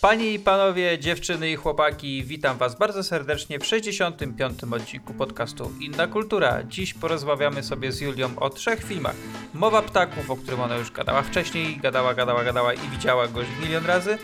Panie 0.00 0.32
i 0.34 0.38
panowie, 0.38 0.98
dziewczyny 0.98 1.50
i 1.50 1.56
chłopaki, 1.56 2.24
witam 2.24 2.58
was 2.58 2.78
bardzo 2.78 3.02
serdecznie 3.04 3.58
w 3.58 3.66
65. 3.66 4.58
odcinku 4.72 5.14
podcastu 5.14 5.72
Inna 5.80 6.06
Kultura. 6.06 6.62
Dziś 6.62 6.94
porozmawiamy 6.94 7.62
sobie 7.62 7.92
z 7.92 8.00
Julią 8.00 8.38
o 8.38 8.50
trzech 8.50 8.84
filmach. 8.84 9.14
Mowa 9.54 9.82
Ptaków, 9.82 10.30
o 10.30 10.36
którym 10.36 10.60
ona 10.60 10.76
już 10.76 10.90
gadała 10.90 11.22
wcześniej, 11.22 11.76
gadała, 11.76 12.14
gadała, 12.14 12.44
gadała 12.44 12.74
i 12.74 12.88
widziała 12.88 13.28
go 13.28 13.40
już 13.40 13.48
milion 13.62 13.86
razy. 13.86 14.18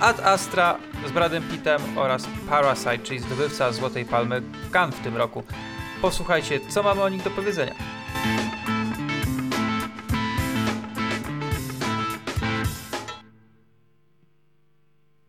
Ad 0.00 0.20
Astra 0.20 0.78
z 1.08 1.10
Bradem 1.10 1.42
Pittem 1.50 1.98
oraz 1.98 2.28
Parasite, 2.48 2.98
czyli 2.98 3.18
zdobywca 3.18 3.72
Złotej 3.72 4.04
Palmy 4.04 4.42
Cannes 4.72 4.94
w 4.94 5.02
tym 5.02 5.16
roku. 5.16 5.42
Posłuchajcie, 6.02 6.60
co 6.68 6.82
mamy 6.82 7.02
o 7.02 7.08
nich 7.08 7.22
do 7.22 7.30
powiedzenia. 7.30 7.97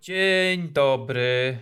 Dzień 0.10 0.70
dobry. 0.74 1.58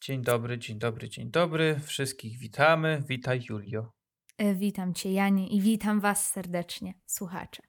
Dzień 0.00 0.22
dobry, 0.22 0.58
dzień 0.58 0.78
dobry, 0.78 1.08
dzień 1.08 1.30
dobry. 1.30 1.80
Wszystkich 1.84 2.38
witamy. 2.38 3.02
Witaj, 3.08 3.40
Julio. 3.50 3.92
E, 4.38 4.54
Witam 4.54 4.94
Cię, 4.94 5.12
Janie, 5.12 5.48
i 5.48 5.60
witam 5.60 6.00
Was 6.00 6.30
serdecznie, 6.32 6.94
słuchacze. 7.06 7.62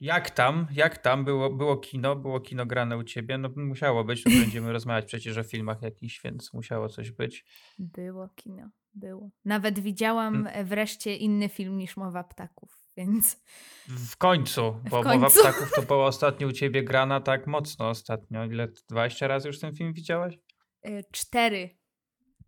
Jak 0.00 0.30
tam? 0.30 0.66
Jak 0.72 0.98
tam? 0.98 1.24
Było, 1.24 1.50
było 1.50 1.76
kino? 1.76 2.16
Było 2.16 2.40
kino 2.40 2.66
grane 2.66 2.96
u 2.96 3.04
ciebie? 3.04 3.38
No 3.38 3.48
musiało 3.56 4.04
być, 4.04 4.24
no 4.24 4.30
będziemy 4.42 4.72
rozmawiać 4.72 5.04
przecież 5.04 5.38
o 5.38 5.42
filmach 5.42 5.82
jakichś, 5.82 6.20
więc 6.24 6.52
musiało 6.52 6.88
coś 6.88 7.10
być. 7.10 7.44
Było 7.78 8.28
kino, 8.28 8.70
było. 8.94 9.30
Nawet 9.44 9.78
widziałam 9.78 10.34
Mm. 10.34 10.52
e, 10.54 10.64
wreszcie 10.64 11.16
inny 11.16 11.48
film 11.48 11.78
niż 11.78 11.96
Mowa 11.96 12.24
Ptaków, 12.24 12.75
więc 12.96 13.42
W 13.88 14.16
końcu, 14.16 14.80
bo 14.90 15.02
końcu. 15.02 15.18
Mowa 15.20 15.40
Ptaków 15.40 15.72
to 15.74 15.82
była 15.82 16.06
ostatnio 16.06 16.46
u 16.48 16.52
ciebie 16.52 16.84
grana 16.84 17.20
tak 17.20 17.46
mocno 17.46 17.88
ostatnio. 17.88 18.44
Ile? 18.44 18.68
20 18.90 19.26
razy 19.26 19.48
już 19.48 19.60
ten 19.60 19.74
film 19.74 19.92
widziałaś? 19.92 20.38
e, 20.82 21.02
cztery, 21.12 21.78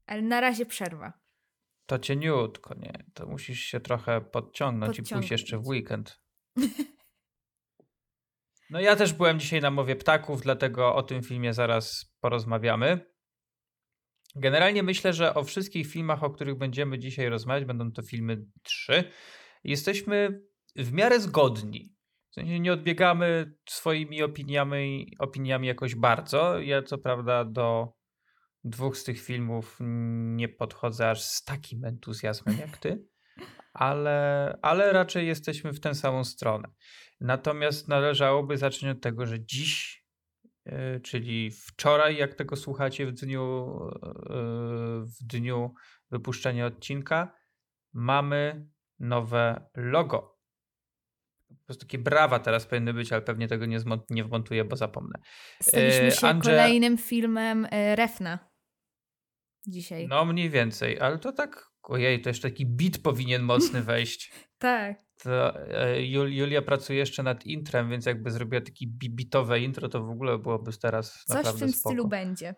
ale 0.06 0.22
na 0.22 0.40
razie 0.40 0.66
przerwa. 0.66 1.12
To 1.86 1.98
cieniutko, 1.98 2.74
nie? 2.74 2.92
To 3.14 3.26
musisz 3.26 3.60
się 3.60 3.80
trochę 3.80 4.20
podciągnąć, 4.20 4.98
i 4.98 5.02
pójść 5.02 5.30
jeszcze 5.30 5.58
w 5.58 5.60
Podciągnąć. 5.60 5.68
weekend. 5.68 6.20
No 8.70 8.80
ja 8.80 8.96
też 8.96 9.12
byłem 9.12 9.40
dzisiaj 9.40 9.60
na 9.60 9.70
Mowie 9.70 9.96
Ptaków, 9.96 10.42
dlatego 10.42 10.94
o 10.94 11.02
tym 11.02 11.22
filmie 11.22 11.54
zaraz 11.54 12.14
porozmawiamy. 12.20 13.06
Generalnie 14.36 14.82
myślę, 14.82 15.12
że 15.12 15.34
o 15.34 15.44
wszystkich 15.44 15.86
filmach, 15.86 16.24
o 16.24 16.30
których 16.30 16.58
będziemy 16.58 16.98
dzisiaj 16.98 17.28
rozmawiać, 17.28 17.64
będą 17.64 17.92
to 17.92 18.02
filmy 18.02 18.44
trzy. 18.62 19.04
Jesteśmy 19.64 20.42
w 20.76 20.92
miarę 20.92 21.20
zgodni. 21.20 21.94
W 22.30 22.34
sensie 22.34 22.60
nie 22.60 22.72
odbiegamy 22.72 23.54
swoimi 23.68 24.22
opiniami, 24.22 25.12
opiniami 25.18 25.68
jakoś 25.68 25.94
bardzo. 25.94 26.60
Ja 26.60 26.82
co 26.82 26.98
prawda 26.98 27.44
do 27.44 27.92
dwóch 28.64 28.96
z 28.96 29.04
tych 29.04 29.20
filmów 29.20 29.78
nie 30.36 30.48
podchodzę 30.48 31.10
aż 31.10 31.22
z 31.22 31.44
takim 31.44 31.84
entuzjazmem 31.84 32.58
jak 32.58 32.76
ty, 32.78 33.04
ale, 33.72 34.58
ale 34.62 34.92
raczej 34.92 35.26
jesteśmy 35.26 35.72
w 35.72 35.80
tę 35.80 35.94
samą 35.94 36.24
stronę. 36.24 36.68
Natomiast 37.20 37.88
należałoby 37.88 38.56
zacząć 38.56 38.96
od 38.96 39.02
tego, 39.02 39.26
że 39.26 39.44
dziś, 39.44 40.04
yy, 40.66 41.00
czyli 41.00 41.50
wczoraj, 41.50 42.16
jak 42.16 42.34
tego 42.34 42.56
słuchacie 42.56 43.06
w 43.06 43.12
dniu, 43.12 43.78
yy, 44.02 45.06
w 45.06 45.26
dniu 45.26 45.74
wypuszczenia 46.10 46.66
odcinka, 46.66 47.32
mamy 47.92 48.68
nowe 49.00 49.66
logo. 49.76 50.38
Po 51.48 51.64
prostu 51.64 51.86
takie 51.86 51.98
brawa 51.98 52.38
teraz 52.38 52.66
powinny 52.66 52.94
być, 52.94 53.12
ale 53.12 53.22
pewnie 53.22 53.48
tego 53.48 53.66
nie, 53.66 53.80
zmont- 53.80 54.04
nie 54.10 54.24
wmontuję, 54.24 54.64
bo 54.64 54.76
zapomnę. 54.76 55.18
Staliśmy 55.62 56.06
E, 56.06 56.10
się 56.10 56.26
Andrze- 56.26 56.42
kolejnym 56.50 56.98
filmem 56.98 57.66
e, 57.70 57.96
Refna 57.96 58.38
dzisiaj. 59.66 60.08
No 60.08 60.24
mniej 60.24 60.50
więcej, 60.50 61.00
ale 61.00 61.18
to 61.18 61.32
tak, 61.32 61.66
ojej, 61.82 62.22
to 62.22 62.30
jeszcze 62.30 62.50
taki 62.50 62.66
beat 62.66 62.98
powinien 62.98 63.42
mocny 63.42 63.82
wejść. 63.92 64.32
Tak. 64.58 64.96
To, 65.22 65.60
e, 65.70 66.02
Jul, 66.02 66.32
Julia 66.32 66.62
pracuje 66.62 66.98
jeszcze 66.98 67.22
nad 67.22 67.46
intrem, 67.46 67.90
więc 67.90 68.06
jakby 68.06 68.30
zrobiła 68.30 68.60
takie 68.62 68.86
bi- 68.86 69.10
bitowe 69.10 69.60
intro, 69.60 69.88
to 69.88 70.04
w 70.04 70.10
ogóle 70.10 70.38
byłoby 70.38 70.72
teraz 70.82 71.12
Coś 71.12 71.36
naprawdę 71.36 71.56
w 71.58 71.60
tym 71.60 71.72
spoko. 71.72 71.90
stylu 71.90 72.08
będzie. 72.08 72.54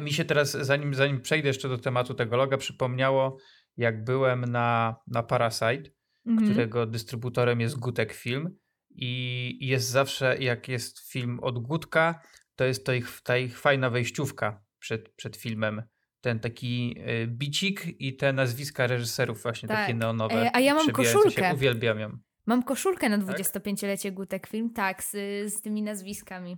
Mi 0.00 0.12
się 0.12 0.24
teraz, 0.24 0.50
zanim, 0.50 0.94
zanim 0.94 1.20
przejdę 1.20 1.48
jeszcze 1.48 1.68
do 1.68 1.78
tematu 1.78 2.14
tego 2.14 2.36
loga, 2.36 2.56
przypomniało, 2.56 3.36
jak 3.76 4.04
byłem 4.04 4.44
na, 4.44 4.96
na 5.06 5.22
Parasite, 5.22 5.90
Mhm. 6.26 6.50
którego 6.50 6.86
dystrybutorem 6.86 7.60
jest 7.60 7.78
Gutek 7.78 8.12
Film 8.12 8.58
i 8.90 9.58
jest 9.60 9.88
zawsze, 9.88 10.36
jak 10.38 10.68
jest 10.68 11.10
film 11.10 11.40
od 11.40 11.58
Gutka, 11.58 12.22
to 12.56 12.64
jest 12.64 12.86
to 12.86 12.92
ich, 12.92 13.20
ta 13.20 13.36
ich 13.36 13.58
fajna 13.58 13.90
wejściówka 13.90 14.64
przed, 14.78 15.08
przed 15.08 15.36
filmem. 15.36 15.82
Ten 16.20 16.40
taki 16.40 16.96
y, 17.22 17.26
bicik 17.26 18.00
i 18.00 18.16
te 18.16 18.32
nazwiska 18.32 18.86
reżyserów 18.86 19.42
właśnie 19.42 19.68
takie 19.68 19.92
Tak. 19.92 19.96
neonowe. 19.96 20.34
E, 20.34 20.56
a 20.56 20.60
ja 20.60 20.74
mam 20.74 20.90
koszulkę. 20.90 21.30
Się, 21.30 21.54
uwielbiam 21.54 22.00
ją. 22.00 22.18
Mam 22.46 22.62
koszulkę 22.62 23.08
na 23.08 23.18
Tak? 23.18 23.36
25-lecie 23.36 24.12
Gutek 24.12 24.46
Film, 24.46 24.70
tak, 24.72 25.04
z, 25.04 25.10
z 25.54 25.60
tymi 25.60 25.82
nazwiskami. 25.82 26.56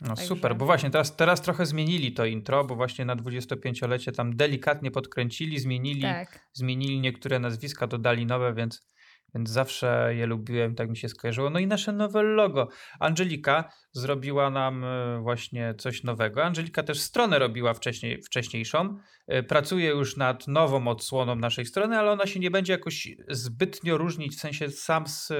No 0.00 0.08
Także- 0.08 0.26
super, 0.26 0.56
bo 0.56 0.66
właśnie 0.66 0.90
teraz, 0.90 1.16
teraz 1.16 1.42
trochę 1.42 1.66
zmienili 1.66 2.12
to 2.12 2.24
intro, 2.24 2.64
bo 2.64 2.74
właśnie 2.76 3.04
na 3.04 3.16
25-lecie 3.16 4.12
tam 4.12 4.36
delikatnie 4.36 4.90
podkręcili, 4.90 5.58
zmienili, 5.58 6.02
Tak. 6.02 6.48
zmienili 6.52 7.00
niektóre 7.00 7.38
nazwiska, 7.38 7.86
dodali 7.86 8.26
nowe, 8.26 8.54
więc, 8.54 8.88
więc 9.34 9.50
zawsze 9.50 10.14
je 10.14 10.26
lubiłem, 10.26 10.74
tak 10.74 10.90
mi 10.90 10.96
się 10.96 11.08
skojarzyło. 11.08 11.50
No 11.50 11.58
i 11.58 11.66
nasze 11.66 11.92
nowe 11.92 12.22
logo. 12.22 12.68
Angelika 13.00 13.70
zrobiła 13.92 14.50
nam 14.50 14.84
e, 14.84 15.20
właśnie 15.22 15.74
coś 15.78 16.02
nowego. 16.04 16.44
Angelika 16.44 16.82
też 16.82 17.00
stronę 17.00 17.38
robiła 17.38 17.74
wcześniej, 17.74 18.22
wcześniejszą. 18.22 18.96
E, 19.26 19.42
Pracuje 19.42 19.88
już 19.88 20.16
nad 20.16 20.48
nową 20.48 20.88
odsłoną 20.88 21.36
naszej 21.36 21.66
strony, 21.66 21.98
ale 21.98 22.10
ona 22.10 22.26
się 22.26 22.40
nie 22.40 22.50
będzie 22.50 22.72
jakoś 22.72 23.08
zbytnio 23.28 23.98
różnić, 23.98 24.36
w 24.36 24.40
sensie 24.40 24.70
sam 24.70 25.06
z... 25.06 25.32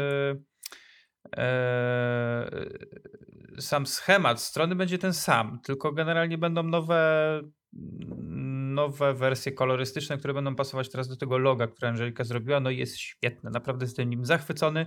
e, 1.36 1.40
e, 3.56 3.60
sam 3.60 3.86
schemat 3.86 4.40
strony 4.40 4.74
będzie 4.74 4.98
ten 4.98 5.14
sam, 5.14 5.60
tylko 5.64 5.92
generalnie 5.92 6.38
będą 6.38 6.62
nowe, 6.62 7.40
nowe 8.74 9.14
wersje 9.14 9.52
kolorystyczne, 9.52 10.18
które 10.18 10.34
będą 10.34 10.54
pasować 10.54 10.90
teraz 10.90 11.08
do 11.08 11.16
tego 11.16 11.38
loga, 11.38 11.66
które 11.66 11.88
Angelika 11.88 12.24
zrobiła. 12.24 12.60
No 12.60 12.70
i 12.70 12.78
jest 12.78 12.96
świetne, 12.96 13.50
naprawdę 13.50 13.84
jestem 13.84 14.10
nim 14.10 14.24
zachwycony. 14.24 14.86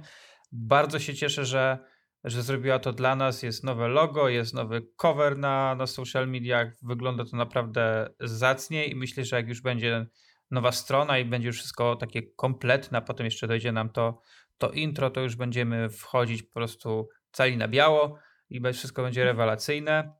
Bardzo 0.51 0.99
się 0.99 1.13
cieszę, 1.13 1.45
że, 1.45 1.77
że 2.23 2.43
zrobiła 2.43 2.79
to 2.79 2.93
dla 2.93 3.15
nas. 3.15 3.43
Jest 3.43 3.63
nowe 3.63 3.87
logo, 3.87 4.29
jest 4.29 4.53
nowy 4.53 4.87
cover 4.95 5.37
na, 5.37 5.75
na 5.75 5.87
social 5.87 6.27
mediach. 6.27 6.73
Wygląda 6.83 7.25
to 7.25 7.37
naprawdę 7.37 8.09
zacnie 8.19 8.85
i 8.85 8.95
myślę, 8.95 9.25
że 9.25 9.35
jak 9.35 9.47
już 9.47 9.61
będzie 9.61 10.07
nowa 10.51 10.71
strona 10.71 11.19
i 11.19 11.25
będzie 11.25 11.47
już 11.47 11.57
wszystko 11.57 11.95
takie 11.95 12.21
kompletne, 12.23 12.97
a 12.97 13.01
potem 13.01 13.25
jeszcze 13.25 13.47
dojdzie 13.47 13.71
nam 13.71 13.89
to, 13.89 14.21
to 14.61 14.71
intro, 14.71 15.09
to 15.09 15.21
już 15.21 15.35
będziemy 15.35 15.89
wchodzić 15.89 16.43
po 16.43 16.53
prostu 16.53 17.09
cali 17.31 17.57
na 17.57 17.67
biało 17.67 18.19
i 18.49 18.61
wszystko 18.73 19.03
będzie 19.03 19.23
rewelacyjne. 19.23 20.13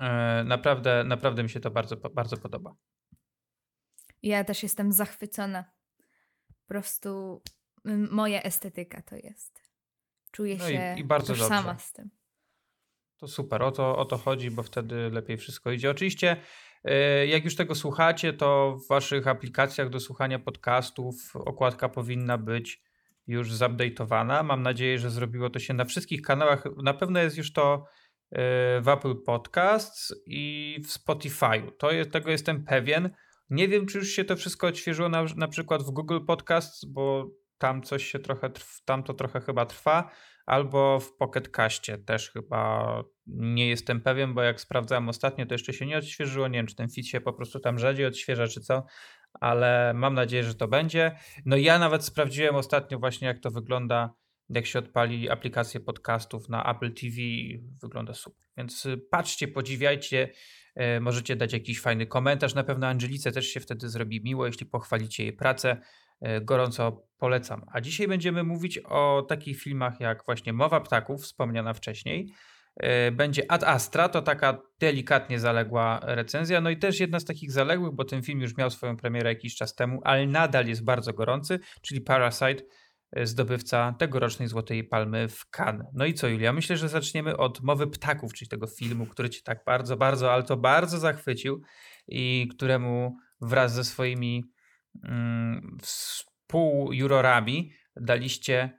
E, 0.00 0.44
Naprawdę, 0.44 1.04
naprawdę 1.04 1.42
mi 1.42 1.50
się 1.50 1.60
to 1.60 1.70
bardzo, 1.70 1.96
bardzo 1.96 2.36
podoba. 2.36 2.74
Ja 4.22 4.44
też 4.44 4.62
jestem 4.62 4.92
zachwycona. 4.92 5.64
Po 6.48 6.68
prostu 6.68 7.42
moja 8.10 8.42
estetyka 8.42 9.02
to 9.02 9.16
jest. 9.16 9.62
Czuję 10.32 10.56
No 10.56 10.68
i- 10.68 10.72
się 10.72 10.94
i 10.98 11.04
bardzo 11.04 11.34
tożsama 11.34 11.62
dobrze. 11.72 11.84
z 11.86 11.92
tym. 11.92 12.10
To 13.16 13.28
super, 13.28 13.62
o 13.62 13.72
to, 13.72 13.96
o 13.98 14.04
to 14.04 14.18
chodzi, 14.18 14.50
bo 14.50 14.62
wtedy 14.62 15.10
lepiej 15.10 15.36
wszystko 15.36 15.70
idzie. 15.72 15.90
Oczywiście, 15.90 16.36
e, 16.84 17.26
jak 17.26 17.44
już 17.44 17.56
tego 17.56 17.74
słuchacie, 17.74 18.32
to 18.32 18.76
w 18.84 18.88
waszych 18.88 19.26
aplikacjach 19.26 19.88
do 19.88 20.00
słuchania 20.00 20.38
podcastów 20.38 21.36
okładka 21.36 21.88
powinna 21.88 22.38
być 22.38 22.82
już 23.26 23.52
zupdate'owana. 23.52 24.44
Mam 24.44 24.62
nadzieję, 24.62 24.98
że 24.98 25.10
zrobiło 25.10 25.50
to 25.50 25.58
się 25.58 25.74
na 25.74 25.84
wszystkich 25.84 26.22
kanałach. 26.22 26.64
Na 26.82 26.94
pewno 26.94 27.20
jest 27.20 27.36
już 27.36 27.52
to 27.52 27.84
e, 28.30 28.80
w 28.80 28.88
Apple 28.88 29.22
Podcasts 29.26 30.14
i 30.26 30.76
w 30.84 30.92
Spotify. 30.92 31.72
To 31.78 31.90
jest, 31.90 32.10
tego 32.10 32.30
jestem 32.30 32.64
pewien. 32.64 33.10
Nie 33.50 33.68
wiem, 33.68 33.86
czy 33.86 33.98
już 33.98 34.08
się 34.08 34.24
to 34.24 34.36
wszystko 34.36 34.66
odświeżyło 34.66 35.08
na, 35.08 35.24
na 35.36 35.48
przykład 35.48 35.82
w 35.82 35.90
Google 35.90 36.20
Podcasts, 36.26 36.84
bo 36.84 37.30
tam 37.58 37.82
coś 37.82 38.06
się 38.06 38.18
trochę, 38.18 38.50
tam 38.84 39.02
to 39.02 39.14
trochę 39.14 39.40
chyba 39.40 39.66
trwa, 39.66 40.10
albo 40.46 41.00
w 41.00 41.16
Pocket 41.16 41.48
Caście 41.48 41.98
też 41.98 42.30
chyba 42.30 43.02
nie 43.26 43.68
jestem 43.68 44.00
pewien, 44.00 44.34
bo 44.34 44.42
jak 44.42 44.60
sprawdzałem 44.60 45.08
ostatnio, 45.08 45.46
to 45.46 45.54
jeszcze 45.54 45.72
się 45.72 45.86
nie 45.86 45.98
odświeżyło. 45.98 46.48
Nie 46.48 46.58
wiem, 46.58 46.66
czy 46.66 46.74
ten 46.74 46.88
feed 46.88 47.06
się 47.06 47.20
po 47.20 47.32
prostu 47.32 47.60
tam 47.60 47.78
rzadziej 47.78 48.06
odświeża, 48.06 48.46
czy 48.46 48.60
co, 48.60 48.86
ale 49.40 49.92
mam 49.94 50.14
nadzieję, 50.14 50.44
że 50.44 50.54
to 50.54 50.68
będzie. 50.68 51.12
No 51.44 51.56
ja 51.56 51.78
nawet 51.78 52.04
sprawdziłem 52.04 52.54
ostatnio 52.54 52.98
właśnie, 52.98 53.28
jak 53.28 53.38
to 53.38 53.50
wygląda, 53.50 54.14
jak 54.48 54.66
się 54.66 54.78
odpali 54.78 55.30
aplikację 55.30 55.80
podcastów 55.80 56.48
na 56.48 56.74
Apple 56.74 56.94
TV, 56.94 57.16
wygląda 57.82 58.14
super. 58.14 58.46
Więc 58.56 58.86
y, 58.86 58.98
patrzcie, 59.10 59.48
podziwiajcie, 59.48 60.28
e, 60.74 61.00
możecie 61.00 61.36
dać 61.36 61.52
jakiś 61.52 61.80
fajny 61.80 62.06
komentarz. 62.06 62.54
Na 62.54 62.64
pewno 62.64 62.86
Angelice 62.86 63.32
też 63.32 63.46
się 63.46 63.60
wtedy 63.60 63.88
zrobi 63.88 64.22
miło, 64.24 64.46
jeśli 64.46 64.66
pochwalicie 64.66 65.22
jej 65.22 65.32
pracę. 65.32 65.76
gorąco 66.42 67.08
polecam. 67.18 67.64
A 67.72 67.80
dzisiaj 67.80 68.08
będziemy 68.08 68.42
mówić 68.42 68.78
o 68.78 69.26
takich 69.28 69.62
filmach 69.62 70.00
jak 70.00 70.24
właśnie 70.26 70.52
Mowa 70.52 70.80
Ptaków, 70.80 71.22
wspomniana 71.22 71.74
wcześniej. 71.74 72.32
Będzie 73.12 73.50
Ad 73.52 73.64
Astra, 73.64 74.08
to 74.08 74.22
taka 74.22 74.62
delikatnie 74.80 75.40
zaległa 75.40 76.00
recenzja, 76.02 76.60
no 76.60 76.70
i 76.70 76.76
też 76.76 77.00
jedna 77.00 77.20
z 77.20 77.24
takich 77.24 77.52
zaległych, 77.52 77.92
bo 77.94 78.04
ten 78.04 78.22
film 78.22 78.40
już 78.40 78.56
miał 78.56 78.70
swoją 78.70 78.96
premierę 78.96 79.30
jakiś 79.30 79.56
czas 79.56 79.74
temu, 79.74 80.00
ale 80.04 80.26
nadal 80.26 80.66
jest 80.66 80.84
bardzo 80.84 81.12
gorący, 81.12 81.58
czyli 81.82 82.00
Parasite, 82.00 82.62
zdobywca 83.22 83.94
tegorocznej 83.98 84.48
Złotej 84.48 84.84
Palmy 84.84 85.28
w 85.28 85.46
Cannes. 85.58 85.86
No 85.94 86.06
i 86.06 86.14
co, 86.14 86.28
Julia? 86.28 86.52
Myślę, 86.52 86.76
że 86.76 86.88
zaczniemy 86.88 87.36
od 87.36 87.62
Mowy 87.62 87.86
Ptaków, 87.86 88.34
czyli 88.34 88.48
tego 88.48 88.66
filmu, 88.66 89.06
który 89.06 89.30
cię 89.30 89.40
tak 89.44 89.58
bardzo, 89.66 89.96
bardzo, 89.96 90.32
ale 90.32 90.42
to 90.42 90.56
bardzo 90.56 90.98
zachwycił 90.98 91.62
i 92.08 92.48
któremu 92.50 93.16
wraz 93.40 93.74
ze 93.74 93.84
swoimi 93.84 94.44
mm, 95.04 95.76
współjurorami 95.82 97.72
daliście, 97.96 98.60
e, 98.62 98.70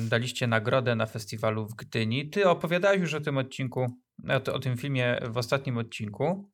daliście 0.00 0.46
nagrodę 0.46 0.96
na 0.96 1.06
festiwalu 1.06 1.66
w 1.66 1.74
Gdyni. 1.74 2.30
Ty 2.30 2.48
opowiadałeś 2.48 3.00
już 3.00 3.14
o 3.14 3.20
tym 3.20 3.38
odcinku, 3.38 3.86
o, 4.52 4.58
tym 4.58 4.76
filmie 4.76 5.18
w 5.30 5.36
ostatnim 5.36 5.78
odcinku, 5.78 6.50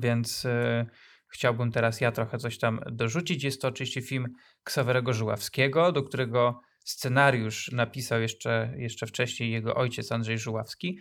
więc... 0.00 0.44
E, 0.44 0.86
chciałbym 1.28 1.72
teraz 1.72 2.00
ja 2.00 2.12
trochę 2.12 2.38
coś 2.38 2.58
tam 2.58 2.80
dorzucić. 2.92 3.44
Jest 3.44 3.62
to 3.62 3.68
oczywiście 3.68 4.02
film 4.02 4.26
Ksawerego 4.64 5.12
Żuławskiego, 5.12 5.92
do 5.92 6.02
którego 6.02 6.60
scenariusz 6.84 7.70
napisał 7.72 8.20
jeszcze, 8.20 8.74
jeszcze 8.76 9.06
wcześniej 9.06 9.50
jego 9.50 9.74
ojciec 9.74 10.12
Andrzej 10.12 10.38
Żuławski. 10.38 10.98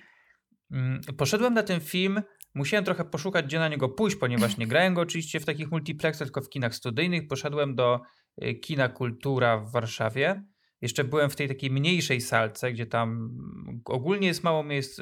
Mm, 0.72 1.02
poszedłem 1.18 1.54
na 1.54 1.64
ten 1.64 1.80
film, 1.80 2.22
musiałem 2.56 2.86
trochę 2.86 3.06
poszukać, 3.06 3.46
gdzie 3.46 3.60
na 3.60 3.68
niego 3.68 3.90
pójść, 3.90 4.16
ponieważ 4.16 4.58
nie 4.58 4.68
grałem 4.68 4.94
go 4.94 5.02
oczywiście 5.02 5.40
w 5.40 5.46
takich 5.46 5.72
multiplexach, 5.72 6.28
tylko 6.28 6.42
w 6.42 6.50
kinach 6.50 6.76
studyjnych. 6.76 7.28
Poszedłem 7.28 7.76
do 7.76 8.00
y, 8.44 8.56
kina 8.56 8.90
Kultura 8.90 9.58
w 9.58 9.72
Warszawie 9.72 10.44
jeszcze 10.82 11.04
byłem 11.04 11.30
w 11.30 11.36
tej 11.36 11.48
takiej 11.48 11.72
mniejszej 11.72 12.22
salce, 12.22 12.72
gdzie 12.72 12.86
tam 12.86 13.38
ogólnie 13.86 14.28
jest 14.28 14.44
mało 14.44 14.64
miejsc, 14.64 15.02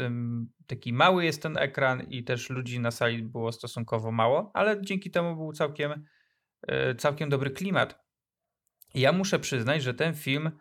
taki 0.68 0.94
mały 0.94 1.26
jest 1.26 1.42
ten 1.42 1.58
ekran 1.58 2.02
i 2.10 2.24
też 2.24 2.50
ludzi 2.50 2.80
na 2.80 2.92
sali 2.92 3.24
było 3.24 3.52
stosunkowo 3.52 4.12
mało, 4.12 4.52
ale 4.54 4.82
dzięki 4.82 5.12
temu 5.12 5.36
był 5.36 5.54
całkiem, 5.54 6.06
e, 6.68 6.96
całkiem 6.96 7.30
dobry 7.30 7.52
klimat. 7.52 8.06
Ja 8.94 9.12
muszę 9.12 9.40
przyznać, 9.40 9.84
że 9.84 9.94
ten 9.94 10.14
film 10.14 10.52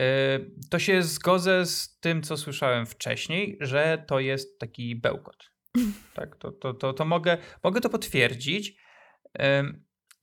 e, 0.00 0.38
to 0.70 0.78
się 0.78 1.02
zgodzę 1.02 1.66
z 1.66 1.98
tym, 2.00 2.22
co 2.22 2.36
słyszałem 2.36 2.86
wcześniej, 2.86 3.58
że 3.60 4.04
to 4.06 4.20
jest 4.20 4.58
taki 4.58 4.96
bełkot. 4.96 5.50
Tak, 6.14 6.36
to, 6.36 6.52
to, 6.52 6.74
to, 6.74 6.92
to 6.92 7.04
mogę, 7.04 7.38
mogę 7.62 7.80
to 7.80 7.90
potwierdzić 7.90 8.76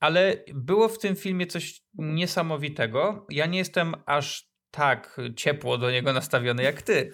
ale 0.02 0.36
było 0.54 0.88
w 0.88 0.98
tym 0.98 1.16
filmie 1.16 1.46
coś 1.46 1.82
niesamowitego. 1.94 3.26
Ja 3.30 3.46
nie 3.46 3.58
jestem 3.58 3.94
aż 4.06 4.52
tak 4.70 5.20
ciepło 5.36 5.78
do 5.78 5.90
niego 5.90 6.12
nastawiony 6.12 6.62
jak 6.62 6.82
ty. 6.82 7.12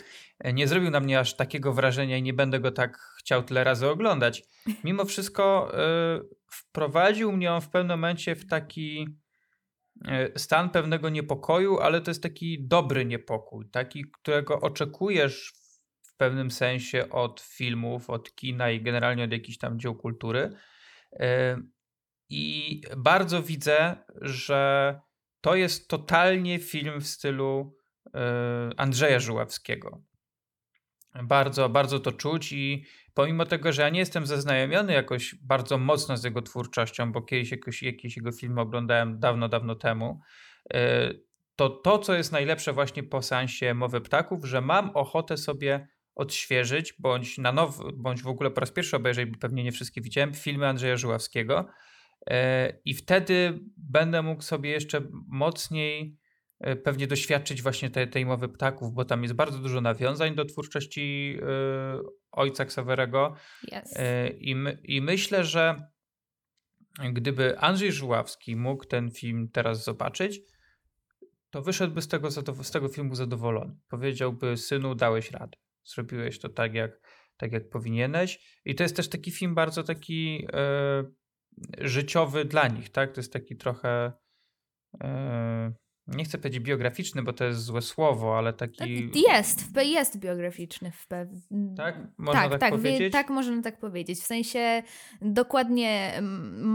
Nie 0.55 0.69
zrobił 0.69 0.90
na 0.90 1.00
mnie 1.00 1.19
aż 1.19 1.37
takiego 1.37 1.73
wrażenia 1.73 2.17
i 2.17 2.23
nie 2.23 2.32
będę 2.32 2.61
go 2.61 2.73
tak 2.73 2.99
chciał 3.19 3.43
tyle 3.43 3.64
razy 3.64 3.88
oglądać. 3.88 4.43
Mimo 4.85 5.05
wszystko 5.05 5.73
y, 5.75 6.29
wprowadził 6.50 7.32
mnie 7.32 7.52
on 7.52 7.61
w 7.61 7.69
pewnym 7.69 7.99
momencie 7.99 8.37
w 8.37 8.46
taki 8.46 9.06
y, 9.96 10.32
stan 10.37 10.70
pewnego 10.70 11.08
niepokoju, 11.08 11.79
ale 11.79 12.00
to 12.00 12.11
jest 12.11 12.23
taki 12.23 12.67
dobry 12.67 13.05
niepokój, 13.05 13.70
taki, 13.70 14.05
którego 14.11 14.61
oczekujesz 14.61 15.52
w 16.02 16.17
pewnym 16.17 16.50
sensie 16.50 17.11
od 17.11 17.41
filmów, 17.41 18.11
od 18.11 18.34
kina 18.34 18.70
i 18.70 18.82
generalnie 18.82 19.25
od 19.25 19.32
jakichś 19.32 19.58
tam 19.58 19.79
dzieł 19.81 19.94
kultury. 19.94 20.52
I 22.30 22.80
bardzo 22.96 23.42
widzę, 23.42 23.96
że 24.20 25.00
to 25.40 25.54
jest 25.54 25.88
totalnie 25.88 26.58
film 26.58 27.00
w 27.00 27.06
stylu 27.06 27.76
y, 28.06 28.10
Andrzeja 28.76 29.20
Żuławskiego. 29.20 30.02
Bardzo, 31.22 31.69
bardzo 31.69 32.00
to 32.00 32.12
czuć 32.12 32.52
i 32.52 32.84
pomimo 33.14 33.46
tego, 33.46 33.72
że 33.72 33.82
ja 33.82 33.88
nie 33.88 34.00
jestem 34.00 34.26
zaznajomiony 34.26 34.92
jakoś 34.92 35.34
bardzo 35.34 35.78
mocno 35.78 36.16
z 36.16 36.25
jego 36.25 36.42
twórczością, 36.42 37.12
bo 37.12 37.22
kiedyś 37.22 37.50
jakoś, 37.50 37.82
jakieś 37.82 38.16
jego 38.16 38.32
filmy 38.32 38.60
oglądałem 38.60 39.20
dawno, 39.20 39.48
dawno 39.48 39.74
temu, 39.74 40.20
y, 40.74 41.28
to 41.56 41.70
to, 41.70 41.98
co 41.98 42.14
jest 42.14 42.32
najlepsze 42.32 42.72
właśnie 42.72 43.02
po 43.02 43.22
seansie 43.22 43.74
Mowy 43.74 44.00
Ptaków, 44.00 44.44
że 44.44 44.60
mam 44.60 44.90
ochotę 44.90 45.36
sobie 45.36 45.88
odświeżyć, 46.14 46.94
bądź 46.98 47.38
na 47.38 47.52
nowo, 47.52 47.92
bądź 47.92 48.22
w 48.22 48.28
ogóle 48.28 48.50
po 48.50 48.60
raz 48.60 48.70
pierwszy 48.70 48.96
obejrzeć, 48.96 49.31
bo 49.31 49.38
pewnie 49.38 49.64
nie 49.64 49.72
wszystkie 49.72 50.00
widziałem, 50.00 50.34
filmy 50.34 50.69
Andrzeja 50.69 50.96
Żuławskiego, 50.96 51.64
E, 51.64 51.88
I 52.85 52.94
wtedy 52.94 53.61
będę 53.76 54.23
mógł 54.23 54.43
sobie 54.43 54.70
jeszcze 54.70 55.03
mocniej 55.26 56.19
e, 56.61 56.76
pewnie 56.76 57.06
doświadczyć 57.06 57.62
właśnie 57.62 57.91
tej, 57.91 58.11
tej 58.11 58.26
mowy 58.26 58.49
ptaków, 58.49 58.94
bo 58.94 59.05
tam 59.05 59.23
jest 59.23 59.35
bardzo 59.35 59.59
dużo 59.59 59.81
nawiązań 59.81 60.35
do 60.35 60.44
twórczości 60.44 61.38
e, 61.43 61.99
ojca 62.32 62.65
Ksawerego. 62.65 63.35
Yes. 63.62 63.94
I, 64.38 64.55
my, 64.55 64.79
I 64.85 65.00
myślę, 65.00 65.44
że 65.44 65.82
gdyby 67.12 67.59
Andrzej 67.59 67.93
Żuławski 67.93 68.56
mógł 68.56 68.85
ten 68.85 69.11
film 69.11 69.49
teraz 69.53 69.85
zobaczyć, 69.85 70.41
to 71.50 71.62
wyszedłby 71.62 72.03
z 72.03 72.09
tego, 72.09 72.31
z 72.31 72.70
tego 72.70 72.88
filmu 72.88 73.15
zadowolony. 73.15 73.76
Powiedziałby, 73.88 74.56
synu, 74.56 74.94
dałeś 74.94 75.31
radę. 75.31 75.59
Zrobiłeś 75.85 76.38
to 76.38 76.49
tak, 76.49 76.75
jak, 76.75 77.00
tak, 77.37 77.53
jak 77.53 77.69
powinieneś. 77.69 78.61
I 78.65 78.75
to 78.75 78.82
jest 78.82 78.97
też 78.97 79.09
taki 79.09 79.31
film 79.31 79.55
bardzo 79.55 79.82
taki 79.82 80.47
życiowy 81.81 82.44
dla 82.44 82.69
nich, 82.69 82.90
tak? 82.90 83.12
To 83.12 83.20
jest 83.20 83.32
taki 83.32 83.56
trochę. 83.56 84.12
Yy, 85.02 85.08
nie 86.08 86.25
chcę 86.25 86.38
powiedzieć 86.38 86.60
biograficzny, 86.60 87.22
bo 87.22 87.32
to 87.32 87.44
jest 87.44 87.60
złe 87.60 87.82
słowo, 87.82 88.38
ale 88.38 88.52
taki. 88.52 89.10
Jest, 89.28 89.76
jest 89.84 90.19
biograficzny 90.19 90.90
w 90.90 91.06
pewnym. 91.06 91.75
Tak? 91.76 91.96
Można 92.19 92.43
tak, 92.43 92.50
tak, 92.50 92.60
tak 92.60 92.70
powiedzieć? 92.70 93.12
tak, 93.12 93.31
można 93.31 93.62
tak 93.62 93.78
powiedzieć. 93.78 94.19
W 94.19 94.26
sensie 94.26 94.82
dokładnie 95.22 96.22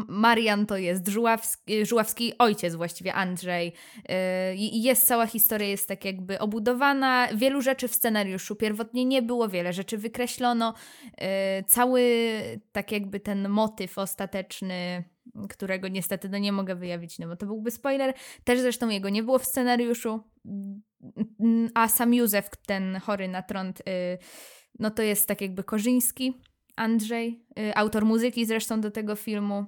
Marian 0.07 0.65
to 0.65 0.77
jest 0.77 1.07
Żuławski, 1.07 1.85
Żuławski 1.85 2.38
ojciec, 2.38 2.75
właściwie 2.75 3.13
Andrzej. 3.13 3.74
Y, 3.97 4.56
I 4.56 4.83
jest 4.83 5.07
cała 5.07 5.27
historia, 5.27 5.68
jest 5.68 5.88
tak 5.88 6.06
jakby 6.06 6.39
obudowana. 6.39 7.27
Wielu 7.35 7.62
rzeczy 7.62 7.88
w 7.88 7.95
scenariuszu 7.95 8.56
pierwotnie 8.56 9.06
nie 9.06 9.21
było, 9.21 9.50
wiele 9.50 9.74
rzeczy 9.74 9.97
wykreślono. 9.97 10.74
Y, 11.59 11.63
cały 11.68 12.01
tak 12.71 12.91
jakby 12.91 13.19
ten 13.19 13.50
motyw 13.50 13.97
ostateczny 13.97 15.03
którego 15.49 15.87
niestety 15.87 16.29
no 16.29 16.37
nie 16.37 16.51
mogę 16.51 16.75
wyjawić, 16.75 17.19
no 17.19 17.27
bo 17.27 17.35
to 17.35 17.45
byłby 17.45 17.71
spoiler. 17.71 18.13
Też 18.43 18.59
zresztą 18.59 18.89
jego 18.89 19.09
nie 19.09 19.23
było 19.23 19.39
w 19.39 19.45
scenariuszu, 19.45 20.23
a 21.73 21.87
sam 21.87 22.13
Józef, 22.13 22.49
ten 22.65 22.99
chory 22.99 23.27
na 23.27 23.41
trąd, 23.41 23.79
y, 23.79 23.83
no 24.79 24.91
to 24.91 25.01
jest 25.01 25.27
tak 25.27 25.42
jakby 25.42 25.63
Korzyński, 25.63 26.42
Andrzej, 26.75 27.45
y, 27.59 27.75
autor 27.75 28.06
muzyki 28.06 28.45
zresztą 28.45 28.81
do 28.81 28.92
tego 28.92 29.15
filmu. 29.15 29.65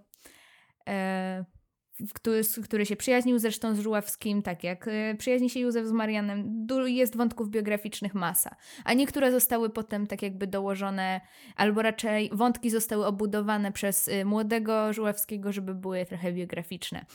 Który, 2.13 2.41
który 2.63 2.85
się 2.85 2.95
przyjaźnił 2.95 3.39
zresztą 3.39 3.75
z 3.75 3.79
Żuławskim, 3.79 4.41
tak 4.41 4.63
jak 4.63 4.87
e, 4.87 5.15
przyjaźni 5.15 5.49
się 5.49 5.59
Józef 5.59 5.87
z 5.87 5.91
Marianem. 5.91 6.67
Jest 6.85 7.17
wątków 7.17 7.49
biograficznych 7.49 8.13
masa, 8.13 8.55
a 8.85 8.93
niektóre 8.93 9.31
zostały 9.31 9.69
potem 9.69 10.07
tak 10.07 10.21
jakby 10.21 10.47
dołożone, 10.47 11.21
albo 11.55 11.81
raczej 11.81 12.29
wątki 12.33 12.69
zostały 12.69 13.05
obudowane 13.05 13.71
przez 13.71 14.07
e, 14.07 14.25
młodego 14.25 14.93
Żuławskiego, 14.93 15.51
żeby 15.51 15.75
były 15.75 16.05
trochę 16.05 16.33
biograficzne. 16.33 17.05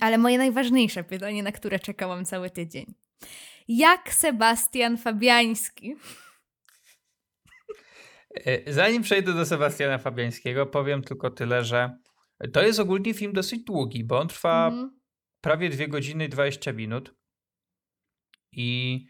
Ale 0.00 0.18
moje 0.18 0.38
najważniejsze 0.38 1.04
pytanie, 1.04 1.42
na 1.42 1.52
które 1.52 1.78
czekałam 1.78 2.24
cały 2.24 2.50
tydzień. 2.50 2.94
Jak 3.68 4.14
Sebastian 4.14 4.96
Fabiański 4.96 5.96
e, 8.46 8.72
Zanim 8.72 9.02
przejdę 9.02 9.32
do 9.32 9.46
Sebastiana 9.46 9.98
Fabiańskiego, 9.98 10.66
powiem 10.66 11.02
tylko 11.02 11.30
tyle, 11.30 11.64
że 11.64 11.98
to 12.52 12.62
jest 12.62 12.80
ogólnie 12.80 13.14
film 13.14 13.32
dosyć 13.32 13.64
długi, 13.64 14.04
bo 14.04 14.18
on 14.18 14.28
trwa 14.28 14.66
mhm. 14.68 15.00
prawie 15.40 15.70
2 15.70 15.86
godziny 15.86 16.24
i 16.24 16.28
20 16.28 16.72
minut. 16.72 17.14
I 18.52 19.04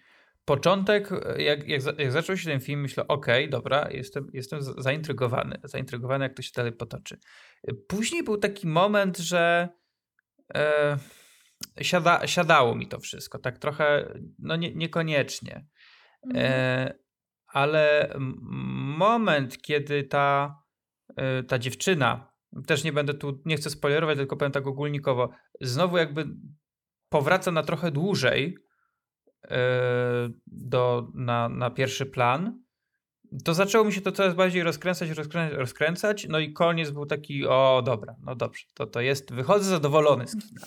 początek, 0.45 1.11
jak, 1.39 1.69
jak, 1.69 1.83
jak 1.99 2.13
zaczął 2.13 2.37
się 2.37 2.51
ten 2.51 2.61
film, 2.61 2.81
myślę, 2.81 3.07
okej, 3.09 3.45
okay, 3.45 3.51
dobra, 3.51 3.89
jestem, 3.91 4.31
jestem 4.33 4.61
zaintrygowany, 4.63 5.61
zaintrygowany, 5.65 6.25
jak 6.25 6.35
to 6.35 6.43
się 6.43 6.51
dalej 6.57 6.73
potoczy. 6.73 7.19
Później 7.89 8.23
był 8.23 8.37
taki 8.37 8.67
moment, 8.67 9.19
że 9.19 9.69
e, 10.55 10.99
siada, 11.81 12.27
siadało 12.27 12.75
mi 12.75 12.89
to 12.89 13.01
wszystko, 13.01 13.39
tak 13.39 13.59
trochę, 13.59 14.15
no 14.39 14.57
nie, 14.57 14.75
niekoniecznie. 14.75 15.67
Mhm. 16.27 16.47
E, 16.47 16.95
ale 17.47 18.15
moment, 18.99 19.63
kiedy 19.63 20.05
ta, 20.05 20.59
e, 21.17 21.43
ta 21.43 21.59
dziewczyna 21.59 22.28
też 22.67 22.85
nie 22.85 22.93
będę 22.93 23.15
tu, 23.15 23.43
nie 23.45 23.57
chcę 23.57 23.71
spoilerować, 23.71 24.19
tylko 24.19 24.37
powiem 24.37 24.53
tak 24.53 24.67
ogólnikowo, 24.67 25.31
znowu 25.61 25.97
jakby 25.97 26.27
powraca 27.09 27.53
na 27.53 27.63
trochę 27.63 27.91
dłużej 27.91 28.57
yy, 29.51 29.57
do, 30.47 31.09
na, 31.15 31.49
na 31.49 31.71
pierwszy 31.71 32.07
plan, 32.07 32.63
to 33.45 33.55
zaczęło 33.55 33.85
mi 33.85 33.93
się 33.93 34.01
to 34.01 34.13
coraz 34.13 34.35
bardziej 34.35 34.63
rozkręcać, 34.63 35.11
rozkręcać, 35.11 35.59
rozkręcać, 35.59 36.27
no 36.29 36.39
i 36.39 36.53
koniec 36.53 36.91
był 36.91 37.07
taki, 37.07 37.47
o 37.47 37.83
dobra, 37.85 38.17
no 38.23 38.35
dobrze, 38.35 38.65
to, 38.75 38.87
to 38.87 39.01
jest, 39.01 39.33
wychodzę 39.33 39.65
zadowolony 39.65 40.27
z 40.27 40.37
kina. 40.37 40.61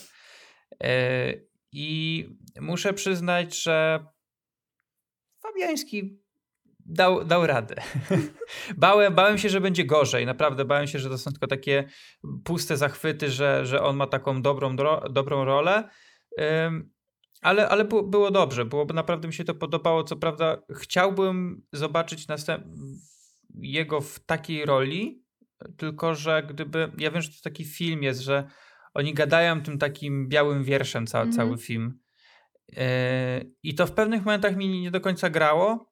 I 1.71 2.27
muszę 2.61 2.93
przyznać, 2.93 3.63
że 3.63 4.05
Fabiański 5.41 6.21
dał, 6.85 7.25
dał 7.25 7.47
radę. 7.47 7.75
bałem, 8.77 9.15
bałem 9.15 9.37
się, 9.37 9.49
że 9.49 9.61
będzie 9.61 9.85
gorzej. 9.85 10.25
Naprawdę 10.25 10.65
bałem 10.65 10.87
się, 10.87 10.99
że 10.99 11.09
to 11.09 11.17
są 11.17 11.31
tylko 11.31 11.47
takie 11.47 11.83
puste 12.43 12.77
zachwyty, 12.77 13.31
że, 13.31 13.65
że 13.65 13.83
on 13.83 13.95
ma 13.95 14.07
taką 14.07 14.41
dobrą, 14.41 14.75
dobrą 15.09 15.45
rolę. 15.45 15.89
ale, 17.41 17.69
ale 17.69 17.85
było, 17.85 18.03
było 18.03 18.31
dobrze, 18.31 18.65
było, 18.65 18.85
naprawdę 18.85 19.27
mi 19.27 19.33
się 19.33 19.43
to 19.43 19.55
podobało. 19.55 20.03
Co 20.03 20.15
prawda, 20.15 20.57
chciałbym 20.75 21.61
zobaczyć 21.73 22.27
następ... 22.27 22.63
jego 23.61 24.01
w 24.01 24.19
takiej 24.19 24.65
roli, 24.65 25.23
tylko 25.77 26.15
że 26.15 26.43
gdyby. 26.49 26.91
Ja 26.97 27.11
wiem, 27.11 27.21
że 27.21 27.29
to 27.29 27.35
taki 27.43 27.65
film 27.65 28.03
jest, 28.03 28.21
że 28.21 28.47
oni 28.93 29.13
gadają 29.13 29.61
tym 29.61 29.77
takim 29.77 30.27
białym 30.27 30.63
wierszem 30.63 31.07
ca, 31.07 31.21
mm 31.21 31.33
cały 31.33 31.57
film. 31.57 31.99
Yy, 32.67 32.77
I 33.63 33.75
to 33.75 33.87
w 33.87 33.91
pewnych 33.91 34.25
momentach 34.25 34.55
mi 34.55 34.81
nie 34.81 34.91
do 34.91 35.01
końca 35.01 35.29
grało, 35.29 35.90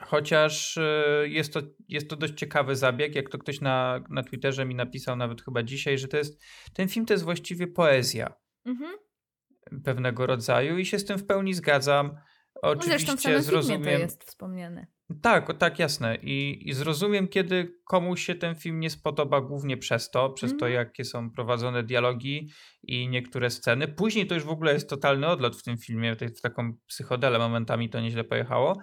chociaż 0.00 0.76
yy, 1.22 1.28
jest 1.28 1.52
to, 1.52 1.60
jest 1.88 2.10
to 2.10 2.16
dość 2.16 2.34
ciekawy 2.34 2.76
zabieg. 2.76 3.14
Jak 3.14 3.28
to 3.28 3.38
ktoś 3.38 3.60
na, 3.60 4.00
na 4.10 4.22
Twitterze 4.22 4.64
mi 4.64 4.74
napisał, 4.74 5.16
nawet 5.16 5.42
chyba 5.42 5.62
dzisiaj, 5.62 5.98
że 5.98 6.08
to 6.08 6.16
jest, 6.16 6.42
ten 6.74 6.88
film 6.88 7.06
to 7.06 7.14
jest 7.14 7.24
właściwie 7.24 7.66
poezja 7.66 8.34
-hmm. 8.66 9.82
pewnego 9.84 10.26
rodzaju 10.26 10.78
i 10.78 10.86
się 10.86 10.98
z 10.98 11.04
tym 11.04 11.18
w 11.18 11.26
pełni 11.26 11.54
zgadzam. 11.54 12.16
Oczywiście 12.62 12.92
no 12.92 12.98
zresztą 12.98 13.16
w 13.16 13.20
samym 13.20 13.42
zrozumiem. 13.42 13.82
to 13.82 13.90
jest 13.90 14.24
wspomniane. 14.24 14.86
Tak, 15.22 15.58
tak, 15.58 15.78
jasne. 15.78 16.16
I, 16.22 16.68
I 16.68 16.72
zrozumiem, 16.72 17.28
kiedy 17.28 17.72
komuś 17.84 18.26
się 18.26 18.34
ten 18.34 18.54
film 18.54 18.80
nie 18.80 18.90
spodoba 18.90 19.40
głównie 19.40 19.76
przez 19.76 20.10
to, 20.10 20.30
przez 20.30 20.50
mm. 20.50 20.60
to, 20.60 20.66
mhm. 20.66 20.86
jakie 20.86 21.04
są 21.04 21.30
prowadzone 21.30 21.82
dialogi 21.82 22.50
i 22.82 23.08
niektóre 23.08 23.50
sceny. 23.50 23.88
Później 23.88 24.26
to 24.26 24.34
już 24.34 24.44
w 24.44 24.50
ogóle 24.50 24.72
jest 24.72 24.90
totalny 24.90 25.26
odlot 25.26 25.56
w 25.56 25.62
tym 25.62 25.78
filmie, 25.78 26.16
w 26.36 26.40
taką 26.40 26.72
psychodelę 26.86 27.38
momentami 27.38 27.90
to 27.90 28.00
nieźle 28.00 28.24
pojechało, 28.24 28.76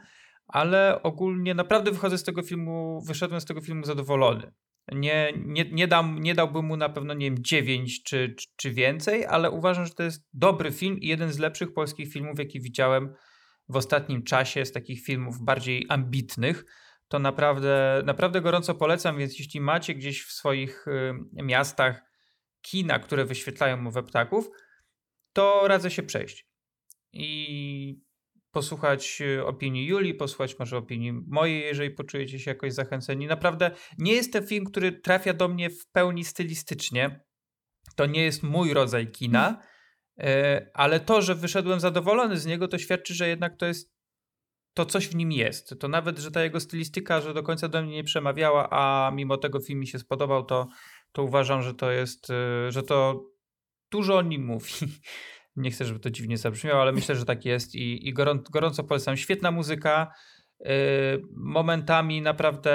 ale 0.47 1.03
ogólnie 1.03 1.53
naprawdę 1.53 1.91
wychodzę 1.91 2.17
z 2.17 2.23
tego 2.23 2.43
filmu, 2.43 3.01
wyszedłem 3.07 3.41
z 3.41 3.45
tego 3.45 3.61
filmu 3.61 3.85
zadowolony. 3.85 4.53
Nie, 4.91 5.33
nie, 5.37 5.65
nie, 5.71 5.87
dam, 5.87 6.19
nie 6.19 6.35
dałbym 6.35 6.65
mu 6.65 6.77
na 6.77 6.89
pewno, 6.89 7.13
nie 7.13 7.31
wiem, 7.31 7.43
9 7.43 8.03
czy, 8.03 8.35
czy, 8.39 8.47
czy 8.55 8.71
więcej, 8.71 9.25
ale 9.25 9.51
uważam, 9.51 9.85
że 9.85 9.93
to 9.93 10.03
jest 10.03 10.27
dobry 10.33 10.71
film 10.71 10.99
i 10.99 11.07
jeden 11.07 11.31
z 11.31 11.39
lepszych 11.39 11.73
polskich 11.73 12.13
filmów, 12.13 12.39
jaki 12.39 12.61
widziałem 12.61 13.13
w 13.69 13.75
ostatnim 13.75 14.23
czasie 14.23 14.65
z 14.65 14.71
takich 14.71 15.03
filmów 15.03 15.41
bardziej 15.41 15.85
ambitnych, 15.89 16.65
to 17.07 17.19
naprawdę, 17.19 18.01
naprawdę 18.05 18.41
gorąco 18.41 18.75
polecam, 18.75 19.17
więc 19.17 19.39
jeśli 19.39 19.61
macie 19.61 19.95
gdzieś 19.95 20.23
w 20.25 20.31
swoich 20.31 20.87
y, 20.87 21.13
miastach 21.43 22.01
kina, 22.61 22.99
które 22.99 23.25
wyświetlają 23.25 23.77
mowę 23.77 24.03
ptaków, 24.03 24.49
to 25.33 25.67
radzę 25.67 25.91
się 25.91 26.03
przejść 26.03 26.47
i 27.13 27.99
posłuchać 28.53 29.21
y, 29.21 29.45
opinii 29.45 29.85
Julii, 29.85 30.13
posłuchać 30.13 30.59
może 30.59 30.77
opinii 30.77 31.13
mojej, 31.27 31.61
jeżeli 31.61 31.91
poczujecie 31.91 32.39
się 32.39 32.51
jakoś 32.51 32.73
zachęceni. 32.73 33.27
Naprawdę 33.27 33.71
nie 33.97 34.13
jest 34.13 34.33
to 34.33 34.41
film, 34.41 34.65
który 34.65 34.91
trafia 34.91 35.33
do 35.33 35.47
mnie 35.47 35.69
w 35.69 35.87
pełni 35.91 36.25
stylistycznie. 36.25 37.23
To 37.95 38.05
nie 38.05 38.23
jest 38.23 38.43
mój 38.43 38.73
rodzaj 38.73 39.07
kina, 39.07 39.63
E, 40.19 40.67
ale 40.73 40.99
to, 40.99 41.21
że 41.21 41.35
wyszedłem 41.35 41.79
zadowolony 41.79 42.37
z 42.37 42.45
niego, 42.45 42.67
to 42.67 42.77
świadczy, 42.77 43.13
że 43.13 43.27
jednak 43.27 43.57
to 43.57 43.65
jest 43.65 43.93
to 44.73 44.85
coś 44.85 45.07
w 45.07 45.15
nim 45.15 45.31
jest. 45.31 45.79
To 45.79 45.87
nawet, 45.87 46.19
że 46.19 46.31
ta 46.31 46.43
jego 46.43 46.59
stylistyka, 46.59 47.21
że 47.21 47.33
do 47.33 47.43
końca 47.43 47.67
do 47.67 47.83
mnie 47.83 47.95
nie 47.95 48.03
przemawiała, 48.03 48.69
a 48.71 49.11
mimo 49.11 49.37
tego 49.37 49.59
film 49.59 49.79
mi 49.79 49.87
się 49.87 49.99
spodobał, 49.99 50.45
to, 50.45 50.67
to 51.11 51.23
uważam, 51.23 51.61
że 51.61 51.73
to 51.73 51.91
jest, 51.91 52.29
e, 52.29 52.71
że 52.71 52.83
to 52.83 53.25
dużo 53.91 54.17
o 54.17 54.21
nim 54.21 54.45
mówi. 54.45 54.73
Nie 55.55 55.71
chcę, 55.71 55.85
żeby 55.85 55.99
to 55.99 56.09
dziwnie 56.09 56.37
zabrzmiało, 56.37 56.81
ale 56.81 56.91
myślę, 56.91 57.15
że 57.15 57.25
tak 57.25 57.45
jest 57.45 57.75
i, 57.75 58.07
i 58.07 58.13
gorąco, 58.13 58.51
gorąco 58.51 58.83
polecam. 58.83 59.17
Świetna 59.17 59.51
muzyka, 59.51 60.13
yy, 60.59 60.67
momentami 61.35 62.21
naprawdę 62.21 62.73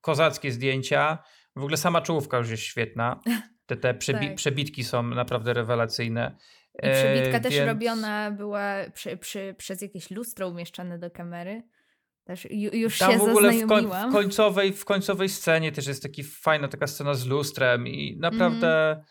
kozackie 0.00 0.52
zdjęcia. 0.52 1.18
W 1.56 1.60
ogóle 1.60 1.76
sama 1.76 2.00
czołówka 2.00 2.38
już 2.38 2.50
jest 2.50 2.62
świetna. 2.62 3.20
Te, 3.66 3.76
te 3.76 3.94
przebi 3.94 4.26
tak. 4.26 4.36
przebitki 4.36 4.84
są 4.84 5.02
naprawdę 5.02 5.52
rewelacyjne. 5.52 6.36
I 6.74 6.90
przebitka 6.92 7.36
e, 7.36 7.40
też 7.40 7.54
więc... 7.54 7.68
robiona 7.68 8.30
była 8.30 8.74
przy, 8.94 9.16
przy, 9.16 9.54
przez 9.58 9.82
jakieś 9.82 10.10
lustro 10.10 10.48
umieszczane 10.48 10.98
do 10.98 11.10
kamery. 11.10 11.62
Też 12.24 12.48
już 12.50 12.98
Tam 12.98 13.12
się 13.12 13.18
w 13.18 13.22
ogóle 13.22 13.52
w, 13.52 13.66
koń, 13.66 13.86
w, 13.86 14.12
końcowej, 14.12 14.72
w 14.72 14.84
końcowej 14.84 15.28
scenie 15.28 15.72
też 15.72 15.86
jest 15.86 16.02
taki 16.02 16.24
fajna 16.24 16.68
taka 16.68 16.86
scena 16.86 17.14
z 17.14 17.26
lustrem 17.26 17.88
i 17.88 18.16
naprawdę 18.16 18.92
mm. 18.92 19.04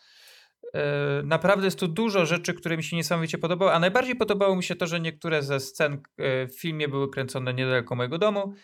E, 0.74 1.22
naprawdę 1.24 1.64
jest 1.64 1.78
tu 1.78 1.88
dużo 1.88 2.26
rzeczy, 2.26 2.54
które 2.54 2.76
mi 2.76 2.84
się 2.84 2.96
niesamowicie 2.96 3.38
podobały, 3.38 3.72
a 3.72 3.78
najbardziej 3.78 4.16
podobało 4.16 4.56
mi 4.56 4.62
się 4.62 4.76
to, 4.76 4.86
że 4.86 5.00
niektóre 5.00 5.42
ze 5.42 5.60
scen 5.60 5.92
e, 5.92 6.46
w 6.46 6.60
filmie 6.60 6.88
były 6.88 7.10
kręcone 7.10 7.54
niedaleko 7.54 7.94
mojego 7.94 8.18
domu, 8.18 8.54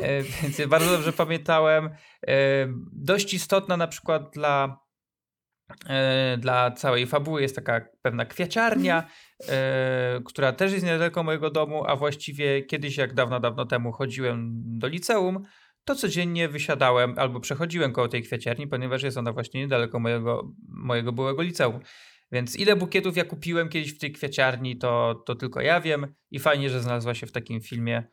e, 0.00 0.22
więc 0.42 0.66
bardzo 0.68 0.90
dobrze 0.90 1.12
pamiętałem. 1.12 1.90
Dość 2.92 3.34
istotna 3.34 3.76
na 3.76 3.88
przykład 3.88 4.30
dla 4.32 4.86
dla 6.38 6.70
całej 6.70 7.06
fabuły 7.06 7.42
jest 7.42 7.56
taka 7.56 7.80
pewna 8.02 8.24
kwiaciarnia, 8.24 9.08
e, 9.48 10.20
która 10.24 10.52
też 10.52 10.72
jest 10.72 10.84
niedaleko 10.84 11.22
mojego 11.22 11.50
domu, 11.50 11.84
a 11.86 11.96
właściwie 11.96 12.62
kiedyś, 12.62 12.96
jak 12.96 13.14
dawno, 13.14 13.40
dawno 13.40 13.66
temu 13.66 13.92
chodziłem 13.92 14.52
do 14.78 14.86
liceum, 14.86 15.44
to 15.86 15.94
codziennie 15.94 16.48
wysiadałem 16.48 17.14
albo 17.18 17.40
przechodziłem 17.40 17.92
koło 17.92 18.08
tej 18.08 18.22
kwiaciarni, 18.22 18.66
ponieważ 18.66 19.02
jest 19.02 19.16
ona 19.16 19.32
właśnie 19.32 19.60
niedaleko 19.60 19.98
mojego, 19.98 20.52
mojego 20.68 21.12
byłego 21.12 21.42
liceum. 21.42 21.80
Więc 22.32 22.56
ile 22.56 22.76
bukietów 22.76 23.16
ja 23.16 23.24
kupiłem 23.24 23.68
kiedyś 23.68 23.94
w 23.94 23.98
tej 23.98 24.12
kwiaciarni, 24.12 24.78
to, 24.78 25.22
to 25.26 25.34
tylko 25.34 25.60
ja 25.60 25.80
wiem 25.80 26.14
i 26.30 26.38
fajnie, 26.38 26.70
że 26.70 26.80
znalazła 26.80 27.14
się 27.14 27.26
w 27.26 27.32
takim 27.32 27.60
filmie, 27.60 28.08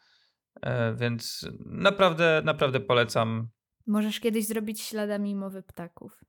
e, 0.61 0.95
więc 0.95 1.47
naprawdę, 1.65 2.41
naprawdę 2.45 2.79
polecam. 2.79 3.49
Możesz 3.87 4.19
kiedyś 4.19 4.47
zrobić 4.47 4.81
śladami 4.81 5.35
mowy 5.35 5.63
ptaków. 5.63 6.23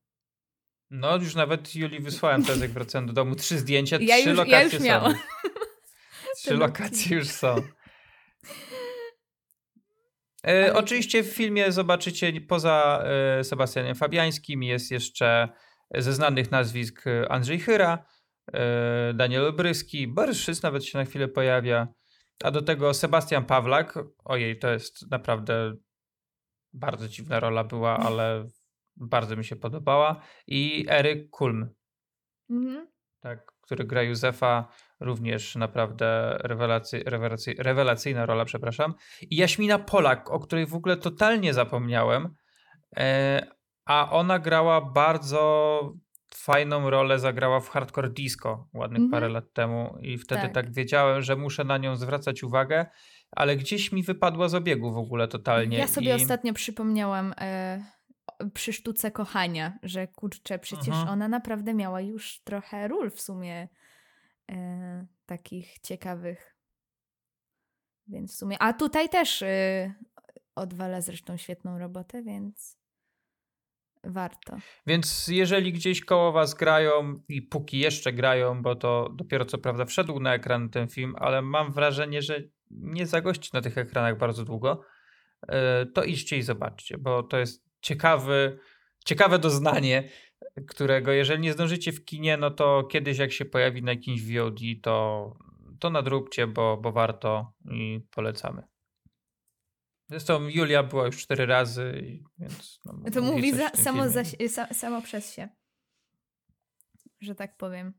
No, 0.90 1.16
już 1.16 1.34
nawet 1.34 1.76
Julii 1.76 2.00
wysłałem 2.00 2.44
teraz, 2.44 2.60
jak 2.60 2.70
wracałem 2.70 3.06
do 3.06 3.12
domu, 3.12 3.34
trzy 3.34 3.58
zdjęcia, 3.58 3.98
ja 4.00 4.16
trzy 4.16 4.28
już, 4.28 4.38
lokacje 4.38 4.58
ja 4.58 4.62
już 4.62 4.80
miałam. 4.80 5.12
są. 5.12 5.18
Trzy 6.36 6.54
lokacje 6.54 7.16
już 7.16 7.28
są. 7.28 7.56
E, 10.46 10.74
oczywiście 10.74 11.22
w 11.22 11.34
filmie 11.34 11.72
zobaczycie 11.72 12.40
poza 12.40 13.04
e, 13.04 13.44
Sebastianem 13.44 13.94
Fabiańskim 13.94 14.62
jest 14.62 14.90
jeszcze 14.90 15.48
ze 15.94 16.12
znanych 16.12 16.50
nazwisk 16.50 17.06
e, 17.06 17.32
Andrzej 17.32 17.60
Chyra, 17.60 18.06
Daniel 19.14 19.46
Obryski, 19.46 20.08
Borys 20.08 20.38
Szys 20.38 20.62
nawet 20.62 20.84
się 20.84 20.98
na 20.98 21.04
chwilę 21.04 21.28
pojawia, 21.28 21.88
a 22.44 22.50
do 22.50 22.62
tego 22.62 22.94
Sebastian 22.94 23.44
Pawlak. 23.44 23.98
Ojej, 24.24 24.58
to 24.58 24.70
jest 24.70 25.10
naprawdę 25.10 25.76
bardzo 26.72 27.08
dziwna 27.08 27.40
rola 27.40 27.64
była, 27.64 27.98
ale 27.98 28.46
bardzo 28.96 29.36
mi 29.36 29.44
się 29.44 29.56
podobała. 29.56 30.22
I 30.46 30.86
Eryk 30.88 31.30
Kulm, 31.30 31.68
mhm. 32.50 32.88
tak, 33.20 33.52
który 33.64 33.84
gra 33.84 34.02
Józefa, 34.02 34.68
również 35.00 35.56
naprawdę 35.56 36.38
rewelacy, 36.40 37.02
rewelacy, 37.06 37.54
rewelacyjna 37.58 38.26
rola, 38.26 38.44
przepraszam. 38.44 38.94
I 39.30 39.36
Jaśmina 39.36 39.78
Polak, 39.78 40.30
o 40.30 40.40
której 40.40 40.66
w 40.66 40.74
ogóle 40.74 40.96
totalnie 40.96 41.54
zapomniałem, 41.54 42.34
e, 42.96 43.46
a 43.84 44.10
ona 44.10 44.38
grała 44.38 44.80
bardzo 44.80 45.92
fajną 46.34 46.90
rolę, 46.90 47.18
zagrała 47.18 47.60
w 47.60 47.68
Hardcore 47.68 48.10
Disco 48.10 48.68
ładnych 48.74 49.02
mhm. 49.02 49.10
parę 49.10 49.28
lat 49.28 49.52
temu 49.52 49.98
i 50.00 50.18
wtedy 50.18 50.42
tak. 50.42 50.52
tak 50.52 50.72
wiedziałem, 50.72 51.22
że 51.22 51.36
muszę 51.36 51.64
na 51.64 51.78
nią 51.78 51.96
zwracać 51.96 52.42
uwagę, 52.42 52.86
ale 53.30 53.56
gdzieś 53.56 53.92
mi 53.92 54.02
wypadła 54.02 54.48
z 54.48 54.54
obiegu 54.54 54.92
w 54.92 54.98
ogóle 54.98 55.28
totalnie. 55.28 55.78
Ja 55.78 55.88
sobie 55.88 56.10
I... 56.10 56.22
ostatnio 56.22 56.52
przypomniałam... 56.52 57.34
Przy 58.54 58.72
sztuce 58.72 59.10
kochania, 59.10 59.78
że 59.82 60.08
kurczę, 60.08 60.58
przecież 60.58 60.94
Aha. 60.94 61.10
ona 61.10 61.28
naprawdę 61.28 61.74
miała 61.74 62.00
już 62.00 62.40
trochę 62.44 62.88
ról 62.88 63.10
w 63.10 63.20
sumie 63.20 63.68
e, 64.50 65.06
takich 65.26 65.78
ciekawych. 65.78 66.56
Więc 68.06 68.34
w 68.34 68.36
sumie. 68.36 68.56
A 68.60 68.72
tutaj 68.72 69.08
też 69.08 69.42
e, 69.42 69.94
odwala 70.54 71.00
zresztą 71.00 71.36
świetną 71.36 71.78
robotę, 71.78 72.22
więc 72.22 72.78
warto. 74.04 74.56
Więc 74.86 75.28
jeżeli 75.28 75.72
gdzieś 75.72 76.04
koło 76.04 76.32
was 76.32 76.54
grają 76.54 77.20
i 77.28 77.42
póki 77.42 77.78
jeszcze 77.78 78.12
grają, 78.12 78.62
bo 78.62 78.76
to 78.76 79.10
dopiero 79.14 79.44
co 79.44 79.58
prawda 79.58 79.84
wszedł 79.84 80.20
na 80.20 80.34
ekran 80.34 80.70
ten 80.70 80.88
film, 80.88 81.14
ale 81.18 81.42
mam 81.42 81.72
wrażenie, 81.72 82.22
że 82.22 82.42
nie 82.70 83.06
zagości 83.06 83.50
na 83.52 83.60
tych 83.60 83.78
ekranach 83.78 84.18
bardzo 84.18 84.44
długo, 84.44 84.80
e, 85.48 85.86
to 85.86 86.04
idźcie 86.04 86.38
i 86.38 86.42
zobaczcie, 86.42 86.98
bo 86.98 87.22
to 87.22 87.38
jest 87.38 87.63
ciekawy, 87.84 88.58
ciekawe 89.04 89.38
doznanie, 89.38 90.08
którego 90.66 91.12
jeżeli 91.12 91.42
nie 91.42 91.52
zdążycie 91.52 91.92
w 91.92 92.04
kinie, 92.04 92.36
no 92.36 92.50
to 92.50 92.84
kiedyś 92.84 93.18
jak 93.18 93.32
się 93.32 93.44
pojawi 93.44 93.82
na 93.82 93.92
jakimś 93.92 94.22
VOD, 94.22 94.60
to, 94.82 95.36
to 95.80 95.90
nadróbcie, 95.90 96.46
bo, 96.46 96.76
bo 96.76 96.92
warto 96.92 97.52
i 97.70 98.00
polecamy. 98.10 98.62
Zresztą 100.08 100.48
Julia 100.48 100.82
była 100.82 101.06
już 101.06 101.16
cztery 101.16 101.46
razy, 101.46 102.18
więc. 102.38 102.80
No, 102.84 103.10
to 103.14 103.22
mówi 103.22 103.52
za, 103.52 103.68
samo, 103.68 104.08
za, 104.08 104.24
samo 104.74 105.02
przez 105.02 105.32
się. 105.32 105.48
Że 107.20 107.34
tak 107.34 107.56
powiem. 107.56 107.94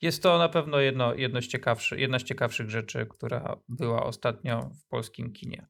Jest 0.00 0.22
to 0.22 0.38
na 0.38 0.48
pewno 0.48 0.80
jedno, 0.80 1.14
jedno 1.14 1.42
z 1.42 1.46
ciekawszy, 1.46 2.00
jedna 2.00 2.18
z 2.18 2.24
ciekawszych 2.24 2.70
rzeczy, 2.70 3.06
która 3.10 3.56
była 3.68 4.06
ostatnio 4.06 4.70
w 4.84 4.88
polskim 4.88 5.32
kinie. 5.32 5.66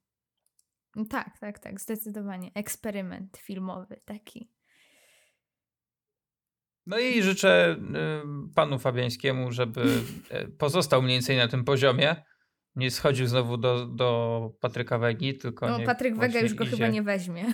Tak, 1.06 1.38
tak, 1.38 1.58
tak, 1.58 1.80
zdecydowanie. 1.80 2.50
Eksperyment 2.54 3.36
filmowy 3.36 4.00
taki. 4.04 4.50
No 6.86 6.98
i 6.98 7.22
życzę 7.22 7.76
y, 8.48 8.54
panu 8.54 8.78
Fabiańskiemu, 8.78 9.52
żeby 9.52 9.80
y, 10.44 10.48
pozostał 10.58 11.02
mniej 11.02 11.16
więcej 11.16 11.36
na 11.36 11.48
tym 11.48 11.64
poziomie. 11.64 12.16
Nie 12.76 12.90
schodził 12.90 13.26
znowu 13.26 13.56
do, 13.56 13.86
do 13.86 14.50
Patryka 14.60 14.98
Wegi, 14.98 15.38
tylko. 15.38 15.68
No, 15.68 15.80
Patryk 15.86 16.16
Wega 16.16 16.40
już 16.40 16.54
go 16.54 16.64
idzie. 16.64 16.76
chyba 16.76 16.88
nie 16.88 17.02
weźmie. 17.02 17.46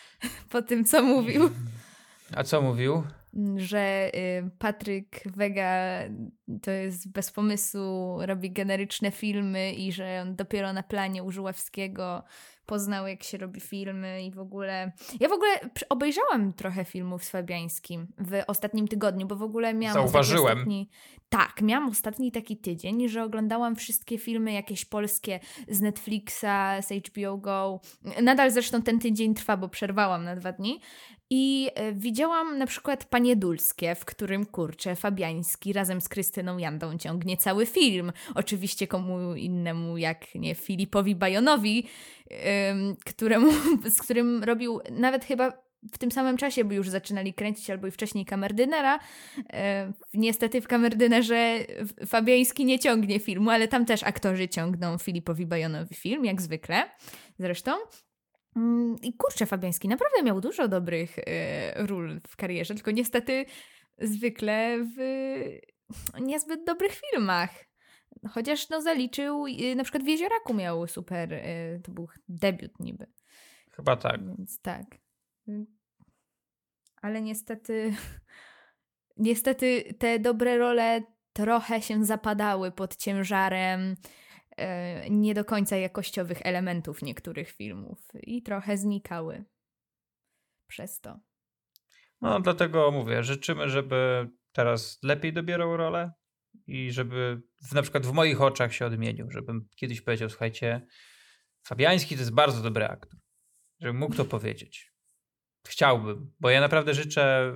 Po 0.50 0.62
tym, 0.62 0.84
co 0.84 1.02
mówił. 1.02 1.50
A 2.36 2.44
co 2.44 2.62
mówił? 2.62 3.02
Że 3.56 4.10
y, 4.14 4.50
Patryk 4.58 5.22
Wega 5.36 6.00
to 6.62 6.70
jest 6.70 7.12
bez 7.12 7.30
pomysłu, 7.30 8.18
robi 8.20 8.50
generyczne 8.50 9.10
filmy 9.10 9.72
i 9.72 9.92
że 9.92 10.20
on 10.22 10.36
dopiero 10.36 10.72
na 10.72 10.82
planie 10.82 11.22
Użuławskiego 11.22 12.24
poznał, 12.66 13.06
jak 13.06 13.22
się 13.22 13.38
robi 13.38 13.60
filmy 13.60 14.22
i 14.24 14.30
w 14.30 14.38
ogóle. 14.38 14.92
Ja 15.20 15.28
w 15.28 15.32
ogóle 15.32 15.50
obejrzałam 15.88 16.52
trochę 16.52 16.84
filmów 16.84 17.24
z 17.24 17.30
Fabiańskim 17.30 18.06
w 18.18 18.42
ostatnim 18.46 18.88
tygodniu, 18.88 19.26
bo 19.26 19.36
w 19.36 19.42
ogóle 19.42 19.74
miałam. 19.74 19.94
Zauważyłem. 19.94 20.58
Ostatni... 20.58 20.88
Tak, 21.28 21.62
miałam 21.62 21.88
ostatni 21.88 22.32
taki 22.32 22.56
tydzień, 22.56 23.08
że 23.08 23.24
oglądałam 23.24 23.76
wszystkie 23.76 24.18
filmy 24.18 24.52
jakieś 24.52 24.84
polskie 24.84 25.40
z 25.68 25.80
Netflixa, 25.80 26.80
z 26.80 27.06
HBO 27.08 27.36
Go. 27.36 27.80
Nadal 28.22 28.50
zresztą 28.50 28.82
ten 28.82 28.98
tydzień 28.98 29.34
trwa, 29.34 29.56
bo 29.56 29.68
przerwałam 29.68 30.24
na 30.24 30.36
dwa 30.36 30.52
dni. 30.52 30.80
I 31.34 31.70
e, 31.74 31.92
widziałam 31.92 32.58
na 32.58 32.66
przykład 32.66 33.04
Panie 33.04 33.36
Dulskie, 33.36 33.94
w 33.94 34.04
którym 34.04 34.46
kurczę 34.46 34.96
Fabiański 34.96 35.72
razem 35.72 36.00
z 36.00 36.08
Krystyną 36.08 36.41
Jandą 36.58 36.98
ciągnie 36.98 37.36
cały 37.36 37.66
film. 37.66 38.12
Oczywiście 38.34 38.86
komu 38.86 39.34
innemu 39.34 39.98
jak 39.98 40.34
nie 40.34 40.54
Filipowi 40.54 41.14
Bajonowi, 41.14 41.86
któremu, 43.04 43.52
z 43.96 44.02
którym 44.02 44.44
robił 44.44 44.80
nawet 44.90 45.24
chyba 45.24 45.52
w 45.92 45.98
tym 45.98 46.10
samym 46.10 46.36
czasie, 46.36 46.64
bo 46.64 46.74
już 46.74 46.88
zaczynali 46.88 47.34
kręcić, 47.34 47.70
albo 47.70 47.86
i 47.86 47.90
wcześniej 47.90 48.24
Kamerdynera. 48.24 48.98
Niestety 50.14 50.60
w 50.60 50.68
Kamerdynerze 50.68 51.58
Fabiański 52.06 52.64
nie 52.64 52.78
ciągnie 52.78 53.20
filmu, 53.20 53.50
ale 53.50 53.68
tam 53.68 53.86
też 53.86 54.02
aktorzy 54.02 54.48
ciągną 54.48 54.98
Filipowi 54.98 55.46
Bajonowi 55.46 55.94
film, 55.94 56.24
jak 56.24 56.42
zwykle 56.42 56.90
zresztą. 57.38 57.72
Mm, 58.56 58.96
I 59.02 59.16
kurczę, 59.16 59.46
Fabiański 59.46 59.88
naprawdę 59.88 60.22
miał 60.22 60.40
dużo 60.40 60.68
dobrych 60.68 61.18
e, 61.18 61.86
ról 61.86 62.20
w 62.28 62.36
karierze, 62.36 62.74
tylko 62.74 62.90
niestety 62.90 63.44
zwykle 63.98 64.78
w 64.96 65.00
niezbyt 66.20 66.64
dobrych 66.64 66.92
filmach. 66.92 67.50
Chociaż 68.30 68.68
no 68.68 68.82
zaliczył, 68.82 69.44
na 69.76 69.82
przykład 69.82 70.04
w 70.04 70.08
Jezioraku 70.08 70.54
miał 70.54 70.86
super, 70.86 71.32
e, 71.32 71.80
to 71.80 71.92
był 71.92 72.08
debiut 72.28 72.80
niby. 72.80 73.06
Chyba 73.72 73.96
tak. 73.96 74.26
Więc 74.26 74.60
tak. 74.60 74.84
Ale 77.02 77.22
niestety, 77.22 77.94
niestety 79.16 79.94
te 79.98 80.18
dobre 80.18 80.58
role 80.58 81.02
trochę 81.32 81.82
się 81.82 82.04
zapadały 82.04 82.72
pod 82.72 82.96
ciężarem 82.96 83.96
E, 84.56 85.10
nie 85.10 85.34
do 85.34 85.44
końca 85.44 85.76
jakościowych 85.76 86.38
elementów 86.46 87.02
niektórych 87.02 87.50
filmów 87.50 87.98
i 88.22 88.42
trochę 88.42 88.76
znikały 88.76 89.44
przez 90.66 91.00
to. 91.00 91.20
No, 92.20 92.40
dlatego 92.40 92.90
mówię, 92.90 93.22
życzymy, 93.22 93.68
żeby 93.68 94.28
teraz 94.52 94.98
lepiej 95.02 95.32
dobierał 95.32 95.76
rolę 95.76 96.12
i 96.66 96.92
żeby 96.92 97.42
w, 97.68 97.72
na 97.72 97.82
przykład 97.82 98.06
w 98.06 98.12
moich 98.12 98.40
oczach 98.40 98.74
się 98.74 98.86
odmienił, 98.86 99.30
żebym 99.30 99.68
kiedyś 99.76 100.00
powiedział, 100.00 100.28
słuchajcie, 100.28 100.86
Fabiański 101.66 102.14
to 102.14 102.20
jest 102.20 102.34
bardzo 102.34 102.62
dobry 102.62 102.84
aktor, 102.84 103.20
żebym 103.80 103.96
mógł 103.96 104.14
to 104.14 104.24
powiedzieć. 104.24 104.92
Chciałbym, 105.66 106.32
bo 106.40 106.50
ja 106.50 106.60
naprawdę 106.60 106.94
życzę 106.94 107.54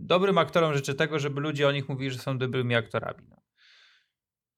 dobrym 0.00 0.38
aktorom 0.38 0.74
życzę 0.74 0.94
tego, 0.94 1.18
żeby 1.18 1.40
ludzie 1.40 1.68
o 1.68 1.72
nich 1.72 1.88
mówili, 1.88 2.10
że 2.10 2.18
są 2.18 2.38
dobrymi 2.38 2.74
aktorami. 2.74 3.26
No. 3.28 3.42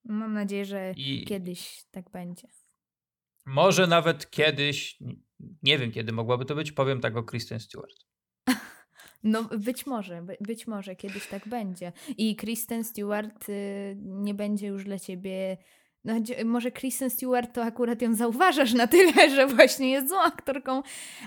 Mam 0.03 0.33
nadzieję, 0.33 0.65
że 0.65 0.93
I 0.95 1.25
kiedyś 1.25 1.85
tak 1.91 2.11
będzie. 2.11 2.47
Może 3.45 3.87
nawet 3.87 4.29
kiedyś, 4.29 4.99
nie 5.63 5.77
wiem 5.77 5.91
kiedy 5.91 6.11
mogłaby 6.11 6.45
to 6.45 6.55
być, 6.55 6.71
powiem 6.71 7.01
tak 7.01 7.17
o 7.17 7.23
Kristen 7.23 7.59
Stewart. 7.59 8.08
No 9.23 9.43
być 9.43 9.85
może, 9.85 10.25
być 10.41 10.67
może 10.67 10.95
kiedyś 10.95 11.27
tak 11.27 11.47
będzie. 11.47 11.91
I 12.17 12.35
Kristen 12.35 12.83
Stewart 12.83 13.49
y, 13.49 13.97
nie 13.99 14.33
będzie 14.33 14.67
już 14.67 14.83
dla 14.83 14.99
ciebie 14.99 15.57
no, 16.03 16.13
może 16.45 16.71
Kristen 16.71 17.09
Stewart 17.09 17.53
to 17.53 17.63
akurat 17.63 18.01
ją 18.01 18.15
zauważasz 18.15 18.73
na 18.73 18.87
tyle, 18.87 19.29
że 19.35 19.47
właśnie 19.47 19.91
jest 19.91 20.09
złą 20.09 20.21
aktorką, 20.21 20.81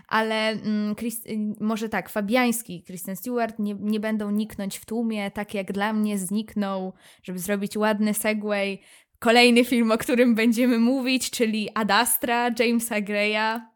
ale 0.09 0.51
mm, 0.51 0.95
Chris, 0.95 1.27
y, 1.27 1.39
może 1.61 1.89
tak, 1.89 2.09
Fabiański 2.09 2.83
Kristen 2.83 3.17
Stewart 3.17 3.59
nie, 3.59 3.75
nie 3.75 4.01
będą 4.01 4.31
niknąć 4.31 4.79
w 4.79 4.85
tłumie, 4.85 5.31
tak 5.31 5.55
jak 5.55 5.73
dla 5.73 5.93
mnie 5.93 6.19
zniknął, 6.19 6.93
żeby 7.23 7.39
zrobić 7.39 7.77
ładny 7.77 8.15
segway. 8.15 8.79
Kolejny 9.19 9.65
film, 9.65 9.91
o 9.93 9.99
którym 9.99 10.35
będziemy 10.35 10.79
mówić, 10.79 11.31
czyli 11.31 11.69
Ad 11.75 11.91
Astra 11.91 12.51
Jamesa 12.59 13.01
Greya. 13.01 13.72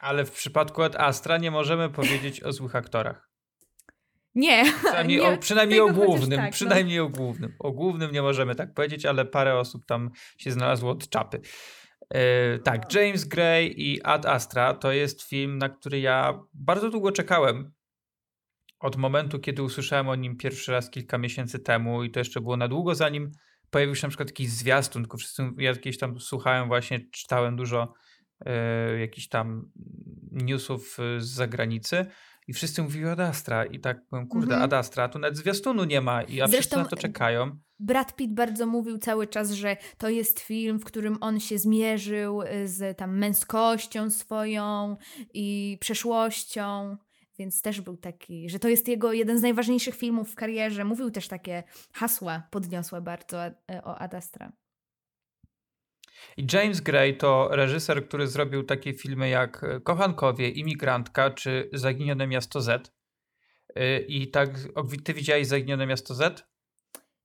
Ale 0.00 0.24
w 0.24 0.30
przypadku 0.30 0.82
Ad 0.82 0.96
Astra 0.96 1.38
nie 1.38 1.50
możemy 1.50 1.90
powiedzieć 1.90 2.42
o 2.42 2.52
złych 2.52 2.76
aktorach. 2.76 3.28
Nie. 4.34 4.64
Przynajmniej, 4.84 5.18
nie, 5.18 5.28
o, 5.28 5.36
przynajmniej 5.36 5.80
o 5.80 5.88
głównym. 5.88 6.38
Tak, 6.38 6.46
no. 6.46 6.52
przynajmniej 6.52 6.98
no. 6.98 7.04
o 7.04 7.08
głównym. 7.08 7.54
O 7.58 7.72
głównym 7.72 8.12
nie 8.12 8.22
możemy 8.22 8.54
tak 8.54 8.74
powiedzieć, 8.74 9.06
ale 9.06 9.24
parę 9.24 9.58
osób 9.58 9.86
tam 9.86 10.10
się 10.38 10.52
znalazło 10.52 10.90
od 10.90 11.08
czapy. 11.08 11.40
E, 12.14 12.58
tak, 12.58 12.94
James 12.94 13.24
Gray 13.24 13.74
i 13.76 14.02
Ad 14.02 14.26
Astra 14.26 14.74
to 14.74 14.92
jest 14.92 15.22
film, 15.22 15.58
na 15.58 15.68
który 15.68 16.00
ja 16.00 16.40
bardzo 16.54 16.90
długo 16.90 17.12
czekałem. 17.12 17.72
Od 18.80 18.96
momentu, 18.96 19.38
kiedy 19.38 19.62
usłyszałem 19.62 20.08
o 20.08 20.14
nim 20.14 20.36
pierwszy 20.36 20.72
raz 20.72 20.90
kilka 20.90 21.18
miesięcy 21.18 21.58
temu 21.58 22.04
i 22.04 22.10
to 22.10 22.20
jeszcze 22.20 22.40
było 22.40 22.56
na 22.56 22.68
długo, 22.68 22.94
zanim 22.94 23.30
pojawił 23.70 23.94
się 23.94 24.06
na 24.06 24.08
przykład 24.08 24.28
jakiś 24.28 24.48
zwiastun, 24.48 25.02
tylko 25.02 25.16
wszyscy, 25.16 25.50
ja 25.58 25.70
jakieś 25.70 25.98
tam 25.98 26.20
słuchałem 26.20 26.68
właśnie, 26.68 27.00
czytałem 27.12 27.56
dużo 27.56 27.94
e, 28.44 28.98
jakichś 28.98 29.28
tam 29.28 29.70
newsów 30.32 30.98
z 31.18 31.24
zagranicy 31.24 32.06
i 32.48 32.52
wszyscy 32.52 32.82
mówili 32.82 33.06
Ad 33.06 33.20
Astra 33.20 33.64
i 33.64 33.80
tak 33.80 34.06
powiem, 34.06 34.28
kurde, 34.28 34.54
mhm. 34.54 34.62
Ad 34.62 34.72
Astra, 34.72 35.08
tu 35.08 35.18
nawet 35.18 35.36
zwiastunu 35.36 35.84
nie 35.84 36.00
ma 36.00 36.22
i 36.22 36.40
a 36.40 36.46
Zresztą 36.46 36.60
wszyscy 36.60 36.76
na 36.76 36.84
to 36.84 36.96
czekają. 36.96 37.58
Brad 37.78 38.16
Pitt 38.16 38.34
bardzo 38.34 38.66
mówił 38.66 38.98
cały 38.98 39.26
czas, 39.26 39.50
że 39.50 39.76
to 39.98 40.08
jest 40.08 40.40
film, 40.40 40.78
w 40.78 40.84
którym 40.84 41.18
on 41.20 41.40
się 41.40 41.58
zmierzył 41.58 42.40
z 42.64 42.98
tam 42.98 43.18
męskością 43.18 44.10
swoją 44.10 44.96
i 45.34 45.78
przeszłością. 45.80 46.96
Więc 47.38 47.62
też 47.62 47.80
był 47.80 47.96
taki, 47.96 48.50
że 48.50 48.58
to 48.58 48.68
jest 48.68 48.88
jego 48.88 49.12
jeden 49.12 49.38
z 49.38 49.42
najważniejszych 49.42 49.94
filmów 49.94 50.30
w 50.30 50.34
karierze. 50.34 50.84
Mówił 50.84 51.10
też 51.10 51.28
takie 51.28 51.62
hasła, 51.92 52.42
podniosłe 52.50 53.00
bardzo 53.00 53.46
e, 53.46 53.54
o 53.84 53.98
Ad 53.98 54.14
Astra. 54.14 54.52
I 56.36 56.46
James 56.52 56.80
Gray 56.80 57.16
to 57.16 57.48
reżyser, 57.50 58.08
który 58.08 58.26
zrobił 58.26 58.62
takie 58.62 58.92
filmy 58.94 59.28
jak 59.28 59.64
Kochankowie, 59.84 60.48
Imigrantka 60.48 61.30
czy 61.30 61.70
Zaginione 61.72 62.26
Miasto 62.26 62.60
Z. 62.60 62.92
Y, 63.78 64.04
I 64.08 64.30
tak, 64.30 64.50
ty 65.04 65.14
widziałeś 65.14 65.46
Zaginione 65.46 65.86
Miasto 65.86 66.14
Z? 66.14 66.48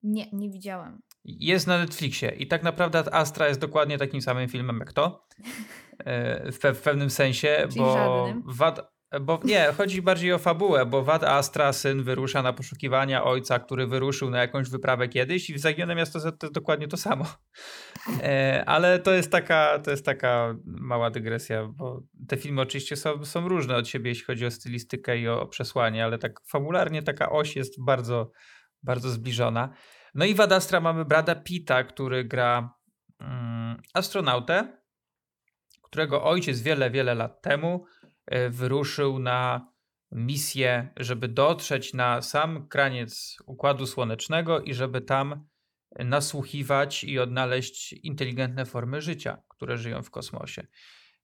Nie, 0.03 0.25
nie 0.33 0.49
widziałam. 0.49 1.01
Jest 1.25 1.67
na 1.67 1.77
Netflixie 1.77 2.29
i 2.29 2.47
tak 2.47 2.63
naprawdę 2.63 3.13
Astra 3.13 3.47
jest 3.47 3.59
dokładnie 3.59 3.97
takim 3.97 4.21
samym 4.21 4.49
filmem 4.49 4.79
jak 4.79 4.93
to. 4.93 5.27
Y, 6.47 6.51
w, 6.51 6.59
pe 6.59 6.73
w 6.73 6.81
pewnym 6.81 7.09
sensie, 7.09 7.57
Czyli 7.69 7.79
bo 7.79 7.93
żadnym. 7.93 8.43
Wad, 8.45 8.92
bo 9.21 9.39
nie, 9.43 9.73
chodzi 9.77 10.01
bardziej 10.01 10.33
o 10.33 10.39
fabułę, 10.39 10.85
bo 10.85 11.03
Wad 11.03 11.23
Astra, 11.23 11.73
syn, 11.73 12.03
wyrusza 12.03 12.41
na 12.41 12.53
poszukiwania 12.53 13.23
ojca, 13.23 13.59
który 13.59 13.87
wyruszył 13.87 14.29
na 14.29 14.39
jakąś 14.39 14.69
wyprawę 14.69 15.07
kiedyś 15.07 15.49
i 15.49 15.53
w 15.53 15.59
Zaginione 15.59 15.95
Miasto 15.95 16.19
Z 16.19 16.39
to 16.39 16.47
jest 16.47 16.55
dokładnie 16.55 16.87
to 16.87 16.97
samo. 16.97 17.25
E, 18.21 18.63
ale 18.65 18.99
to 18.99 19.11
jest, 19.11 19.31
taka, 19.31 19.79
to 19.79 19.91
jest 19.91 20.05
taka 20.05 20.55
mała 20.65 21.09
dygresja, 21.09 21.67
bo 21.67 22.03
te 22.27 22.37
filmy 22.37 22.61
oczywiście 22.61 22.95
są, 22.95 23.25
są 23.25 23.47
różne 23.47 23.75
od 23.75 23.87
siebie, 23.87 24.09
jeśli 24.09 24.25
chodzi 24.25 24.45
o 24.45 24.51
stylistykę 24.51 25.17
i 25.17 25.27
o 25.27 25.47
przesłanie, 25.47 26.05
ale 26.05 26.17
tak 26.17 26.39
fabularnie 26.47 27.03
taka 27.03 27.29
oś 27.29 27.55
jest 27.55 27.83
bardzo, 27.83 28.31
bardzo 28.83 29.09
zbliżona. 29.09 29.73
No 30.15 30.25
i 30.25 30.35
Wad 30.35 30.51
Astra 30.51 30.79
mamy 30.79 31.05
Brada 31.05 31.35
Pita, 31.35 31.83
który 31.83 32.23
gra 32.23 32.73
mm, 33.19 33.81
astronautę, 33.93 34.77
którego 35.83 36.23
ojciec 36.23 36.61
wiele, 36.61 36.91
wiele 36.91 37.15
lat 37.15 37.41
temu 37.41 37.85
wyruszył 38.49 39.19
na 39.19 39.73
misję, 40.11 40.93
żeby 40.97 41.27
dotrzeć 41.27 41.93
na 41.93 42.21
sam 42.21 42.67
kraniec 42.67 43.37
Układu 43.45 43.87
Słonecznego 43.87 44.61
i 44.61 44.73
żeby 44.73 45.01
tam 45.01 45.47
nasłuchiwać 45.99 47.03
i 47.03 47.19
odnaleźć 47.19 47.93
inteligentne 47.93 48.65
formy 48.65 49.01
życia, 49.01 49.43
które 49.47 49.77
żyją 49.77 50.03
w 50.03 50.11
kosmosie. 50.11 50.67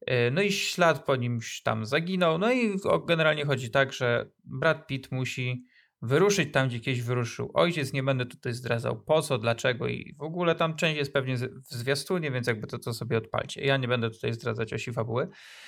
E, 0.05 0.31
no 0.31 0.41
i 0.41 0.51
ślad 0.51 1.05
po 1.05 1.15
nim 1.15 1.39
tam 1.63 1.85
zaginął. 1.85 2.38
No 2.38 2.51
i 2.51 2.77
generalnie 3.07 3.45
chodzi 3.45 3.71
tak, 3.71 3.93
że 3.93 4.31
Brad 4.43 4.88
Pitt 4.88 5.12
musi 5.12 5.65
wyruszyć 6.01 6.53
tam, 6.53 6.67
gdzie 6.67 6.79
kiedyś 6.79 7.01
wyruszył 7.01 7.51
ojciec. 7.53 7.93
Nie 7.93 8.03
będę 8.03 8.25
tutaj 8.25 8.53
zdradzał 8.53 9.01
po 9.03 9.21
co, 9.21 9.38
dlaczego 9.38 9.88
i 9.88 10.15
w 10.17 10.21
ogóle 10.21 10.55
tam 10.55 10.75
część 10.75 10.97
jest 10.97 11.13
pewnie 11.13 11.38
w 11.38 11.69
zwiastunie, 11.69 12.31
więc 12.31 12.47
jakby 12.47 12.67
to, 12.67 12.79
to 12.79 12.93
sobie 12.93 13.17
odpalcie. 13.17 13.62
Ja 13.62 13.77
nie 13.77 13.88
będę 13.88 14.09
tutaj 14.09 14.33
zdradzać 14.33 14.73
osi 14.73 14.93
fabuły. 14.93 15.27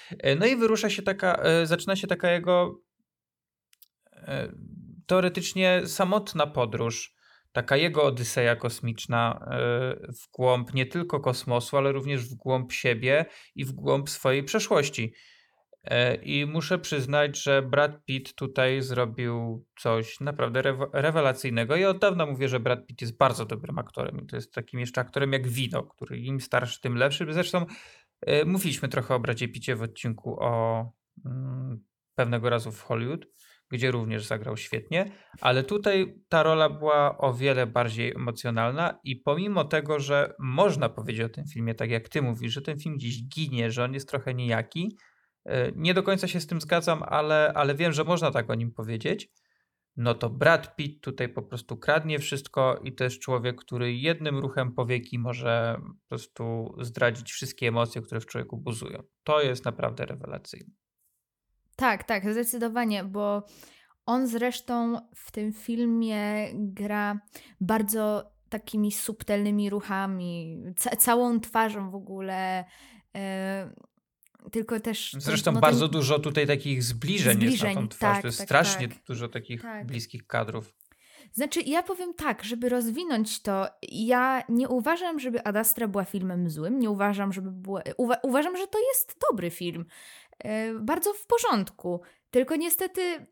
E, 0.10 0.36
no 0.36 0.46
i 0.46 0.56
wyrusza 0.56 0.90
się 0.90 1.02
taka, 1.02 1.36
e, 1.36 1.66
zaczyna 1.66 1.96
się 1.96 2.08
taka 2.08 2.32
jego 2.32 2.82
e, 4.14 4.52
teoretycznie 5.06 5.82
samotna 5.86 6.48
podróż, 6.48 7.16
taka 7.52 7.78
jego 7.78 8.04
odyseja 8.04 8.56
kosmiczna 8.56 9.48
w 10.22 10.32
głąb 10.32 10.74
nie 10.74 10.86
tylko 10.86 11.20
kosmosu, 11.20 11.78
ale 11.78 11.92
również 11.92 12.26
w 12.26 12.36
głąb 12.36 12.72
siebie 12.72 13.26
i 13.56 13.66
w 13.66 13.72
głąb 13.72 14.10
swojej 14.10 14.44
przeszłości. 14.44 15.14
E, 15.84 16.16
I 16.16 16.46
muszę 16.46 16.80
przyznać, 16.80 17.44
że 17.44 17.62
Brad 17.62 18.06
Pitt 18.06 18.36
tutaj 18.36 18.82
zrobił 18.82 19.66
coś 19.80 20.20
naprawdę 20.20 20.62
rewelacyjnego. 20.94 21.76
Ja 21.76 21.90
od 21.90 22.00
dawna 22.00 22.26
mówię, 22.26 22.48
że 22.48 22.60
Brad 22.60 22.86
Pitt 22.86 23.02
jest 23.02 23.18
bardzo 23.18 23.46
dobrym 23.46 23.80
aktorem. 23.80 24.28
To 24.28 24.36
jest 24.36 24.54
takim 24.54 24.80
jeszcze 24.80 25.02
aktorem 25.02 25.34
jak 25.34 25.48
wino, 25.48 25.84
który 25.84 26.20
im 26.20 26.42
starszy, 26.42 26.82
tym 26.82 26.96
lepszy. 26.96 27.26
Zresztą 27.30 27.66
e, 28.22 28.46
mówiliśmy 28.46 28.90
trochę 28.90 29.16
o 29.16 29.20
Bradzie 29.20 29.48
Pitcie 29.48 29.76
w 29.76 29.82
odcinku 29.82 30.38
o 30.40 30.86
mm, 31.26 31.84
pewnego 32.16 32.50
razu 32.50 32.72
w 32.72 32.82
Hollywood, 32.82 33.26
gdzie 33.70 33.92
również 33.92 34.26
zagrał 34.26 34.58
świetnie, 34.58 35.12
ale 35.42 35.64
tutaj 35.64 36.16
ta 36.30 36.44
rola 36.44 36.70
była 36.70 37.18
o 37.18 37.34
wiele 37.34 37.68
bardziej 37.68 38.16
emocjonalna 38.16 39.00
i 39.04 39.16
pomimo 39.16 39.66
tego, 39.66 40.00
że 40.00 40.34
można 40.40 40.90
powiedzieć 40.90 41.22
o 41.22 41.30
tym 41.30 41.46
filmie, 41.46 41.76
tak 41.76 41.90
jak 41.90 42.10
ty 42.10 42.22
mówisz, 42.22 42.54
że 42.54 42.62
ten 42.62 42.80
film 42.80 42.96
gdzieś 42.96 43.24
ginie, 43.28 43.72
że 43.72 43.84
on 43.84 43.94
jest 43.94 44.10
trochę 44.10 44.34
nijaki, 44.34 44.98
E, 44.98 45.11
nie 45.76 45.94
do 45.94 46.04
końca 46.04 46.28
się 46.28 46.40
z 46.40 46.48
tym 46.48 46.62
zgadzam, 46.62 47.04
ale, 47.04 47.54
ale 47.56 47.76
wiem, 47.76 47.94
że 47.94 48.04
można 48.04 48.32
tak 48.32 48.50
o 48.50 48.56
nim 48.56 48.72
powiedzieć. 48.72 49.32
No 49.98 50.14
to 50.14 50.30
Brad 50.30 50.76
Pitt 50.76 51.04
tutaj 51.04 51.30
po 51.30 51.42
prostu 51.42 51.78
kradnie 51.78 52.20
wszystko 52.20 52.80
i 52.84 52.96
to 52.96 53.04
jest 53.04 53.20
człowiek, 53.20 53.62
który 53.62 53.94
jednym 53.94 54.40
ruchem 54.40 54.74
powieki 54.74 55.20
może 55.20 55.78
po 55.82 56.08
prostu 56.10 56.76
zdradzić 56.82 57.32
wszystkie 57.32 57.68
emocje, 57.68 58.02
które 58.02 58.22
w 58.22 58.26
człowieku 58.26 58.58
buzują. 58.58 59.04
To 59.24 59.42
jest 59.42 59.66
naprawdę 59.66 60.06
rewelacyjne. 60.06 60.74
Tak, 61.76 62.04
tak, 62.04 62.32
zdecydowanie, 62.32 63.04
bo 63.04 63.44
on 64.06 64.28
zresztą 64.28 64.98
w 65.16 65.32
tym 65.32 65.54
filmie 65.54 66.48
gra 66.54 67.20
bardzo 67.62 68.32
takimi 68.50 68.92
subtelnymi 68.92 69.70
ruchami, 69.70 70.64
ca 70.78 70.96
całą 70.96 71.40
twarzą 71.40 71.92
w 71.92 71.96
ogóle. 71.96 72.66
Tylko 74.52 74.80
też. 74.80 75.16
Zresztą 75.20 75.52
no, 75.52 75.60
bardzo 75.60 75.88
ten... 75.88 75.92
dużo 76.00 76.20
tutaj 76.20 76.48
takich 76.48 76.84
zbliżeń, 76.84 77.34
zbliżeń 77.34 77.52
jest 77.52 77.76
na 77.76 77.82
tą 77.82 77.88
twarz. 77.88 78.14
Tak, 78.14 78.22
to 78.22 78.28
jest 78.28 78.38
tak, 78.38 78.48
strasznie 78.48 78.88
tak. 78.88 78.98
dużo 79.08 79.28
takich 79.28 79.62
tak. 79.62 79.86
bliskich 79.86 80.28
kadrów. 80.28 80.74
Znaczy, 81.34 81.62
ja 81.62 81.84
powiem 81.84 82.14
tak, 82.14 82.44
żeby 82.44 82.70
rozwinąć 82.70 83.42
to, 83.42 83.68
ja 83.92 84.44
nie 84.50 84.70
uważam, 84.70 85.20
żeby 85.20 85.44
Adastra 85.44 85.88
była 85.88 86.06
filmem 86.06 86.50
złym, 86.50 86.80
nie 86.80 86.90
uważam, 86.90 87.34
żeby 87.34 87.52
była. 87.52 87.82
Uwa 87.98 88.16
uważam, 88.24 88.58
że 88.58 88.68
to 88.68 88.80
jest 88.80 89.20
dobry 89.30 89.50
film. 89.50 89.86
Yy, 90.44 90.80
bardzo 90.80 91.14
w 91.14 91.26
porządku. 91.26 92.02
Tylko 92.32 92.56
niestety 92.56 93.28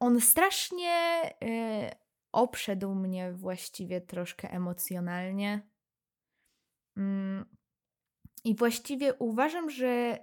on 0.00 0.20
strasznie 0.20 1.20
yy, 1.40 1.90
obszedł 2.32 2.94
mnie 2.94 3.32
właściwie 3.32 4.00
troszkę 4.00 4.50
emocjonalnie. 4.50 5.68
Yy 6.96 7.55
i 8.46 8.54
właściwie 8.54 9.14
uważam, 9.14 9.70
że 9.70 10.18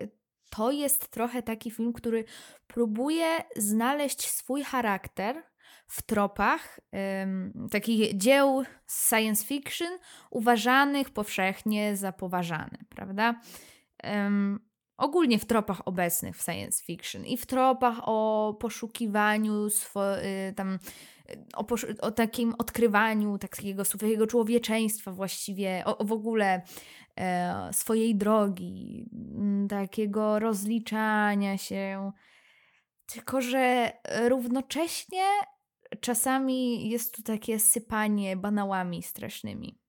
to 0.49 0.71
jest 0.71 1.07
trochę 1.07 1.43
taki 1.43 1.71
film, 1.71 1.93
który 1.93 2.25
próbuje 2.67 3.27
znaleźć 3.55 4.27
swój 4.27 4.63
charakter 4.63 5.43
w 5.87 6.01
tropach 6.01 6.79
takich 7.71 8.17
dzieł 8.17 8.63
science 9.09 9.45
fiction 9.45 9.87
uważanych 10.31 11.09
powszechnie 11.09 11.97
za 11.97 12.11
poważane, 12.11 12.77
prawda? 12.89 13.41
Ogólnie 14.97 15.39
w 15.39 15.45
tropach 15.45 15.87
obecnych 15.87 16.37
w 16.37 16.43
science 16.43 16.83
fiction 16.83 17.25
i 17.25 17.37
w 17.37 17.45
tropach 17.45 17.97
o 18.01 18.57
poszukiwaniu 18.59 19.69
swo, 19.69 20.19
y, 20.19 20.53
tam 20.55 20.79
o, 21.55 21.65
o, 22.01 22.11
takim 22.11 22.55
odkrywaniu 22.57 23.37
takiego 23.37 23.85
swojego 23.85 24.27
człowieczeństwa 24.27 25.11
właściwie, 25.11 25.83
o, 25.85 25.97
o 25.97 26.05
w 26.05 26.11
ogóle 26.11 26.61
e, 27.17 27.69
swojej 27.73 28.15
drogi, 28.15 29.09
takiego 29.69 30.39
rozliczania 30.39 31.57
się. 31.57 32.11
Tylko, 33.05 33.41
że 33.41 33.91
równocześnie 34.29 35.23
czasami 35.99 36.89
jest 36.89 37.15
tu 37.15 37.23
takie 37.23 37.59
sypanie 37.59 38.37
banałami 38.37 39.03
strasznymi. 39.03 39.79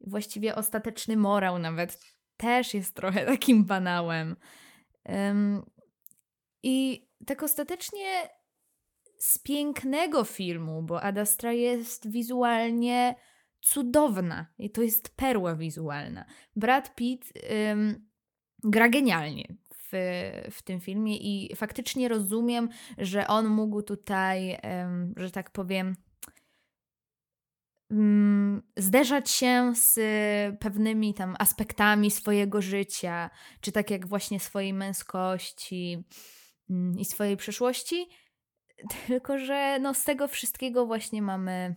Właściwie 0.00 0.54
ostateczny 0.54 1.16
morał 1.16 1.58
nawet 1.58 2.00
też 2.36 2.74
jest 2.74 2.94
trochę 2.94 3.26
takim 3.26 3.64
banałem. 3.64 4.36
Um, 5.04 5.62
I 6.62 7.06
tak 7.26 7.42
ostatecznie 7.42 8.28
z 9.24 9.38
pięknego 9.38 10.24
filmu, 10.24 10.82
bo 10.82 11.02
Adastra 11.02 11.52
jest 11.52 12.10
wizualnie 12.10 13.14
cudowna 13.60 14.46
i 14.58 14.70
to 14.70 14.82
jest 14.82 15.16
perła 15.16 15.56
wizualna. 15.56 16.24
Brad 16.56 16.94
Pitt 16.94 17.32
ym, 17.70 18.08
gra 18.64 18.88
genialnie 18.88 19.56
w, 19.70 19.92
w 20.50 20.62
tym 20.62 20.80
filmie 20.80 21.16
i 21.16 21.56
faktycznie 21.56 22.08
rozumiem, 22.08 22.68
że 22.98 23.26
on 23.26 23.48
mógł 23.48 23.82
tutaj, 23.82 24.58
ym, 24.84 25.14
że 25.16 25.30
tak 25.30 25.50
powiem, 25.50 25.96
zderzać 28.76 29.30
się 29.30 29.72
z 29.74 29.98
pewnymi 30.58 31.14
tam 31.14 31.36
aspektami 31.38 32.10
swojego 32.10 32.62
życia, 32.62 33.30
czy 33.60 33.72
tak 33.72 33.90
jak 33.90 34.06
właśnie 34.06 34.40
swojej 34.40 34.74
męskości 34.74 36.04
i 36.98 37.04
swojej 37.04 37.36
przeszłości, 37.36 38.08
tylko, 39.06 39.38
że 39.38 39.78
no 39.80 39.94
z 39.94 40.04
tego 40.04 40.28
wszystkiego 40.28 40.86
właśnie 40.86 41.22
mamy. 41.22 41.74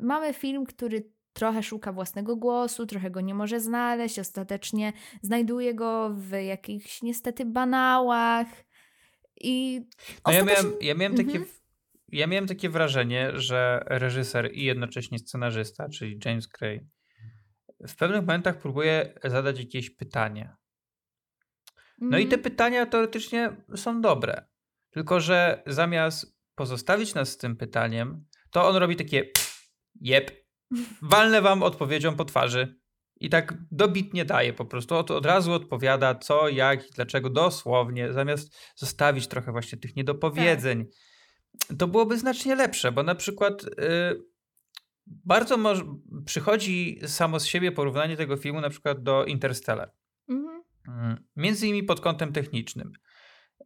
Mamy 0.00 0.34
film, 0.34 0.66
który 0.66 1.10
trochę 1.32 1.62
szuka 1.62 1.92
własnego 1.92 2.36
głosu, 2.36 2.86
trochę 2.86 3.10
go 3.10 3.20
nie 3.20 3.34
może 3.34 3.60
znaleźć, 3.60 4.18
ostatecznie 4.18 4.92
znajduje 5.22 5.74
go 5.74 6.10
w 6.14 6.30
jakichś 6.30 7.02
niestety 7.02 7.44
banałach. 7.44 8.46
I 9.40 9.80
no 10.26 10.32
ja 10.32 10.44
miałem, 10.44 10.72
ja 10.80 10.94
miałem 10.94 11.16
takie. 11.16 11.38
Mhm. 11.38 11.56
Ja 12.08 12.26
miałem 12.26 12.46
takie 12.46 12.68
wrażenie, 12.68 13.30
że 13.34 13.84
reżyser 13.86 14.50
i 14.52 14.64
jednocześnie 14.64 15.18
scenarzysta, 15.18 15.88
czyli 15.88 16.18
James 16.24 16.46
Gray, 16.46 16.86
w 17.88 17.96
pewnych 17.96 18.20
momentach 18.20 18.58
próbuje 18.58 19.12
zadać 19.24 19.58
jakieś 19.58 19.90
pytanie. 19.90 20.56
No 21.98 22.18
i 22.18 22.26
te 22.26 22.36
mhm. 22.36 22.42
pytania 22.42 22.86
teoretycznie 22.86 23.56
są 23.76 24.00
dobre. 24.00 24.46
Tylko, 24.96 25.20
że 25.20 25.62
zamiast 25.66 26.36
pozostawić 26.54 27.14
nas 27.14 27.28
z 27.28 27.36
tym 27.36 27.56
pytaniem, 27.56 28.24
to 28.50 28.68
on 28.68 28.76
robi 28.76 28.96
takie 28.96 29.30
jep, 30.00 30.30
walnę 31.02 31.42
wam 31.42 31.62
odpowiedzią 31.62 32.16
po 32.16 32.24
twarzy. 32.24 32.76
I 33.20 33.28
tak 33.30 33.54
dobitnie 33.70 34.24
daje 34.24 34.52
po 34.52 34.64
prostu. 34.64 34.94
Od, 34.94 35.10
od 35.10 35.26
razu 35.26 35.52
odpowiada 35.52 36.14
co, 36.14 36.48
jak 36.48 36.88
i 36.88 36.90
dlaczego 36.90 37.30
dosłownie, 37.30 38.12
zamiast 38.12 38.56
zostawić 38.76 39.26
trochę 39.28 39.52
właśnie 39.52 39.78
tych 39.78 39.96
niedopowiedzeń. 39.96 40.86
Tak. 41.68 41.78
To 41.78 41.88
byłoby 41.88 42.18
znacznie 42.18 42.54
lepsze, 42.54 42.92
bo 42.92 43.02
na 43.02 43.14
przykład 43.14 43.62
yy, 43.62 44.22
bardzo 45.06 45.56
moż- 45.56 45.84
przychodzi 46.26 47.00
samo 47.06 47.40
z 47.40 47.46
siebie 47.46 47.72
porównanie 47.72 48.16
tego 48.16 48.36
filmu 48.36 48.60
na 48.60 48.70
przykład 48.70 49.02
do 49.02 49.24
Interstellar. 49.24 49.92
Mhm. 50.28 50.62
Mm, 50.88 51.24
między 51.36 51.66
innymi 51.66 51.82
pod 51.82 52.00
kątem 52.00 52.32
technicznym. 52.32 52.92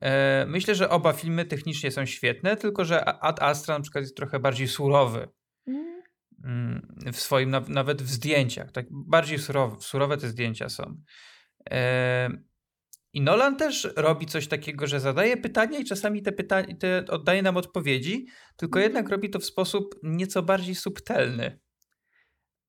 E, 0.01 0.47
myślę, 0.49 0.75
że 0.75 0.91
oba 0.91 1.13
filmy 1.13 1.45
technicznie 1.45 1.91
są 1.91 2.07
świetne, 2.07 2.57
tylko 2.57 2.85
że 2.85 3.05
Ad 3.05 3.43
Astra 3.43 3.75
na 3.75 3.83
przykład 3.83 4.03
jest 4.03 4.17
trochę 4.17 4.41
bardziej 4.41 4.69
surowy. 4.69 5.29
Mhm. 5.67 6.03
Mm, 6.45 7.13
w 7.13 7.21
swoim, 7.21 7.57
nawet 7.69 8.03
w 8.03 8.11
zdjęciach. 8.11 8.73
Tak 8.73 8.87
bardziej 8.91 9.39
surowe, 9.39 9.81
surowe 9.81 10.17
te 10.17 10.29
zdjęcia 10.29 10.69
są. 10.69 11.03
E, 11.71 12.31
I 13.13 13.21
Nolan 13.21 13.57
też 13.57 13.89
robi 13.97 14.27
coś 14.27 14.49
takiego, 14.49 14.87
że 14.87 15.01
zadaje 15.01 15.37
pytania 15.37 15.79
i 15.79 15.85
czasami 15.85 16.23
te 16.23 16.33
pytania 16.33 16.77
te 16.77 17.05
oddaje 17.09 17.43
nam 17.43 17.57
odpowiedzi, 17.57 18.27
tylko 18.57 18.79
mhm. 18.79 18.83
jednak 18.83 19.13
robi 19.13 19.31
to 19.31 19.39
w 19.39 19.45
sposób 19.45 19.95
nieco 20.03 20.43
bardziej 20.43 20.75
subtelny. 20.75 21.61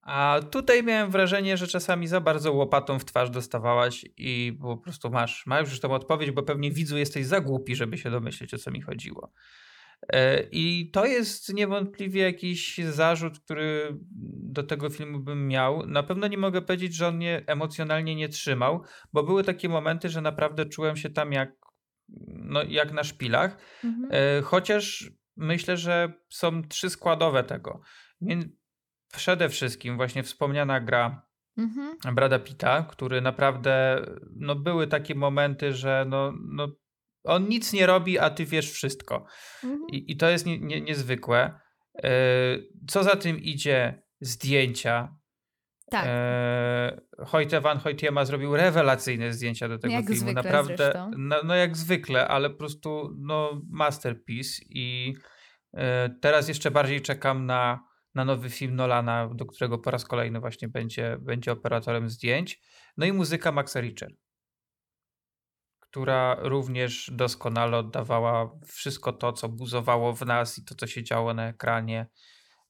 A 0.02 0.40
tutaj 0.52 0.84
miałem 0.84 1.12
wrażenie, 1.12 1.58
że 1.58 1.68
czasami 1.68 2.08
za 2.08 2.22
bardzo 2.22 2.54
łopatą 2.54 3.00
w 3.00 3.06
twarz 3.06 3.30
dostawałaś 3.30 4.06
i 4.18 4.58
po 4.62 4.78
prostu 4.78 5.10
masz, 5.10 5.46
masz 5.46 5.70
już 5.70 5.80
tą 5.80 5.92
odpowiedź, 5.92 6.32
bo 6.32 6.44
pewnie 6.44 6.72
widzu 6.72 6.98
jesteś 6.98 7.26
za 7.26 7.42
głupi, 7.42 7.76
żeby 7.76 7.98
się 7.98 8.12
domyśleć, 8.12 8.54
o 8.54 8.58
co 8.58 8.72
mi 8.72 8.82
chodziło. 8.82 9.32
E, 10.14 10.44
I 10.52 10.92
to 10.94 11.06
jest 11.06 11.54
niewątpliwie 11.54 12.22
jakiś 12.22 12.78
zarzut, 12.78 13.40
który 13.40 13.98
do 14.54 14.64
tego 14.64 14.90
filmu 14.90 15.20
bym 15.20 15.48
miał. 15.48 15.88
Na 15.88 16.04
pewno 16.04 16.28
nie 16.28 16.38
mogę 16.38 16.62
powiedzieć, 16.62 16.96
że 16.96 17.08
on 17.08 17.16
mnie 17.16 17.44
emocjonalnie 17.48 18.16
nie 18.16 18.30
trzymał, 18.30 18.84
bo 19.14 19.24
były 19.24 19.44
takie 19.44 19.70
momenty, 19.70 20.10
że 20.10 20.22
naprawdę 20.22 20.66
czułem 20.66 20.98
się 20.98 21.10
tam 21.10 21.32
jak, 21.32 21.56
no, 22.28 22.64
jak 22.64 22.92
na 22.92 23.04
szpilach. 23.04 23.58
Mhm. 23.84 24.10
E, 24.12 24.42
chociaż 24.42 25.12
myślę, 25.38 25.78
że 25.78 26.14
są 26.30 26.64
trzy 26.64 26.90
składowe 26.90 27.44
tego. 27.44 27.82
Przede 29.12 29.50
wszystkim 29.50 29.98
właśnie 29.98 30.24
wspomniana 30.24 30.80
gra 30.80 31.28
mhm. 31.58 32.16
Brada 32.16 32.40
Pitta, 32.40 32.84
który 32.84 33.22
naprawdę, 33.22 34.06
no 34.36 34.56
były 34.56 34.88
takie 34.88 35.16
momenty, 35.16 35.74
że 35.74 36.06
no, 36.08 36.34
no 36.54 36.68
on 37.24 37.48
nic 37.48 37.74
nie 37.74 37.86
robi, 37.86 38.20
a 38.20 38.30
ty 38.30 38.46
wiesz 38.46 38.72
wszystko. 38.72 39.26
Mhm. 39.64 39.82
I, 39.92 40.12
I, 40.12 40.18
to 40.18 40.30
jest 40.30 40.46
nie, 40.46 40.60
nie, 40.60 40.82
niezwykłe. 40.82 41.60
E, 42.04 42.12
co 42.88 43.04
za 43.04 43.16
tym 43.16 43.40
idzie? 43.40 44.04
Zdjęcia. 44.22 45.16
Tak. 45.92 46.06
E, 46.08 47.02
Hojte 47.26 47.62
van 47.62 47.80
Hoytiema 47.80 48.26
zrobił 48.26 48.56
rewelacyjne 48.56 49.34
zdjęcia 49.34 49.68
do 49.68 49.78
tego 49.78 49.94
jak 49.94 50.08
filmu. 50.08 50.34
Naprawdę, 50.34 51.10
no, 51.18 51.36
no, 51.44 51.56
jak 51.56 51.78
zwykle, 51.78 52.28
ale 52.28 52.50
po 52.50 52.58
prostu 52.58 53.16
no, 53.20 53.62
masterpiece. 53.70 54.62
I 54.70 55.14
e, 55.74 56.10
teraz 56.22 56.48
jeszcze 56.48 56.72
bardziej 56.72 57.02
czekam 57.02 57.46
na, 57.46 57.91
na 58.16 58.26
nowy 58.26 58.50
film 58.50 58.76
Nolana, 58.76 59.30
do 59.34 59.46
którego 59.46 59.78
po 59.78 59.92
raz 59.92 60.06
kolejny 60.06 60.40
właśnie 60.40 60.68
będzie, 60.68 61.18
będzie 61.20 61.52
operatorem 61.52 62.10
zdjęć. 62.10 62.62
No 62.98 63.06
i 63.06 63.14
muzyka 63.14 63.52
Maxa 63.52 63.82
Richter 63.82 64.16
która 65.92 66.38
również 66.40 67.12
doskonale 67.14 67.78
oddawała 67.78 68.52
wszystko 68.66 69.14
to, 69.14 69.34
co 69.34 69.50
buzowało 69.50 70.14
w 70.14 70.26
nas 70.26 70.58
i 70.58 70.66
to, 70.66 70.76
co 70.76 70.88
się 70.88 71.04
działo 71.04 71.34
na 71.34 71.48
ekranie. 71.48 72.08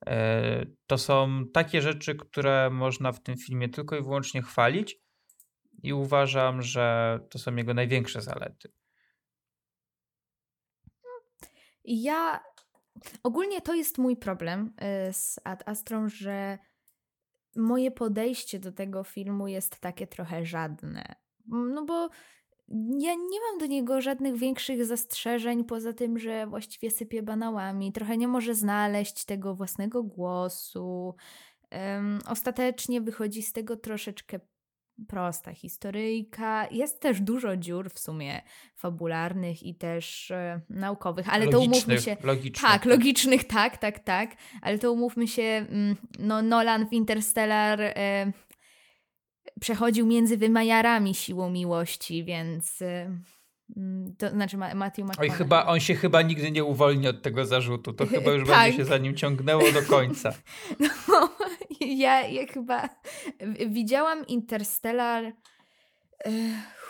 E, 0.08 0.66
to 0.88 0.98
są 0.98 1.44
takie 1.54 1.82
rzeczy, 1.82 2.16
które 2.16 2.70
można 2.70 3.12
w 3.12 3.24
tym 3.24 3.38
filmie 3.38 3.70
tylko 3.70 3.96
i 3.98 4.02
wyłącznie 4.02 4.42
chwalić, 4.42 4.98
i 5.84 5.94
uważam, 5.94 6.62
że 6.62 7.20
to 7.30 7.40
są 7.40 7.56
jego 7.56 7.74
największe 7.74 8.22
zalety. 8.22 8.72
Ja 11.84 12.44
ogólnie 13.24 13.62
to 13.62 13.74
jest 13.74 13.98
mój 13.98 14.18
problem 14.18 14.74
e, 14.78 15.14
z 15.14 15.40
Ad 15.44 15.70
Astrą, 15.70 16.10
że 16.10 16.58
moje 17.56 17.92
podejście 17.92 18.60
do 18.60 18.72
tego 18.72 19.04
filmu 19.04 19.48
jest 19.48 19.80
takie 19.80 20.08
trochę 20.08 20.46
żadne. 20.46 21.16
No 21.48 21.86
bo 21.86 22.10
ja 23.00 23.14
nie 23.14 23.40
mam 23.50 23.60
do 23.60 23.66
niego 23.66 24.02
żadnych 24.02 24.38
większych 24.38 24.86
zastrzeżeń, 24.86 25.64
poza 25.64 25.94
tym, 25.94 26.20
że 26.20 26.48
właściwie 26.48 26.92
sypie 26.92 27.24
banałami, 27.24 27.92
trochę 27.92 28.18
nie 28.18 28.28
może 28.28 28.56
znaleźć 28.56 29.26
tego 29.26 29.56
własnego 29.56 30.04
głosu. 30.04 31.16
Um, 31.72 32.20
ostatecznie 32.28 33.02
wychodzi 33.02 33.42
z 33.42 33.54
tego 33.54 33.78
troszeczkę 33.78 34.40
prosta 35.08 35.54
historyjka. 35.54 36.68
Jest 36.72 37.00
też 37.00 37.22
dużo 37.22 37.58
dziur 37.58 37.90
w 37.90 38.00
sumie 38.00 38.42
fabularnych 38.76 39.64
i 39.64 39.76
też 39.76 40.32
e, 40.32 40.62
naukowych, 40.70 41.30
ale 41.30 41.48
to 41.48 41.60
umówmy 41.60 42.02
się. 42.02 42.18
Logicznych. 42.24 42.72
Tak, 42.72 42.86
logicznych, 42.86 43.44
tak, 43.44 43.78
tak, 43.78 44.00
tak. 44.00 44.36
Ale 44.62 44.80
to 44.80 44.92
umówmy 44.92 45.28
się, 45.28 45.44
mm, 45.44 45.96
no 46.20 46.42
Nolan 46.42 46.88
w 46.88 46.94
Interstellar 46.94 47.82
e, 47.82 48.32
przechodził 49.62 50.06
między 50.06 50.38
wymajarami 50.38 51.16
siłą 51.16 51.50
miłości, 51.50 52.24
więc 52.24 52.82
y, 52.82 52.86
mm, 53.78 54.16
to 54.18 54.30
znaczy 54.30 54.58
Matthew 54.58 55.06
McConaughey. 55.06 55.30
Oj, 55.30 55.38
chyba, 55.38 55.66
on 55.66 55.80
się 55.80 55.96
chyba 55.96 56.22
nigdy 56.22 56.52
nie 56.52 56.64
uwolni 56.64 57.08
od 57.08 57.22
tego 57.22 57.46
zarzutu. 57.46 57.94
To 57.94 58.08
chyba 58.14 58.32
już 58.32 58.50
tak. 58.50 58.58
będzie 58.58 58.78
się 58.78 58.86
za 58.86 58.98
nim 58.98 59.16
ciągnęło 59.16 59.72
do 59.72 59.82
końca. 59.82 60.34
No, 60.80 61.30
ja, 62.06 62.28
ja 62.28 62.48
chyba 62.48 62.90
widziałam 63.68 64.28
Interstellar. 64.28 65.34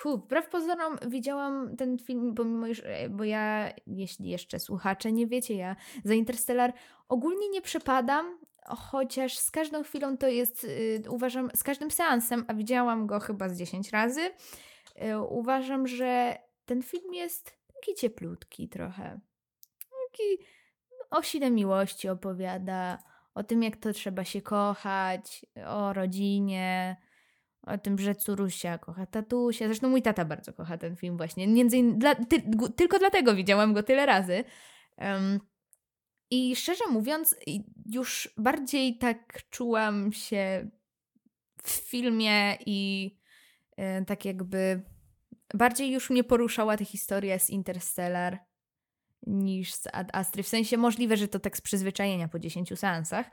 Hu, 0.02 0.18
wbrew 0.18 0.50
pozorom 0.50 0.98
widziałam 1.08 1.78
ten 1.78 1.98
film, 1.98 2.36
pomimo 2.36 2.68
e, 2.84 3.10
bo 3.10 3.24
ja, 3.24 3.74
jeśli 3.88 4.30
jeszcze 4.30 4.60
słuchacze 4.60 5.12
nie 5.12 5.28
wiecie, 5.28 5.56
ja 5.56 5.76
za 6.04 6.14
Interstellar 6.14 6.74
ogólnie 7.10 7.50
nie 7.50 7.62
przepadam, 7.62 8.40
chociaż 8.66 9.38
z 9.38 9.52
każdą 9.52 9.84
chwilą 9.84 10.18
to 10.18 10.28
jest, 10.28 10.64
yy, 10.64 11.04
uważam, 11.10 11.50
z 11.56 11.64
każdym 11.64 11.92
seansem, 11.92 12.46
a 12.48 12.54
widziałam 12.54 13.08
go 13.08 13.20
chyba 13.20 13.50
z 13.50 13.58
10 13.58 13.92
razy, 13.92 14.22
yy, 14.96 15.20
uważam, 15.20 15.88
że 15.88 16.38
ten 16.66 16.84
film 16.84 17.14
jest 17.14 17.58
taki 17.76 17.96
cieplutki 17.96 18.70
trochę. 18.70 19.20
Taki 19.80 20.46
o 21.10 21.22
sile 21.22 21.52
miłości 21.52 22.10
opowiada, 22.10 23.04
o 23.34 23.44
tym, 23.44 23.64
jak 23.64 23.78
to 23.78 23.94
trzeba 23.94 24.24
się 24.24 24.42
kochać, 24.42 25.46
o 25.68 25.94
rodzinie, 25.94 26.98
o 27.62 27.78
tym, 27.78 27.98
że 27.98 28.16
Curusia 28.16 28.78
kocha 28.78 29.06
tatusia. 29.06 29.66
Zresztą 29.66 29.90
mój 29.90 30.02
tata 30.02 30.26
bardzo 30.26 30.54
kocha 30.54 30.78
ten 30.78 30.96
film 30.96 31.18
właśnie. 31.18 31.48
Między 31.48 31.78
innymi, 31.78 32.00
dla, 32.00 32.16
ty, 32.16 32.42
tylko 32.76 33.00
dlatego 33.00 33.36
widziałam 33.36 33.74
go 33.74 33.84
tyle 33.84 34.06
razy. 34.06 34.44
Um, 34.98 35.40
i 36.32 36.56
szczerze 36.56 36.84
mówiąc, 36.92 37.36
już 37.86 38.34
bardziej 38.38 38.98
tak 38.98 39.50
czułam 39.50 40.14
się 40.14 40.70
w 41.64 41.70
filmie 41.70 42.58
i 42.66 43.12
e, 43.78 44.06
tak 44.06 44.26
jakby 44.26 44.82
bardziej 45.54 45.92
już 45.92 46.10
mnie 46.10 46.24
poruszała 46.24 46.78
ta 46.78 46.86
historia 46.86 47.40
z 47.40 47.50
Interstellar 47.50 48.40
niż 49.28 49.74
z 49.74 49.88
Ad 49.94 50.16
Astry. 50.16 50.44
W 50.44 50.48
sensie 50.48 50.78
możliwe, 50.78 51.18
że 51.18 51.28
to 51.28 51.40
tak 51.40 51.58
z 51.58 51.62
przyzwyczajenia 51.62 52.28
po 52.28 52.40
10 52.40 52.80
seansach. 52.80 53.32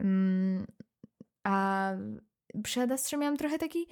Um, 0.00 0.66
a 1.44 1.92
przy 2.62 2.80
Ad 2.80 2.92
Astrze 2.92 3.16
miałam 3.16 3.36
trochę 3.36 3.58
taki 3.58 3.88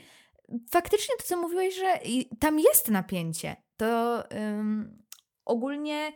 faktycznie 0.71 1.17
to, 1.19 1.25
co 1.25 1.37
mówiłeś, 1.37 1.75
że 1.77 2.01
tam 2.41 2.61
jest 2.61 2.91
napięcie. 2.91 3.57
To 3.77 4.25
um, 4.31 5.03
ogólnie 5.45 6.13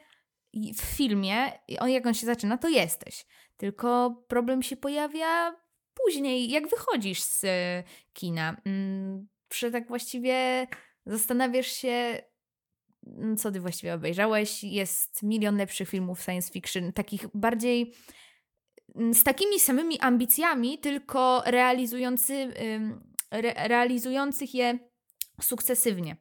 w 0.55 0.81
filmie, 0.81 1.53
jak 1.69 2.07
on 2.07 2.15
się 2.15 2.27
zaczyna, 2.27 2.59
to 2.59 2.69
jesteś. 2.69 3.27
Tylko 3.57 4.23
problem 4.29 4.63
się 4.63 4.77
pojawia 4.77 5.57
później, 5.95 6.51
jak 6.51 6.69
wychodzisz 6.69 7.23
z 7.23 7.47
kina. 8.13 8.57
Że 9.55 9.67
mm, 9.67 9.73
tak 9.73 9.89
właściwie 9.89 10.67
zastanawiasz 11.07 11.67
się, 11.67 12.23
co 13.39 13.51
ty 13.51 13.61
właściwie 13.61 13.95
obejrzałeś. 13.95 14.65
Jest 14.65 15.23
milion 15.23 15.57
lepszych 15.57 15.89
filmów 15.89 16.23
science 16.23 16.53
fiction, 16.53 16.93
takich 16.93 17.27
bardziej 17.35 17.93
mm, 18.95 19.15
z 19.15 19.25
takimi 19.25 19.61
samymi 19.61 20.01
ambicjami, 20.01 20.79
tylko 20.79 21.43
realizujący, 21.47 22.53
re, 23.31 23.69
realizujących 23.69 24.55
je 24.55 24.79
sukcesywnie 25.41 26.17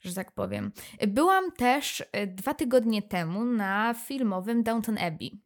że 0.00 0.14
tak 0.14 0.32
powiem. 0.32 0.72
Byłam 1.08 1.52
też 1.52 2.04
e, 2.12 2.26
dwa 2.26 2.54
tygodnie 2.54 3.02
temu 3.02 3.44
na 3.44 3.94
filmowym 3.94 4.62
Downton 4.62 4.98
Abbey. 4.98 5.40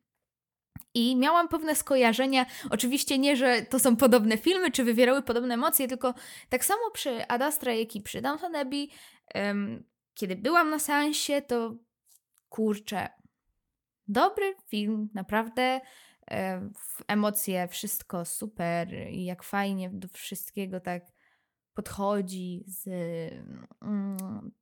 I 0.94 1.16
miałam 1.16 1.48
pewne 1.48 1.74
skojarzenia, 1.74 2.46
oczywiście 2.70 3.18
nie, 3.18 3.36
że 3.36 3.62
to 3.62 3.78
są 3.78 3.96
podobne 3.96 4.38
filmy, 4.38 4.70
czy 4.70 4.84
wywierały 4.84 5.22
podobne 5.22 5.54
emocje, 5.54 5.88
tylko 5.88 6.14
tak 6.48 6.64
samo 6.64 6.90
przy 6.92 7.26
Adastra, 7.28 7.72
jak 7.72 7.96
i 7.96 8.00
przy 8.00 8.22
Downton 8.22 8.56
Abbey, 8.56 8.88
um, 9.34 9.84
kiedy 10.14 10.36
byłam 10.36 10.70
na 10.70 10.78
seansie, 10.78 11.42
to 11.42 11.76
kurczę, 12.48 13.08
dobry 14.08 14.54
film, 14.66 15.08
naprawdę 15.14 15.80
e, 16.30 16.70
emocje, 17.08 17.68
wszystko 17.68 18.24
super 18.24 18.94
i 19.10 19.24
jak 19.24 19.42
fajnie 19.42 19.90
do 19.90 20.08
wszystkiego 20.08 20.80
tak 20.80 21.02
podchodzi 21.74 22.64
z 22.66 22.88
mm, 23.82 24.52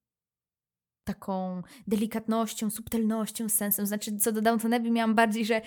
taką 1.05 1.63
delikatnością, 1.87 2.71
subtelnością, 2.71 3.49
sensem. 3.49 3.87
Znaczy, 3.87 4.17
co 4.17 4.33
do 4.33 4.43
Downton 4.43 4.75
Abbey 4.75 4.91
miałam 4.91 5.15
bardziej, 5.15 5.45
że 5.45 5.61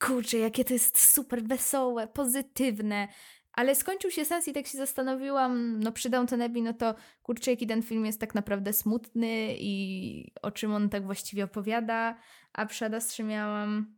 kurczę, 0.00 0.38
jakie 0.38 0.64
to 0.64 0.72
jest 0.72 0.98
super 0.98 1.42
wesołe, 1.42 2.08
pozytywne. 2.08 3.08
Ale 3.52 3.74
skończył 3.74 4.10
się 4.10 4.24
sens 4.24 4.48
i 4.48 4.52
tak 4.52 4.66
się 4.66 4.78
zastanowiłam, 4.78 5.80
no 5.80 5.92
przy 5.92 6.10
Downton 6.10 6.42
Abbey, 6.42 6.62
no 6.62 6.72
to 6.72 6.94
kurczę, 7.22 7.50
jaki 7.50 7.66
ten 7.66 7.82
film 7.82 8.06
jest 8.06 8.20
tak 8.20 8.34
naprawdę 8.34 8.72
smutny 8.72 9.56
i 9.58 10.32
o 10.42 10.50
czym 10.50 10.74
on 10.74 10.88
tak 10.88 11.04
właściwie 11.04 11.44
opowiada. 11.44 12.18
A 12.52 12.66
przy 12.66 12.84
miałam, 13.24 13.96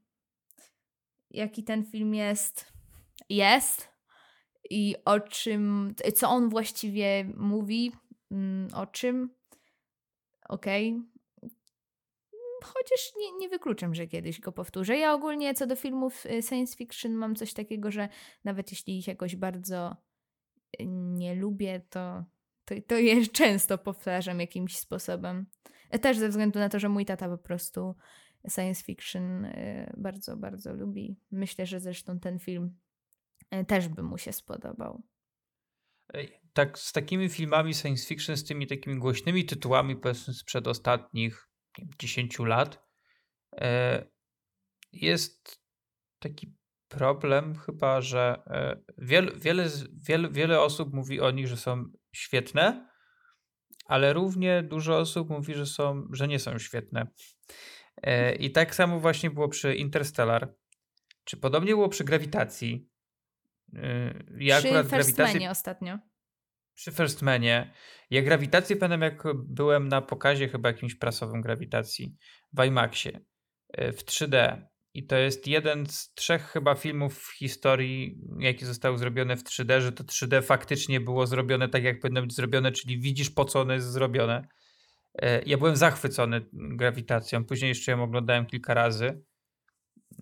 jaki 1.31 1.65
ten 1.65 1.85
film 1.85 2.15
jest. 2.15 2.73
Jest, 3.29 3.95
i 4.71 4.97
o 5.05 5.21
czym, 5.21 5.95
co 6.15 6.29
on 6.29 6.49
właściwie 6.49 7.25
mówi, 7.37 7.93
mm, 8.31 8.69
o 8.75 8.87
czym. 8.87 9.35
Okej. 10.49 10.93
Okay. 10.93 11.14
Chociaż 12.65 13.13
nie, 13.17 13.33
nie 13.33 13.49
wykluczam, 13.49 13.95
że 13.95 14.07
kiedyś 14.07 14.41
go 14.41 14.53
powtórzę. 14.53 14.97
Ja 14.97 15.15
ogólnie 15.15 15.55
co 15.55 15.67
do 15.67 15.77
filmów 15.77 16.27
y, 16.27 16.43
science 16.43 16.77
fiction 16.77 17.13
mam 17.13 17.37
coś 17.37 17.55
takiego, 17.55 17.91
że 17.91 18.09
nawet 18.45 18.71
jeśli 18.71 18.99
ich 18.99 19.07
jakoś 19.07 19.37
bardzo 19.37 19.97
y, 20.81 20.87
nie 20.87 21.35
lubię, 21.35 21.81
to, 21.91 22.25
to, 22.65 22.75
to 22.87 22.99
je 22.99 23.27
często 23.41 23.79
powtarzam 23.79 24.41
jakimś 24.41 24.77
sposobem. 24.77 25.47
E, 25.91 25.99
też 25.99 26.19
ze 26.19 26.29
względu 26.29 26.59
na 26.59 26.69
to, 26.69 26.79
że 26.79 26.89
mój 26.89 27.05
tata 27.05 27.29
po 27.29 27.39
prostu 27.39 27.95
science 28.51 28.85
fiction 28.85 29.45
y, 29.45 29.93
bardzo, 29.97 30.37
bardzo 30.37 30.75
lubi. 30.75 31.17
Myślę, 31.31 31.67
że 31.67 31.81
zresztą 31.81 32.21
ten 32.21 32.39
film 32.39 32.77
też 33.67 33.89
by 33.89 34.03
mu 34.03 34.19
się 34.19 34.33
spodobał. 34.33 35.03
Tak, 36.53 36.79
z 36.79 36.93
takimi 36.93 37.29
filmami 37.29 37.75
science 37.75 38.07
fiction, 38.07 38.37
z 38.37 38.45
tymi 38.45 38.67
takimi 38.67 38.99
głośnymi 38.99 39.45
tytułami, 39.45 39.97
powiedzmy 39.97 40.35
sprzed 40.35 40.69
ostatnich 40.69 41.49
10 41.99 42.39
lat, 42.39 42.87
e, 43.57 44.05
jest 44.93 45.65
taki 46.19 46.55
problem 46.89 47.59
chyba, 47.59 48.01
że 48.01 48.43
e, 48.47 48.77
wiele, 48.99 49.33
wiele, 49.37 49.71
wiele, 50.09 50.31
wiele 50.31 50.61
osób 50.61 50.95
mówi 50.95 51.21
o 51.21 51.31
nich, 51.31 51.47
że 51.47 51.57
są 51.57 51.85
świetne, 52.15 52.89
ale 53.85 54.13
równie 54.13 54.63
dużo 54.63 54.99
osób 54.99 55.31
mówi, 55.31 55.55
że, 55.55 55.67
są, 55.67 56.09
że 56.13 56.29
nie 56.29 56.39
są 56.39 56.59
świetne. 56.59 57.07
E, 58.03 58.35
I 58.35 58.51
tak 58.51 58.75
samo 58.75 59.01
właśnie 59.01 59.31
było 59.31 59.49
przy 59.49 59.75
Interstellar. 59.75 60.55
Czy 61.25 61.37
podobnie 61.37 61.73
było 61.73 61.89
przy 61.89 62.05
grawitacji? 62.05 62.91
Ja 64.39 64.59
przy 64.59 64.69
akurat 64.69 64.91
First 64.91 65.17
grawitacji... 65.17 65.49
ostatnio. 65.49 65.99
Przy 66.75 66.93
First 66.93 67.23
Manie. 67.23 67.73
Ja 68.11 68.23
grawitację 68.23 68.77
pamiętam, 68.77 69.03
jak 69.03 69.23
byłem 69.35 69.89
na 69.89 70.03
pokazie 70.03 70.49
chyba 70.49 70.69
jakimś 70.69 70.95
prasowym 70.95 71.41
grawitacji 71.41 72.17
w 72.53 72.65
IMAXie 72.65 73.21
w 73.79 74.05
3D. 74.05 74.63
I 74.95 75.07
to 75.07 75.17
jest 75.17 75.47
jeden 75.47 75.87
z 75.87 76.15
trzech 76.15 76.43
chyba 76.43 76.75
filmów 76.75 77.19
w 77.19 77.39
historii, 77.39 78.19
jakie 78.39 78.67
zostały 78.67 78.99
zrobione 78.99 79.37
w 79.37 79.45
3D, 79.45 79.81
że 79.81 79.93
to 79.93 80.05
3D 80.05 80.43
faktycznie 80.43 81.01
było 81.01 81.27
zrobione 81.27 81.69
tak, 81.69 81.85
jak 81.85 82.01
powinno 82.01 82.23
być 82.23 82.35
zrobione, 82.35 82.73
czyli 82.73 83.01
widzisz 83.01 83.31
po 83.31 83.45
co 83.45 83.61
one 83.61 83.75
jest 83.75 83.93
zrobione. 83.93 84.49
E, 85.23 85.43
ja 85.43 85.59
byłem 85.59 85.77
zachwycony 85.77 86.47
grawitacją. 86.53 87.45
Później 87.45 87.69
jeszcze 87.69 87.93
ją 87.93 88.03
oglądałem 88.03 88.47
kilka 88.47 88.75
razy. 88.75 89.23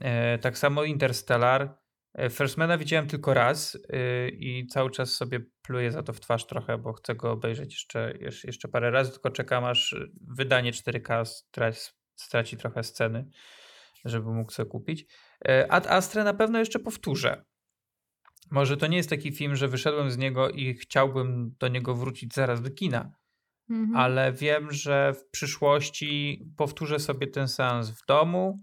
E, 0.00 0.38
tak 0.38 0.58
samo 0.58 0.84
Interstellar. 0.84 1.78
E, 2.14 2.30
Firstmana 2.30 2.78
widziałem 2.78 3.06
tylko 3.06 3.34
raz 3.34 3.78
i 4.32 4.66
cały 4.66 4.90
czas 4.90 5.14
sobie 5.14 5.40
pluję 5.62 5.92
za 5.92 6.03
to 6.03 6.12
w 6.12 6.20
twarz 6.20 6.46
trochę, 6.46 6.79
bo 6.79 6.92
chcę 6.92 7.14
go 7.14 7.31
obejrzeć 7.31 7.72
jeszcze, 7.72 8.14
jeszcze 8.44 8.68
parę 8.68 8.90
razy, 8.90 9.12
tylko 9.12 9.31
czekam 9.31 9.64
aż 9.64 9.96
wydanie 10.20 10.72
4K 10.72 11.25
straci 12.16 12.57
trochę 12.57 12.83
sceny 12.83 13.31
żeby 14.05 14.33
mógł 14.33 14.53
sobie 14.53 14.70
kupić. 14.70 15.07
E, 15.48 15.72
Ad 15.72 15.87
Astra 15.87 16.25
na 16.25 16.35
pewno 16.35 16.59
jeszcze 16.59 16.79
powtórzę. 16.79 17.44
Może 18.51 18.77
to 18.77 18.87
nie 18.87 18.96
jest 18.96 19.11
taki 19.11 19.33
film, 19.33 19.57
że 19.57 19.68
wyszedłem 19.68 20.11
z 20.11 20.18
niego 20.18 20.51
i 20.51 20.75
chciałbym 20.75 21.55
do 21.59 21.68
niego 21.68 21.94
wrócić 21.94 22.35
zaraz 22.35 22.62
do 22.62 22.70
kina, 22.70 23.12
mhm. 23.70 23.96
ale 23.96 24.33
wiem, 24.33 24.72
że 24.72 25.12
w 25.14 25.31
przyszłości 25.31 26.42
powtórzę 26.57 26.98
sobie 26.98 27.27
ten 27.27 27.48
seans 27.48 27.90
w 27.90 28.07
domu, 28.07 28.61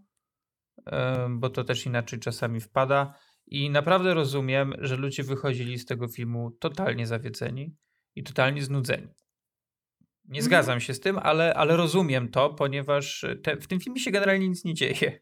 e, 0.85 1.27
bo 1.29 1.49
to 1.49 1.63
też 1.63 1.85
inaczej 1.85 2.19
czasami 2.19 2.61
wpada. 2.61 3.13
I 3.49 3.69
naprawdę 3.69 4.13
rozumiem, 4.13 4.73
że 4.79 4.95
ludzie 4.95 5.23
wychodzili 5.23 5.79
z 5.79 5.85
tego 5.85 6.07
filmu 6.07 6.51
totalnie 6.51 7.07
zawiedzeni 7.07 7.75
i 8.15 8.23
totalnie 8.23 8.61
znudzeni. 8.61 9.07
Nie 10.25 10.39
mhm. 10.39 10.43
zgadzam 10.43 10.79
się 10.79 10.93
z 10.93 10.99
tym, 10.99 11.17
ale, 11.17 11.53
ale 11.53 11.77
rozumiem 11.77 12.29
to, 12.29 12.49
ponieważ 12.49 13.25
te, 13.43 13.57
w 13.57 13.67
tym 13.67 13.79
filmie 13.79 13.99
się 13.99 14.11
generalnie 14.11 14.49
nic 14.49 14.65
nie 14.65 14.73
dzieje 14.73 15.19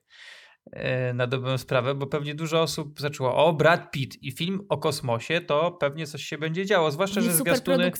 e, 0.71 1.13
na 1.13 1.27
dobrą 1.27 1.57
sprawę, 1.57 1.95
bo 1.95 2.07
pewnie 2.07 2.35
dużo 2.35 2.61
osób 2.61 2.99
zaczęło 2.99 3.35
o 3.35 3.53
Brad 3.53 3.91
Pitt 3.91 4.23
i 4.23 4.31
film 4.31 4.65
o 4.69 4.77
kosmosie, 4.77 5.41
to 5.41 5.71
pewnie 5.71 6.07
coś 6.07 6.23
się 6.23 6.37
będzie 6.37 6.65
działo, 6.65 6.91
zwłaszcza, 6.91 7.21
że 7.21 7.33
zwiastuny 7.33 7.91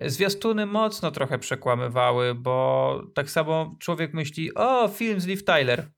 zwiastuny 0.00 0.66
mocno 0.66 1.10
trochę 1.10 1.38
przekłamywały, 1.38 2.34
bo 2.34 3.02
tak 3.14 3.30
samo 3.30 3.76
człowiek 3.80 4.14
myśli, 4.14 4.54
o 4.54 4.88
film 4.88 5.20
z 5.20 5.26
Liv 5.26 5.42
Tyler. 5.42 5.90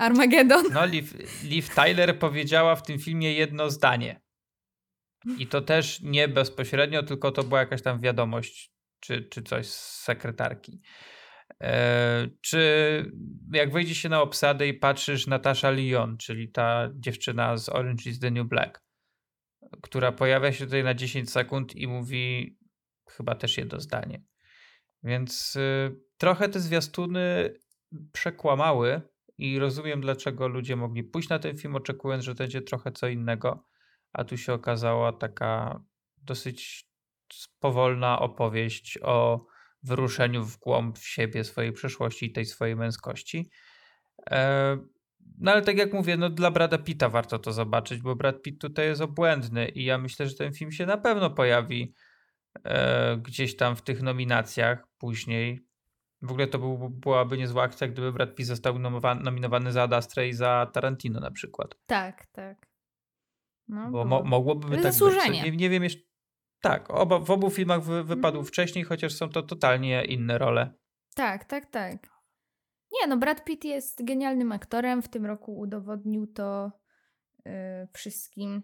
Armageddon. 0.00 0.64
No, 0.72 0.86
Liv, 0.86 1.12
Liv 1.44 1.68
Tyler 1.74 2.18
powiedziała 2.18 2.76
w 2.76 2.82
tym 2.82 2.98
filmie 2.98 3.32
jedno 3.32 3.70
zdanie. 3.70 4.20
I 5.38 5.46
to 5.46 5.60
też 5.60 6.00
nie 6.00 6.28
bezpośrednio, 6.28 7.02
tylko 7.02 7.32
to 7.32 7.44
była 7.44 7.60
jakaś 7.60 7.82
tam 7.82 8.00
wiadomość 8.00 8.72
czy, 9.00 9.22
czy 9.22 9.42
coś 9.42 9.66
z 9.66 10.02
sekretarki. 10.02 10.80
E, 11.62 12.28
czy 12.40 13.12
jak 13.52 13.72
wejdzie 13.72 13.94
się 13.94 14.08
na 14.08 14.22
obsadę 14.22 14.68
i 14.68 14.74
patrzysz 14.74 15.26
Natasza 15.26 15.70
Lyon, 15.70 16.16
czyli 16.16 16.48
ta 16.48 16.90
dziewczyna 16.94 17.56
z 17.56 17.68
Orange 17.68 18.10
is 18.10 18.18
the 18.18 18.30
New 18.30 18.46
Black, 18.46 18.82
która 19.82 20.12
pojawia 20.12 20.52
się 20.52 20.64
tutaj 20.64 20.84
na 20.84 20.94
10 20.94 21.30
sekund 21.30 21.76
i 21.76 21.86
mówi 21.86 22.56
chyba 23.08 23.34
też 23.34 23.58
jedno 23.58 23.80
zdanie. 23.80 24.22
Więc 25.02 25.56
y, 25.56 25.96
trochę 26.18 26.48
te 26.48 26.60
zwiastuny 26.60 27.54
przekłamały 28.12 29.09
i 29.42 29.58
rozumiem, 29.58 30.00
dlaczego 30.00 30.48
ludzie 30.48 30.76
mogli 30.76 31.04
pójść 31.04 31.28
na 31.28 31.38
ten 31.38 31.56
film, 31.56 31.76
oczekując, 31.76 32.24
że 32.24 32.34
to 32.34 32.38
będzie 32.38 32.62
trochę 32.62 32.92
co 32.92 33.08
innego 33.08 33.70
a 34.12 34.24
tu 34.24 34.36
się 34.36 34.52
okazała 34.52 35.12
taka 35.12 35.80
dosyć 36.16 36.88
powolna 37.60 38.18
opowieść 38.18 38.98
o 39.02 39.46
wyruszeniu 39.82 40.44
w 40.44 40.58
głąb 40.58 40.98
siebie, 40.98 41.44
swojej 41.44 41.72
przeszłości 41.72 42.26
i 42.26 42.32
tej 42.32 42.46
swojej 42.46 42.76
męskości. 42.76 43.50
E, 44.30 44.78
no 45.38 45.52
ale 45.52 45.62
tak 45.62 45.78
jak 45.78 45.92
mówię, 45.92 46.16
no 46.16 46.30
dla 46.30 46.50
Brada 46.50 46.78
Pitta 46.78 47.08
warto 47.08 47.38
to 47.38 47.52
zobaczyć, 47.52 48.02
bo 48.02 48.16
Brad 48.16 48.42
Pitt 48.42 48.60
tutaj 48.60 48.86
jest 48.86 49.00
obłędny 49.00 49.68
i 49.68 49.84
ja 49.84 49.98
myślę, 49.98 50.28
że 50.28 50.34
ten 50.34 50.52
film 50.52 50.72
się 50.72 50.86
na 50.86 50.98
pewno 50.98 51.30
pojawi 51.30 51.94
e, 52.64 53.16
gdzieś 53.16 53.56
tam 53.56 53.76
w 53.76 53.82
tych 53.82 54.02
nominacjach 54.02 54.86
później. 54.98 55.69
W 56.22 56.30
ogóle 56.30 56.46
to 56.46 56.58
był, 56.58 56.88
byłaby 56.88 57.38
niezła 57.38 57.62
akcja, 57.62 57.88
gdyby 57.88 58.12
Brad 58.12 58.34
Pitt 58.34 58.46
został 58.46 58.78
nominowany 59.20 59.72
za 59.72 59.82
Ad 59.82 60.16
i 60.28 60.32
za 60.32 60.70
Tarantino 60.72 61.20
na 61.20 61.30
przykład. 61.30 61.74
Tak, 61.86 62.26
tak. 62.26 62.70
No, 63.68 63.90
bo 63.90 64.04
mo 64.04 64.22
mogłoby 64.22 64.68
być 64.68 64.82
tak 64.82 64.94
być. 64.94 65.30
Nie, 65.30 65.50
nie 65.56 65.70
wiem 65.70 65.82
jeszcze. 65.84 66.10
Tak, 66.60 66.90
oba, 66.90 67.18
w 67.18 67.30
obu 67.30 67.50
filmach 67.50 67.82
wy, 67.82 68.04
wypadł 68.04 68.38
mm. 68.38 68.46
wcześniej, 68.46 68.84
chociaż 68.84 69.12
są 69.12 69.28
to 69.28 69.42
totalnie 69.42 70.04
inne 70.04 70.38
role. 70.38 70.74
Tak, 71.14 71.44
tak, 71.44 71.66
tak. 71.66 72.08
Nie, 72.92 73.06
no 73.06 73.16
Brad 73.16 73.44
Pitt 73.44 73.64
jest 73.64 74.04
genialnym 74.04 74.52
aktorem. 74.52 75.02
W 75.02 75.08
tym 75.08 75.26
roku 75.26 75.58
udowodnił 75.58 76.26
to 76.26 76.70
yy, 77.44 77.52
wszystkim, 77.92 78.62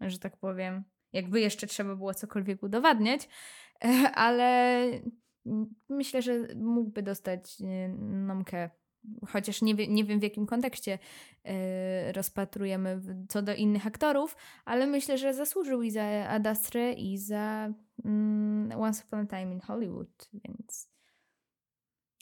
że 0.00 0.18
tak 0.18 0.36
powiem. 0.36 0.84
Jakby 1.12 1.40
jeszcze 1.40 1.66
trzeba 1.66 1.96
było 1.96 2.14
cokolwiek 2.14 2.62
udowadniać, 2.62 3.28
ale 4.14 4.82
myślę, 5.88 6.22
że 6.22 6.48
mógłby 6.54 7.02
dostać 7.02 7.60
y, 7.60 7.88
nomkę 7.98 8.70
chociaż 9.28 9.62
nie, 9.62 9.74
wie, 9.74 9.88
nie 9.88 10.04
wiem 10.04 10.20
w 10.20 10.22
jakim 10.22 10.46
kontekście 10.46 10.98
yy, 11.44 11.52
rozpatrujemy 12.12 13.00
co 13.28 13.42
do 13.42 13.54
innych 13.54 13.86
aktorów, 13.86 14.36
ale 14.64 14.86
myślę, 14.86 15.18
że 15.18 15.34
zasłużył 15.34 15.82
i 15.82 15.90
za 15.90 16.04
Ad 16.28 16.46
Astra 16.46 16.90
i 16.90 17.18
za 17.18 17.72
mm, 18.04 18.80
Once 18.80 19.04
Upon 19.06 19.20
a 19.20 19.26
Time 19.26 19.52
in 19.52 19.60
Hollywood, 19.60 20.30
więc 20.32 20.92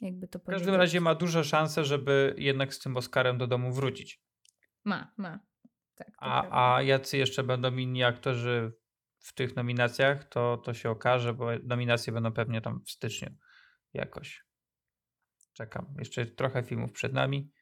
jakby 0.01 0.29
to 0.29 0.39
W 0.39 0.45
każdym 0.45 0.75
razie 0.75 1.01
ma 1.01 1.15
duże 1.15 1.45
szanse, 1.45 1.85
żeby 1.85 2.35
jednak 2.39 2.75
z 2.75 2.79
tym 2.79 2.97
Oscarem 2.97 3.39
do 3.39 3.47
domu 3.47 3.73
wrócić. 3.73 4.23
Ma, 4.85 5.13
ma. 5.17 5.39
Tak, 5.95 6.09
a, 6.19 6.75
a 6.77 6.83
jacy 6.83 7.19
jeszcze 7.19 7.43
będą 7.43 7.77
inni 7.77 8.05
aktorzy 8.05 8.73
w 9.21 9.33
tych 9.35 9.57
nominacjach, 9.57 10.25
to, 10.25 10.57
to 10.57 10.75
się 10.75 10.91
okaże, 10.91 11.35
bo 11.35 11.47
nominacje 11.63 12.13
będą 12.13 12.33
pewnie 12.33 12.61
tam 12.61 12.81
w 12.85 12.91
styczniu 12.91 13.31
jakoś 13.95 14.45
czekam. 15.53 15.95
Jeszcze 15.99 16.27
trochę 16.27 16.63
filmów 16.63 16.93
przed 16.93 17.13
nami. 17.13 17.53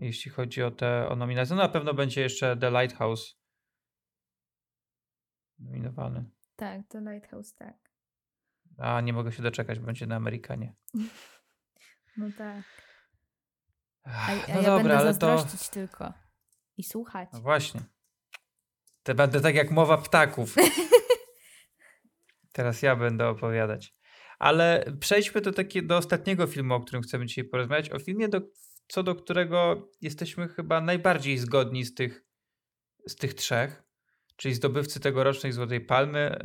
Jeśli 0.00 0.30
chodzi 0.30 0.62
o 0.62 0.70
te 0.70 1.08
o 1.08 1.16
nominacje, 1.16 1.56
no 1.56 1.62
na 1.62 1.68
pewno 1.68 1.94
będzie 1.94 2.20
jeszcze 2.20 2.56
The 2.56 2.70
Lighthouse 2.70 3.40
nominowany. 5.58 6.30
Tak, 6.56 6.80
The 6.88 7.00
Lighthouse, 7.00 7.54
tak. 7.54 7.76
A 8.78 9.00
nie 9.00 9.12
mogę 9.12 9.32
się 9.32 9.42
doczekać, 9.42 9.78
będzie 9.78 10.06
na 10.06 10.16
Amerykanie. 10.16 10.74
No 12.16 12.26
tak. 12.38 12.64
A, 14.02 14.26
a 14.26 14.34
no 14.34 14.42
ja 14.48 14.54
dobra, 14.54 14.76
będę 14.76 15.00
zazdrościć 15.00 15.68
to... 15.68 15.74
tylko 15.74 16.12
i 16.76 16.82
słuchać. 16.82 17.28
No 17.32 17.40
właśnie. 17.40 17.80
To 19.08 19.14
będę 19.14 19.40
tak 19.40 19.54
jak 19.54 19.70
mowa 19.70 19.98
ptaków. 19.98 20.54
Teraz 22.52 22.82
ja 22.82 22.96
będę 22.96 23.28
opowiadać. 23.28 23.94
Ale 24.38 24.92
przejdźmy 25.00 25.40
do, 25.40 25.52
takie, 25.52 25.82
do 25.82 25.96
ostatniego 25.96 26.46
filmu, 26.46 26.74
o 26.74 26.80
którym 26.80 27.02
chcemy 27.02 27.26
dzisiaj 27.26 27.44
porozmawiać. 27.44 27.90
O 27.90 27.98
filmie, 27.98 28.28
do, 28.28 28.40
co 28.88 29.02
do 29.02 29.14
którego 29.14 29.90
jesteśmy 30.00 30.48
chyba 30.48 30.80
najbardziej 30.80 31.38
zgodni 31.38 31.84
z 31.84 31.94
tych, 31.94 32.24
z 33.06 33.16
tych 33.16 33.34
trzech, 33.34 33.82
czyli 34.36 34.54
zdobywcy 34.54 35.00
tegorocznej 35.00 35.52
Złotej 35.52 35.80
Palmy, 35.80 36.38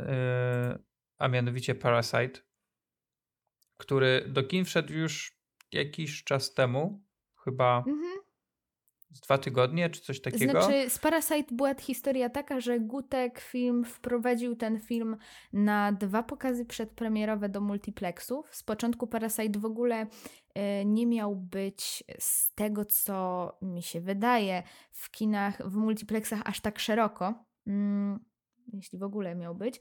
yy, 0.70 0.84
a 1.18 1.28
mianowicie 1.28 1.74
Parasite, 1.74 2.40
który 3.76 4.24
do 4.28 4.42
kin 4.42 4.64
wszedł 4.64 4.92
już 4.92 5.38
jakiś 5.72 6.24
czas 6.24 6.54
temu, 6.54 7.04
chyba 7.44 7.84
mhm 7.86 8.13
z 8.13 8.13
dwa 9.20 9.38
tygodnie, 9.38 9.90
czy 9.90 10.00
coś 10.00 10.20
takiego? 10.20 10.50
Znaczy, 10.50 10.90
z 10.90 10.98
Parasite 10.98 11.54
była 11.54 11.74
historia 11.74 12.30
taka, 12.30 12.60
że 12.60 12.80
Gutek 12.80 13.40
Film 13.40 13.84
wprowadził 13.84 14.56
ten 14.56 14.80
film 14.80 15.16
na 15.52 15.92
dwa 15.92 16.22
pokazy 16.22 16.64
przedpremierowe 16.64 17.48
do 17.48 17.60
multiplexów. 17.60 18.54
Z 18.54 18.62
początku 18.62 19.06
Parasite 19.06 19.58
w 19.58 19.64
ogóle 19.64 20.02
y, 20.02 20.84
nie 20.84 21.06
miał 21.06 21.36
być 21.36 22.04
z 22.18 22.54
tego, 22.54 22.84
co 22.84 23.58
mi 23.62 23.82
się 23.82 24.00
wydaje, 24.00 24.62
w 24.90 25.10
kinach, 25.10 25.68
w 25.70 25.76
multiplexach 25.76 26.40
aż 26.44 26.60
tak 26.60 26.78
szeroko. 26.78 27.44
Mm, 27.66 28.24
jeśli 28.72 28.98
w 28.98 29.02
ogóle 29.02 29.34
miał 29.34 29.54
być. 29.54 29.80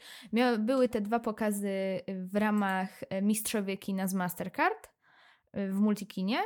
Były 0.60 0.90
te 0.90 1.02
dwa 1.02 1.20
pokazy 1.20 2.02
w 2.08 2.36
ramach 2.36 3.02
e, 3.10 3.22
Mistrzowie 3.22 3.78
Kina 3.78 4.08
z 4.08 4.14
Mastercard 4.14 4.90
e, 5.52 5.68
w 5.68 5.80
Multikinie 5.80 6.38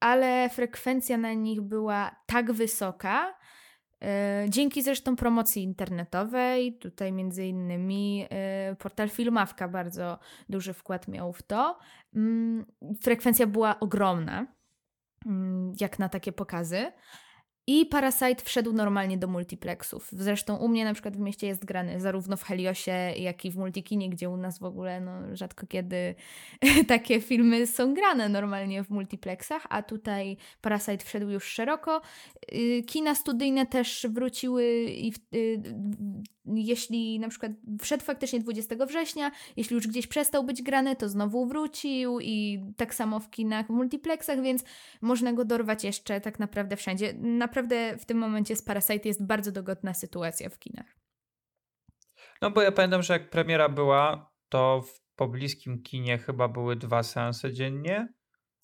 ale 0.00 0.48
frekwencja 0.48 1.16
na 1.16 1.32
nich 1.32 1.60
była 1.60 2.16
tak 2.26 2.52
wysoka, 2.52 3.34
e, 4.02 4.46
Dzięki 4.48 4.82
zresztą 4.82 5.16
promocji 5.16 5.62
internetowej, 5.62 6.78
tutaj 6.78 7.12
między 7.12 7.46
innymi 7.46 8.26
e, 8.30 8.76
portal 8.78 9.08
Filmawka 9.08 9.68
bardzo 9.68 10.18
duży 10.48 10.72
wkład 10.72 11.08
miał 11.08 11.32
w 11.32 11.42
to. 11.42 11.78
Mm, 12.14 12.66
frekwencja 13.02 13.46
była 13.46 13.80
ogromna, 13.80 14.46
mm, 15.26 15.72
jak 15.80 15.98
na 15.98 16.08
takie 16.08 16.32
pokazy. 16.32 16.92
I 17.68 17.86
Parasite 17.86 18.44
wszedł 18.44 18.72
normalnie 18.72 19.18
do 19.18 19.26
multiplexów. 19.26 20.08
Zresztą 20.12 20.56
u 20.56 20.68
mnie 20.68 20.84
na 20.84 20.92
przykład 20.92 21.16
w 21.16 21.20
mieście 21.20 21.46
jest 21.46 21.64
grany 21.64 22.00
zarówno 22.00 22.36
w 22.36 22.42
Heliosie, 22.42 23.12
jak 23.16 23.44
i 23.44 23.50
w 23.50 23.56
Multikinie, 23.56 24.10
gdzie 24.10 24.30
u 24.30 24.36
nas 24.36 24.58
w 24.58 24.64
ogóle 24.64 25.00
no, 25.00 25.36
rzadko 25.36 25.66
kiedy 25.66 26.14
takie 26.88 27.20
filmy 27.20 27.66
są 27.66 27.94
grane 27.94 28.28
normalnie 28.28 28.84
w 28.84 28.90
multiplexach, 28.90 29.66
a 29.70 29.82
tutaj 29.82 30.36
Parasite 30.60 31.04
wszedł 31.04 31.28
już 31.28 31.44
szeroko. 31.44 32.00
Y, 32.52 32.82
kina 32.86 33.14
studyjne 33.14 33.66
też 33.66 34.06
wróciły 34.10 34.82
i 34.82 35.12
w, 35.12 35.16
y, 35.34 35.62
jeśli 36.54 37.20
na 37.20 37.28
przykład 37.28 37.52
wszedł 37.80 38.04
faktycznie 38.04 38.40
20 38.40 38.86
września, 38.86 39.30
jeśli 39.56 39.74
już 39.74 39.86
gdzieś 39.86 40.06
przestał 40.06 40.44
być 40.44 40.62
grany, 40.62 40.96
to 40.96 41.08
znowu 41.08 41.46
wrócił 41.46 42.20
i 42.20 42.64
tak 42.76 42.94
samo 42.94 43.20
w 43.20 43.30
kinach, 43.30 43.66
w 43.66 43.70
multiplexach, 43.70 44.42
więc 44.42 44.64
można 45.00 45.32
go 45.32 45.44
dorwać 45.44 45.84
jeszcze 45.84 46.20
tak 46.20 46.38
naprawdę 46.38 46.76
wszędzie. 46.76 47.12
Naprawdę 47.18 47.96
w 47.98 48.04
tym 48.04 48.18
momencie 48.18 48.56
z 48.56 48.62
Parasite 48.62 49.08
jest 49.08 49.26
bardzo 49.26 49.52
dogodna 49.52 49.94
sytuacja 49.94 50.50
w 50.50 50.58
kinach. 50.58 50.96
No 52.42 52.50
bo 52.50 52.62
ja 52.62 52.72
pamiętam, 52.72 53.02
że 53.02 53.12
jak 53.12 53.30
premiera 53.30 53.68
była, 53.68 54.32
to 54.48 54.82
w 54.82 55.00
pobliskim 55.16 55.82
kinie 55.82 56.18
chyba 56.18 56.48
były 56.48 56.76
dwa 56.76 57.02
seanse 57.02 57.52
dziennie, 57.52 58.08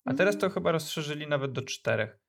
a 0.05 0.13
teraz 0.13 0.37
to 0.37 0.49
chyba 0.49 0.71
rozszerzyli 0.71 1.27
nawet 1.27 1.51
do 1.51 1.61
czterech. 1.61 2.19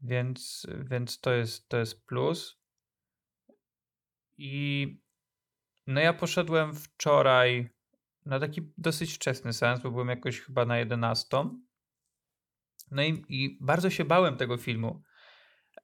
Więc, 0.00 0.66
więc 0.90 1.20
to, 1.20 1.32
jest, 1.32 1.68
to 1.68 1.76
jest 1.76 2.06
plus. 2.06 2.63
I 4.38 4.86
no 5.86 6.00
ja 6.00 6.12
poszedłem 6.12 6.74
wczoraj 6.74 7.70
na 8.26 8.40
taki 8.40 8.72
dosyć 8.78 9.14
wczesny 9.14 9.52
sens, 9.52 9.80
bo 9.80 9.90
byłem 9.90 10.08
jakoś 10.08 10.40
chyba 10.40 10.64
na 10.64 10.78
11. 10.78 11.26
No 12.90 13.02
i, 13.02 13.24
i 13.28 13.58
bardzo 13.60 13.90
się 13.90 14.04
bałem 14.04 14.36
tego 14.36 14.56
filmu, 14.56 15.02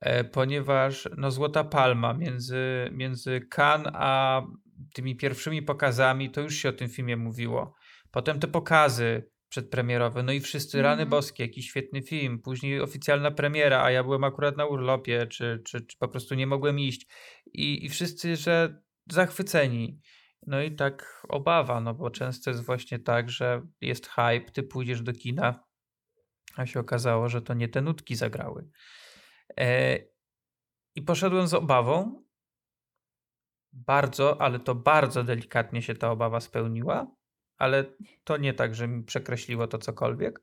e, 0.01 0.25
ponieważ 0.25 1.09
no 1.17 1.31
Złota 1.31 1.65
Palma 1.65 2.15
między, 2.15 2.91
między 2.93 3.41
Cannes 3.57 3.93
a 3.95 4.43
tymi 4.95 5.17
pierwszymi 5.17 5.63
pokazami, 5.63 6.31
to 6.31 6.41
już 6.41 6.55
się 6.55 6.69
o 6.69 6.73
tym 6.73 6.89
filmie 6.89 7.17
mówiło. 7.17 7.75
Potem 8.11 8.41
te 8.41 8.49
pokazy 8.49 9.31
przedpremierowe, 9.51 10.23
no 10.23 10.33
i 10.33 10.41
wszyscy 10.41 10.79
mm. 10.79 10.85
rany 10.85 11.07
boskie, 11.07 11.45
jaki 11.45 11.63
świetny 11.63 12.03
film, 12.03 12.39
później 12.39 12.81
oficjalna 12.81 13.31
premiera, 13.31 13.83
a 13.83 13.91
ja 13.91 14.05
byłem 14.05 14.25
akurat 14.25 14.57
na 14.57 14.67
urlopie, 14.67 15.27
czy, 15.27 15.63
czy, 15.65 15.81
czy 15.81 15.99
po 15.99 16.09
prostu 16.09 16.35
nie 16.35 16.47
mogłem 16.47 16.79
iść. 16.79 17.07
I, 17.47 17.85
I 17.85 17.89
wszyscy, 17.89 18.37
że 18.37 18.83
zachwyceni. 19.11 20.01
No 20.47 20.63
i 20.63 20.75
tak 20.77 21.27
obawa, 21.29 21.81
no 21.81 21.95
bo 21.95 22.11
często 22.11 22.51
jest 22.51 22.65
właśnie 22.65 22.99
tak, 22.99 23.31
że 23.31 23.63
jest 23.81 24.07
hype, 24.07 24.51
ty 24.53 24.63
pójdziesz 24.63 25.03
do 25.03 25.13
kina, 25.13 25.65
a 26.57 26.67
się 26.67 26.81
okazało, 26.81 27.29
że 27.29 27.43
to 27.43 27.55
nie 27.55 27.69
te 27.69 27.81
nutki 27.81 28.17
zagrały. 28.17 28.69
E, 29.61 29.99
I 30.95 31.03
poszedłem 31.03 31.47
z 31.47 31.55
obawą. 31.55 32.25
Bardzo, 33.73 34.41
ale 34.41 34.61
to 34.61 34.75
bardzo 34.75 35.25
delikatnie 35.25 35.83
się 35.83 35.95
ta 35.95 36.11
obawa 36.11 36.41
spełniła, 36.41 37.17
ale 37.61 37.85
to 38.25 38.37
nie 38.37 38.55
tak, 38.55 38.75
że 38.75 38.89
mi 38.89 39.05
przekreśliło 39.05 39.67
to 39.67 39.79
cokolwiek. 39.79 40.43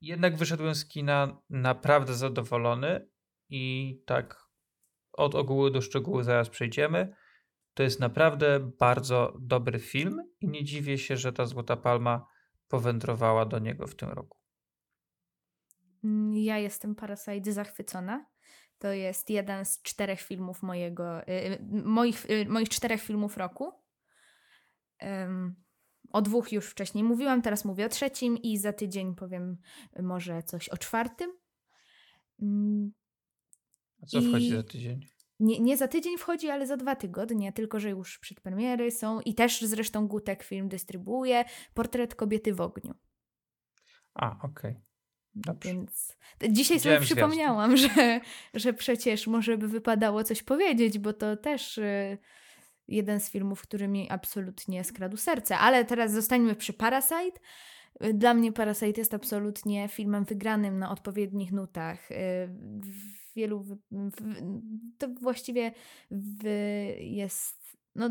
Jednak 0.00 0.36
wyszedłem 0.36 0.74
z 0.74 0.86
kina 0.86 1.42
naprawdę 1.50 2.14
zadowolony 2.14 3.08
i 3.48 3.96
tak 4.06 4.48
od 5.12 5.34
ogółu 5.34 5.70
do 5.70 5.80
szczegółu 5.80 6.22
zaraz 6.22 6.48
przejdziemy. 6.48 7.14
To 7.74 7.82
jest 7.82 8.00
naprawdę 8.00 8.60
bardzo 8.60 9.36
dobry 9.40 9.78
film 9.78 10.22
i 10.40 10.48
nie 10.48 10.64
dziwię 10.64 10.98
się, 10.98 11.16
że 11.16 11.32
ta 11.32 11.46
Złota 11.46 11.76
Palma 11.76 12.26
powędrowała 12.68 13.46
do 13.46 13.58
niego 13.58 13.86
w 13.86 13.94
tym 13.94 14.08
roku. 14.08 14.38
Ja 16.32 16.58
jestem 16.58 16.94
Parasite 16.94 17.52
zachwycona. 17.52 18.26
To 18.78 18.92
jest 18.92 19.30
jeden 19.30 19.64
z 19.64 19.82
czterech 19.82 20.20
filmów 20.20 20.62
mojego, 20.62 21.28
y, 21.28 21.58
moich, 21.84 22.30
y, 22.30 22.46
moich 22.48 22.68
czterech 22.68 23.02
filmów 23.02 23.36
roku. 23.36 23.72
O 26.12 26.22
dwóch 26.22 26.52
już 26.52 26.66
wcześniej 26.70 27.04
mówiłam, 27.04 27.42
teraz 27.42 27.64
mówię 27.64 27.86
o 27.86 27.88
trzecim 27.88 28.38
i 28.38 28.58
za 28.58 28.72
tydzień 28.72 29.14
powiem 29.14 29.56
może 30.02 30.42
coś 30.42 30.68
o 30.68 30.76
czwartym. 30.76 31.30
Mm, 32.42 32.92
A 34.02 34.06
co 34.06 34.18
I... 34.18 34.28
wchodzi 34.28 34.50
za 34.50 34.62
tydzień? 34.62 35.12
nie, 35.42 35.60
nie 35.60 35.76
za 35.76 35.88
tydzień 35.88 36.18
wchodzi, 36.18 36.50
ale 36.50 36.66
za 36.66 36.76
dwa 36.76 36.96
tygodnie, 36.96 37.52
tylko 37.52 37.80
że 37.80 37.90
już 37.90 38.18
przedpremiery 38.18 38.90
są 38.90 39.20
i 39.20 39.34
też 39.34 39.60
zresztą 39.60 40.08
Gutek 40.08 40.42
film 40.42 40.68
dystrybuuje 40.68 41.44
Portret 41.74 42.14
kobiety 42.14 42.54
w 42.54 42.60
ogniu. 42.60 42.94
A, 44.14 44.36
okej. 44.42 44.80
Okay. 45.48 45.56
Więc 45.64 46.16
dzisiaj 46.50 46.80
sobie 46.80 47.00
przypomniałam, 47.00 47.76
że, 47.76 48.20
że 48.54 48.72
przecież 48.72 49.26
może 49.26 49.58
by 49.58 49.68
wypadało 49.68 50.24
coś 50.24 50.42
powiedzieć, 50.42 50.98
bo 50.98 51.12
to 51.12 51.36
też 51.36 51.78
y, 51.78 52.18
jeden 52.92 53.20
z 53.20 53.30
filmów, 53.30 53.62
który 53.62 53.88
mi 53.88 54.10
absolutnie 54.10 54.84
skradł 54.84 55.16
serce. 55.16 55.58
Ale 55.58 55.84
teraz 55.84 56.12
zostańmy 56.12 56.54
przy 56.54 56.72
Parasite. 56.72 57.40
Dla 58.14 58.34
mnie 58.34 58.52
Parasite 58.52 59.00
jest 59.00 59.14
absolutnie 59.14 59.88
filmem 59.88 60.24
wygranym 60.24 60.78
na 60.78 60.90
odpowiednich 60.90 61.52
nutach. 61.52 62.10
Y, 62.10 62.14
w 62.80 63.34
wielu. 63.36 63.62
W, 63.62 63.76
to 64.98 65.08
właściwie 65.08 65.72
w, 66.10 66.44
jest 66.98 67.62
no, 67.94 68.10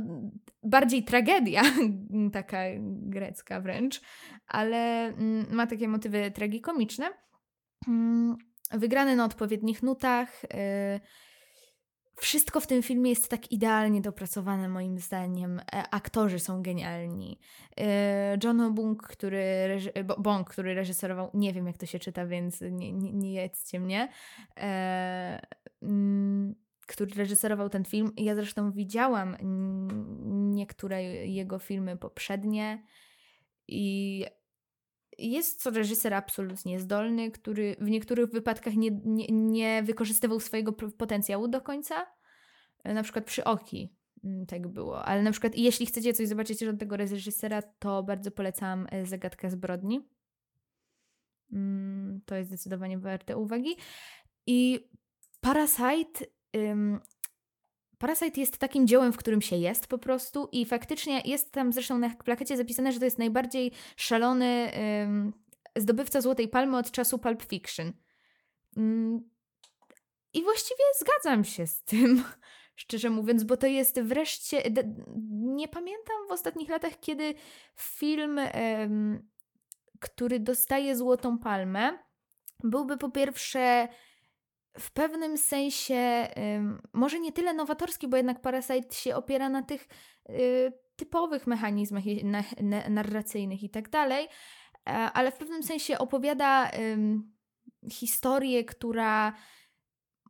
bardziej 0.63 1.03
tragedia, 1.03 1.61
taka 2.33 2.63
grecka 2.85 3.61
wręcz, 3.61 4.01
ale 4.47 5.07
mm, 5.07 5.45
ma 5.51 5.67
takie 5.67 5.87
motywy 5.87 6.31
tragikomiczne. 6.31 7.09
Mm, 7.87 8.37
wygrany 8.71 9.15
na 9.15 9.25
odpowiednich 9.25 9.83
nutach. 9.83 10.43
Y, 10.43 10.47
wszystko 12.21 12.59
w 12.59 12.67
tym 12.67 12.83
filmie 12.83 13.09
jest 13.09 13.29
tak 13.29 13.51
idealnie 13.51 14.01
dopracowane, 14.01 14.69
moim 14.69 14.99
zdaniem. 14.99 15.59
E, 15.59 15.83
aktorzy 15.91 16.39
są 16.39 16.61
genialni. 16.61 17.39
E, 17.77 18.37
John 18.43 18.73
Bong, 18.75 19.07
który, 19.07 19.77
Bong, 20.17 20.49
który 20.49 20.73
reżyserował, 20.73 21.31
nie 21.33 21.53
wiem 21.53 21.67
jak 21.67 21.77
to 21.77 21.85
się 21.85 21.99
czyta, 21.99 22.25
więc 22.25 22.61
nie, 22.61 22.93
nie, 22.93 23.13
nie 23.13 23.33
jedzcie 23.33 23.79
mnie, 23.79 24.09
e, 24.57 25.41
mm, 25.81 26.55
który 26.87 27.11
reżyserował 27.15 27.69
ten 27.69 27.85
film. 27.85 28.11
Ja 28.17 28.35
zresztą 28.35 28.71
widziałam 28.71 29.37
niektóre 30.53 31.03
jego 31.27 31.59
filmy 31.59 31.97
poprzednie 31.97 32.83
i 33.67 34.25
jest 35.29 35.63
to 35.63 35.71
reżyser 35.71 36.13
absolutnie 36.13 36.79
zdolny, 36.79 37.31
który 37.31 37.75
w 37.79 37.89
niektórych 37.89 38.29
wypadkach 38.29 38.75
nie, 38.75 38.91
nie, 39.05 39.27
nie 39.31 39.83
wykorzystywał 39.83 40.39
swojego 40.39 40.73
potencjału 40.73 41.47
do 41.47 41.61
końca. 41.61 42.07
E, 42.83 42.93
na 42.93 43.03
przykład 43.03 43.25
przy 43.25 43.43
Oki 43.43 43.95
mm, 44.23 44.45
tak 44.45 44.67
było. 44.67 45.05
Ale 45.05 45.23
na 45.23 45.31
przykład 45.31 45.55
jeśli 45.55 45.85
chcecie 45.85 46.13
coś 46.13 46.27
zobaczyć 46.27 46.63
od 46.63 46.79
tego 46.79 46.97
reżysera, 46.97 47.61
to 47.61 48.03
bardzo 48.03 48.31
polecam 48.31 48.87
e, 48.91 49.05
Zagadkę 49.05 49.49
zbrodni. 49.49 50.09
Mm, 51.53 52.21
to 52.25 52.35
jest 52.35 52.49
zdecydowanie 52.49 52.99
warte 52.99 53.37
uwagi. 53.37 53.75
I 54.47 54.89
Parasite 55.41 56.25
Parasite 58.01 58.39
jest 58.39 58.57
takim 58.57 58.87
dziełem, 58.87 59.13
w 59.13 59.17
którym 59.17 59.41
się 59.41 59.55
jest 59.55 59.87
po 59.87 59.97
prostu 59.97 60.49
i 60.51 60.65
faktycznie 60.65 61.21
jest 61.25 61.51
tam 61.51 61.73
zresztą 61.73 61.97
na 61.97 62.09
plakecie 62.09 62.57
zapisane, 62.57 62.91
że 62.91 62.99
to 62.99 63.05
jest 63.05 63.17
najbardziej 63.17 63.71
szalony 63.95 64.71
ym, 65.03 65.33
zdobywca 65.75 66.21
Złotej 66.21 66.47
Palmy 66.47 66.77
od 66.77 66.91
czasu 66.91 67.19
Pulp 67.19 67.43
Fiction. 67.43 67.93
Ym, 68.77 69.29
I 70.33 70.43
właściwie 70.43 70.83
zgadzam 70.99 71.43
się 71.43 71.67
z 71.67 71.83
tym, 71.83 72.23
szczerze 72.75 73.09
mówiąc, 73.09 73.43
bo 73.43 73.57
to 73.57 73.67
jest 73.67 74.01
wreszcie. 74.01 74.63
Nie 75.31 75.67
pamiętam 75.67 76.15
w 76.29 76.31
ostatnich 76.31 76.69
latach, 76.69 76.99
kiedy 76.99 77.33
film, 77.75 78.39
ym, 78.39 79.29
który 79.99 80.39
dostaje 80.39 80.95
Złotą 80.95 81.37
Palmę, 81.37 81.99
byłby 82.63 82.97
po 82.97 83.11
pierwsze 83.11 83.87
w 84.79 84.91
pewnym 84.91 85.37
sensie, 85.37 86.27
może 86.93 87.19
nie 87.19 87.31
tyle 87.31 87.53
nowatorski, 87.53 88.07
bo 88.07 88.17
jednak 88.17 88.41
Parasite 88.41 88.95
się 88.95 89.15
opiera 89.15 89.49
na 89.49 89.63
tych 89.63 89.87
y, 90.29 90.73
typowych 90.95 91.47
mechanizmach 91.47 92.03
narracyjnych 92.89 93.63
i 93.63 93.69
tak 93.69 93.89
dalej, 93.89 94.27
e, 94.89 94.91
ale 94.91 95.31
w 95.31 95.37
pewnym 95.37 95.63
sensie 95.63 95.97
opowiada 95.97 96.71
historię, 97.91 98.65
która 98.65 99.33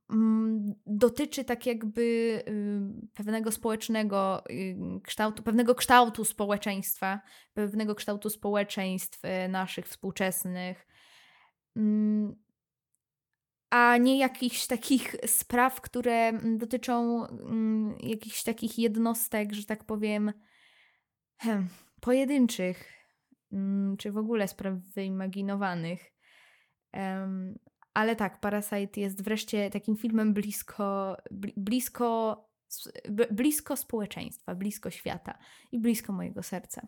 mm, 0.10 0.74
dotyczy 0.86 1.44
tak 1.44 1.66
jakby 1.66 2.02
y, 2.48 3.10
pewnego 3.14 3.52
społecznego 3.52 4.44
y, 4.50 4.76
kształtu, 5.04 5.44
pewnego 5.44 5.76
kształtu 5.76 6.26
społeczeństwa, 6.26 7.22
pewnego 7.54 7.96
kształtu 7.96 8.30
społeczeństw 8.30 9.22
naszych 9.50 9.88
współczesnych. 9.88 10.88
A 13.72 13.98
nie 13.98 14.18
jakichś 14.18 14.68
takich 14.68 15.16
spraw, 15.26 15.82
które 15.82 16.34
dotyczą 16.58 17.26
mm, 17.28 17.96
jakichś 18.00 18.44
takich 18.44 18.80
jednostek, 18.80 19.54
że 19.54 19.66
tak 19.66 19.84
powiem, 19.84 20.34
hmm, 21.38 21.70
pojedynczych, 22.02 22.94
mm, 23.52 23.98
czy 23.98 24.12
w 24.12 24.18
ogóle 24.18 24.48
spraw 24.48 24.74
wyimaginowanych. 24.96 26.14
Um, 26.94 27.60
ale 27.94 28.16
tak, 28.16 28.40
Parasite 28.40 29.02
jest 29.02 29.24
wreszcie 29.24 29.70
takim 29.70 29.98
filmem 29.98 30.34
blisko, 30.34 31.18
blisko, 31.58 32.38
blisko 33.32 33.78
społeczeństwa, 33.78 34.56
blisko 34.56 34.90
świata 34.90 35.38
i 35.72 35.80
blisko 35.80 36.14
mojego 36.14 36.44
serca. 36.44 36.88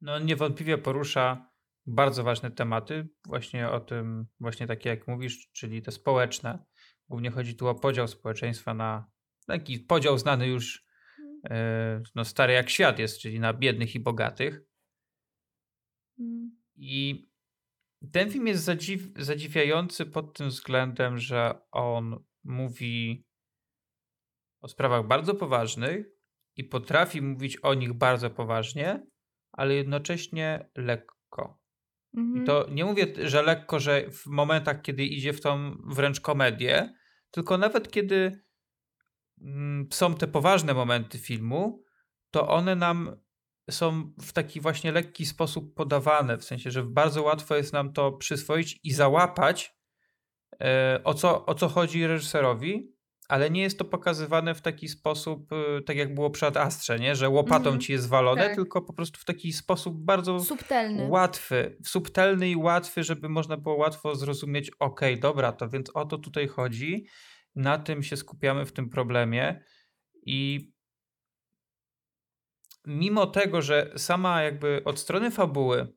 No, 0.00 0.18
niewątpliwie 0.18 0.78
porusza 0.78 1.50
bardzo 1.86 2.24
ważne 2.24 2.50
tematy, 2.50 3.08
właśnie 3.26 3.70
o 3.70 3.80
tym, 3.80 4.26
właśnie 4.40 4.66
takie 4.66 4.90
jak 4.90 5.08
mówisz, 5.08 5.50
czyli 5.52 5.82
te 5.82 5.92
społeczne. 5.92 6.64
Głównie 7.08 7.30
chodzi 7.30 7.56
tu 7.56 7.68
o 7.68 7.74
podział 7.74 8.08
społeczeństwa 8.08 8.74
na 8.74 9.10
taki 9.46 9.78
podział 9.78 10.18
znany 10.18 10.46
już 10.46 10.86
e, 11.50 12.02
no, 12.14 12.24
stary 12.24 12.52
jak 12.52 12.70
świat 12.70 12.98
jest, 12.98 13.20
czyli 13.20 13.40
na 13.40 13.52
biednych 13.52 13.94
i 13.94 14.00
bogatych. 14.00 14.60
I 16.76 17.28
ten 18.12 18.30
film 18.30 18.46
jest 18.46 18.64
zadziw 18.64 19.02
zadziwiający 19.16 20.06
pod 20.06 20.36
tym 20.36 20.48
względem, 20.48 21.18
że 21.18 21.60
on 21.70 22.24
mówi 22.44 23.26
o 24.60 24.68
sprawach 24.68 25.06
bardzo 25.06 25.34
poważnych 25.34 26.06
i 26.56 26.64
potrafi 26.64 27.22
mówić 27.22 27.56
o 27.56 27.74
nich 27.74 27.92
bardzo 27.92 28.30
poważnie, 28.30 29.06
ale 29.52 29.74
jednocześnie 29.74 30.70
lekko. 30.76 31.65
Mhm. 32.16 32.42
I 32.42 32.46
to 32.46 32.66
nie 32.70 32.84
mówię, 32.84 33.06
że 33.24 33.42
lekko, 33.42 33.80
że 33.80 34.10
w 34.10 34.26
momentach, 34.26 34.82
kiedy 34.82 35.04
idzie 35.04 35.32
w 35.32 35.40
tą 35.40 35.76
wręcz 35.86 36.20
komedię, 36.20 36.94
tylko 37.30 37.58
nawet 37.58 37.90
kiedy 37.90 38.44
mm, 39.40 39.88
są 39.92 40.14
te 40.14 40.26
poważne 40.26 40.74
momenty 40.74 41.18
filmu, 41.18 41.84
to 42.30 42.48
one 42.48 42.76
nam 42.76 43.16
są 43.70 44.12
w 44.22 44.32
taki 44.32 44.60
właśnie 44.60 44.92
lekki 44.92 45.26
sposób 45.26 45.74
podawane, 45.74 46.38
w 46.38 46.44
sensie, 46.44 46.70
że 46.70 46.82
bardzo 46.82 47.22
łatwo 47.22 47.56
jest 47.56 47.72
nam 47.72 47.92
to 47.92 48.12
przyswoić 48.12 48.80
i 48.82 48.92
załapać, 48.92 49.74
e, 50.60 51.00
o 51.04 51.14
co, 51.14 51.46
o 51.46 51.54
co 51.54 51.68
chodzi 51.68 52.06
reżyserowi, 52.06 52.95
ale 53.28 53.50
nie 53.50 53.62
jest 53.62 53.78
to 53.78 53.84
pokazywane 53.84 54.54
w 54.54 54.62
taki 54.62 54.88
sposób, 54.88 55.52
y, 55.52 55.82
tak 55.82 55.96
jak 55.96 56.14
było 56.14 56.30
przed 56.30 56.56
Astrze, 56.56 56.98
nie? 56.98 57.16
że 57.16 57.28
łopatą 57.28 57.68
mm 57.68 57.80
-hmm. 57.80 57.82
ci 57.82 57.92
jest 57.92 58.08
walone, 58.08 58.42
tak. 58.42 58.54
tylko 58.54 58.82
po 58.82 58.92
prostu 58.92 59.20
w 59.20 59.24
taki 59.24 59.52
sposób 59.52 60.04
bardzo 60.04 60.40
subtelny. 60.40 61.08
łatwy, 61.08 61.76
subtelny 61.84 62.50
i 62.50 62.56
łatwy, 62.56 63.04
żeby 63.04 63.28
można 63.28 63.56
było 63.56 63.76
łatwo 63.76 64.14
zrozumieć, 64.14 64.70
ok, 64.78 65.00
dobra, 65.20 65.52
to 65.52 65.68
więc 65.68 65.90
o 65.94 66.04
to 66.04 66.18
tutaj 66.18 66.48
chodzi, 66.48 67.06
na 67.54 67.78
tym 67.78 68.02
się 68.02 68.16
skupiamy 68.16 68.66
w 68.66 68.72
tym 68.72 68.90
problemie 68.90 69.64
i 70.22 70.70
mimo 72.86 73.26
tego, 73.26 73.62
że 73.62 73.92
sama 73.96 74.42
jakby 74.42 74.82
od 74.84 74.98
strony 74.98 75.30
fabuły, 75.30 75.96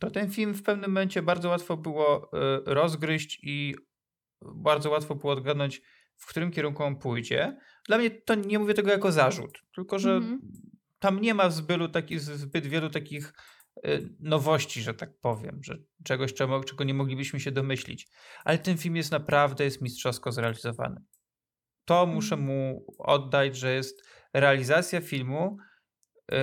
to 0.00 0.10
ten 0.10 0.30
film 0.30 0.54
w 0.54 0.62
pewnym 0.62 0.90
momencie 0.90 1.22
bardzo 1.22 1.48
łatwo 1.48 1.76
było 1.76 2.24
y, 2.24 2.74
rozgryźć 2.74 3.40
i 3.42 3.74
bardzo 4.42 4.90
łatwo 4.90 5.14
było 5.14 5.32
odgadnąć, 5.32 5.82
w 6.24 6.28
którym 6.28 6.50
kierunku 6.50 6.82
on 6.82 6.96
pójdzie. 6.96 7.56
Dla 7.86 7.98
mnie 7.98 8.10
to 8.10 8.34
nie 8.34 8.58
mówię 8.58 8.74
tego 8.74 8.90
jako 8.90 9.12
zarzut, 9.12 9.58
tylko 9.74 9.98
że 9.98 10.20
-hmm. 10.20 10.38
tam 10.98 11.20
nie 11.20 11.34
ma 11.34 11.50
zbylu 11.50 11.88
takich, 11.88 12.20
zbyt 12.20 12.66
wielu 12.66 12.90
takich 12.90 13.32
y, 13.86 14.08
nowości, 14.20 14.82
że 14.82 14.94
tak 14.94 15.18
powiem, 15.20 15.60
że 15.62 15.78
czegoś, 16.04 16.34
czego, 16.34 16.64
czego 16.64 16.84
nie 16.84 16.94
moglibyśmy 16.94 17.40
się 17.40 17.52
domyślić. 17.52 18.08
Ale 18.44 18.58
ten 18.58 18.76
film 18.76 18.96
jest 18.96 19.10
naprawdę 19.10 19.64
jest 19.64 19.82
mistrzowsko 19.82 20.32
zrealizowany. 20.32 21.00
To 21.84 22.06
muszę 22.06 22.34
mhm. 22.34 22.50
mu 22.50 22.86
oddać, 22.98 23.56
że 23.56 23.74
jest 23.74 24.08
realizacja 24.32 25.00
filmu. 25.00 25.56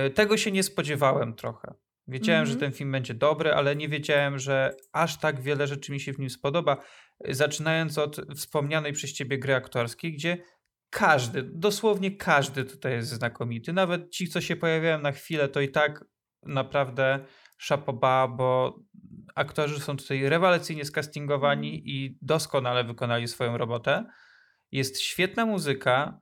Y, 0.06 0.10
tego 0.10 0.36
się 0.36 0.52
nie 0.52 0.62
spodziewałem 0.62 1.34
trochę. 1.34 1.74
Wiedziałem, 2.08 2.46
że 2.46 2.52
mhm. 2.52 2.70
ten 2.70 2.78
film 2.78 2.92
będzie 2.92 3.14
dobry, 3.14 3.52
ale 3.52 3.76
nie 3.76 3.88
wiedziałem, 3.88 4.38
że 4.38 4.76
aż 4.92 5.18
tak 5.18 5.40
wiele 5.40 5.66
rzeczy 5.66 5.92
mi 5.92 6.00
się 6.00 6.12
w 6.12 6.18
nim 6.18 6.30
spodoba 6.30 6.84
zaczynając 7.28 7.98
od 7.98 8.20
wspomnianej 8.36 8.92
przez 8.92 9.12
ciebie 9.12 9.38
gry 9.38 9.54
aktorskiej, 9.54 10.12
gdzie 10.12 10.38
każdy, 10.90 11.42
dosłownie 11.42 12.16
każdy 12.16 12.64
tutaj 12.64 12.92
jest 12.92 13.08
znakomity. 13.08 13.72
Nawet 13.72 14.10
ci, 14.10 14.28
co 14.28 14.40
się 14.40 14.56
pojawiają 14.56 15.00
na 15.00 15.12
chwilę, 15.12 15.48
to 15.48 15.60
i 15.60 15.68
tak 15.68 16.04
naprawdę 16.42 17.24
szapoba, 17.58 18.28
bo 18.28 18.78
aktorzy 19.34 19.80
są 19.80 19.96
tutaj 19.96 20.28
rewelacyjnie 20.28 20.84
skastingowani 20.84 21.68
mm. 21.68 21.82
i 21.84 22.18
doskonale 22.22 22.84
wykonali 22.84 23.28
swoją 23.28 23.58
robotę. 23.58 24.04
Jest 24.72 25.00
świetna 25.00 25.46
muzyka 25.46 26.20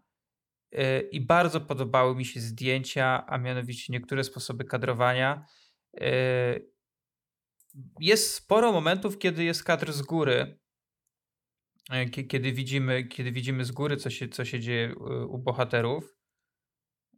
yy, 0.72 1.00
i 1.00 1.20
bardzo 1.20 1.60
podobały 1.60 2.16
mi 2.16 2.24
się 2.24 2.40
zdjęcia, 2.40 3.26
a 3.26 3.38
mianowicie 3.38 3.92
niektóre 3.92 4.24
sposoby 4.24 4.64
kadrowania. 4.64 5.44
Yy, 5.92 6.70
jest 8.00 8.34
sporo 8.34 8.72
momentów, 8.72 9.18
kiedy 9.18 9.44
jest 9.44 9.64
kadr 9.64 9.92
z 9.92 10.02
góry, 10.02 10.59
E, 10.59 10.59
kiedy 12.28 12.52
widzimy, 12.52 13.04
kiedy 13.04 13.32
widzimy 13.32 13.64
z 13.64 13.72
góry, 13.72 13.96
co 13.96 14.10
się, 14.10 14.28
co 14.28 14.44
się 14.44 14.60
dzieje 14.60 14.94
u 15.28 15.38
bohaterów. 15.38 16.16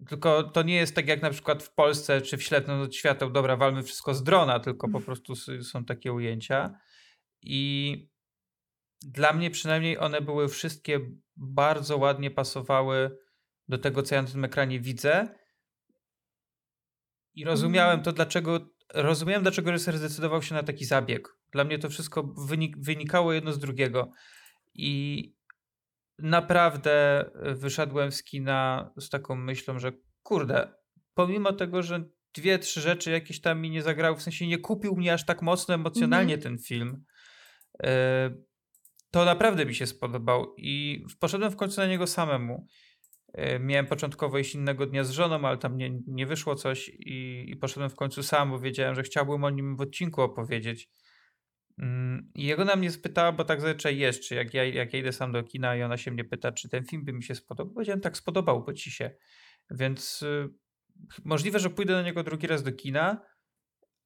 Tylko 0.09 0.43
to 0.43 0.63
nie 0.63 0.75
jest 0.75 0.95
tak 0.95 1.09
jak 1.09 1.23
na 1.23 1.31
przykład 1.31 1.63
w 1.63 1.75
Polsce 1.75 2.21
czy 2.21 2.37
w 2.37 2.43
Ślepnym 2.43 2.81
od 2.81 2.95
świateł, 2.95 3.31
dobra, 3.31 3.57
walmy 3.57 3.83
wszystko 3.83 4.15
z 4.15 4.23
drona, 4.23 4.61
tylko 4.61 4.89
po 4.89 5.01
prostu 5.01 5.37
są 5.63 5.85
takie 5.85 6.13
ujęcia. 6.13 6.75
I 7.43 7.97
dla 9.03 9.33
mnie 9.33 9.51
przynajmniej 9.51 9.99
one 9.99 10.21
były 10.21 10.49
wszystkie 10.49 11.01
bardzo 11.37 11.97
ładnie 11.97 12.31
pasowały 12.31 13.19
do 13.69 13.79
tego, 13.79 14.03
co 14.03 14.15
ja 14.15 14.23
na 14.23 14.29
tym 14.29 14.45
ekranie 14.45 14.81
widzę. 14.81 15.29
I 17.35 17.45
rozumiałem 17.45 17.93
mm. 17.93 18.05
to, 18.05 18.13
dlaczego 18.13 18.73
rozumiałem, 18.95 19.43
dlaczego 19.43 19.71
reżyser 19.71 19.99
zdecydował 19.99 20.43
się 20.43 20.55
na 20.55 20.63
taki 20.63 20.85
zabieg. 20.85 21.29
Dla 21.53 21.65
mnie 21.65 21.79
to 21.79 21.89
wszystko 21.89 22.23
wynik, 22.23 22.79
wynikało 22.79 23.33
jedno 23.33 23.53
z 23.53 23.59
drugiego. 23.59 24.13
I 24.75 25.35
naprawdę 26.19 27.25
wyszedłem 27.55 28.13
z 28.13 28.23
kina 28.23 28.91
z 28.99 29.09
taką 29.09 29.37
myślą, 29.37 29.79
że 29.79 29.93
kurde, 30.23 30.75
pomimo 31.15 31.53
tego, 31.53 31.83
że 31.83 32.05
dwie, 32.35 32.59
trzy 32.59 32.81
rzeczy 32.81 33.11
jakieś 33.11 33.41
tam 33.41 33.61
mi 33.61 33.71
nie 33.71 33.83
zagrały, 33.83 34.17
w 34.17 34.23
sensie 34.23 34.47
nie 34.47 34.59
kupił 34.59 34.97
mnie 34.97 35.13
aż 35.13 35.25
tak 35.25 35.43
mocno 35.43 35.75
emocjonalnie 35.75 36.35
mm 36.35 36.43
ten 36.43 36.59
film, 36.59 37.05
e, 37.83 38.31
to 39.11 39.25
naprawdę 39.25 39.67
mi 39.67 39.75
się 39.75 39.87
spodobał 39.87 40.55
i 40.57 41.05
poszedłem 41.21 41.51
w 41.51 41.57
końcu 41.57 41.81
na 41.81 41.87
niego 41.87 42.07
samemu. 42.07 42.67
E, 43.33 43.59
miałem 43.59 43.87
początkowo 43.87 44.39
iść 44.39 44.55
innego 44.55 44.87
dnia 44.87 45.05
z 45.05 45.11
żoną, 45.11 45.49
ale 45.49 45.59
tam 45.59 45.77
nie, 45.77 45.91
nie 46.07 46.27
wyszło 46.27 46.55
coś 46.55 46.89
i, 46.89 47.45
i 47.49 47.57
poszedłem 47.57 47.91
w 47.91 47.95
końcu 47.95 48.23
sam, 48.23 48.51
bo 48.51 48.59
wiedziałem, 48.59 48.95
że 48.95 49.03
chciałbym 49.03 49.45
o 49.45 49.51
nim 49.51 49.77
w 49.77 49.81
odcinku 49.81 50.23
opowiedzieć. 50.23 50.89
Mm, 51.79 52.31
I 52.35 52.45
jego 52.45 52.65
na 52.65 52.77
mnie 52.77 52.91
spytała, 52.91 53.33
bo 53.33 53.45
tak 53.45 53.61
zazwyczaj 53.61 53.99
jest, 53.99 54.23
czy 54.23 54.35
jak 54.35 54.55
ja, 54.55 54.65
jak 54.65 54.93
ja 54.93 54.99
idę 54.99 55.13
sam 55.13 55.33
do 55.33 55.43
kina 55.43 55.77
i 55.77 55.83
ona 55.83 55.97
się 55.97 56.11
mnie 56.11 56.25
pyta, 56.25 56.53
czy 56.53 56.69
ten 56.69 56.85
film 56.85 57.05
by 57.05 57.13
mi 57.13 57.23
się 57.23 57.35
spodobał. 57.35 57.75
Powiedziałem, 57.75 58.01
tak, 58.01 58.17
spodobał, 58.17 58.65
bo 58.65 58.73
ci 58.73 58.91
się. 58.91 59.11
Więc 59.71 60.23
y, 60.23 60.49
możliwe, 61.25 61.59
że 61.59 61.71
pójdę 61.71 61.93
na 61.93 62.03
niego 62.03 62.23
drugi 62.23 62.47
raz 62.47 62.63
do 62.63 62.73
kina, 62.73 63.23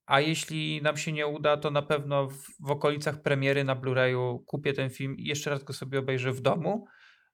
a 0.07 0.21
jeśli 0.21 0.83
nam 0.83 0.97
się 0.97 1.13
nie 1.13 1.27
uda, 1.27 1.57
to 1.57 1.71
na 1.71 1.83
pewno 1.83 2.29
w, 2.29 2.37
w 2.61 2.71
okolicach 2.71 3.23
premiery 3.23 3.65
na 3.65 3.77
Blu-rayu 3.77 4.45
kupię 4.45 4.73
ten 4.73 4.91
film 4.91 5.17
i 5.17 5.25
jeszcze 5.25 5.51
raz 5.51 5.65
go 5.65 5.73
sobie 5.73 5.99
obejrzę 5.99 6.33
w 6.33 6.41
domu, 6.41 6.87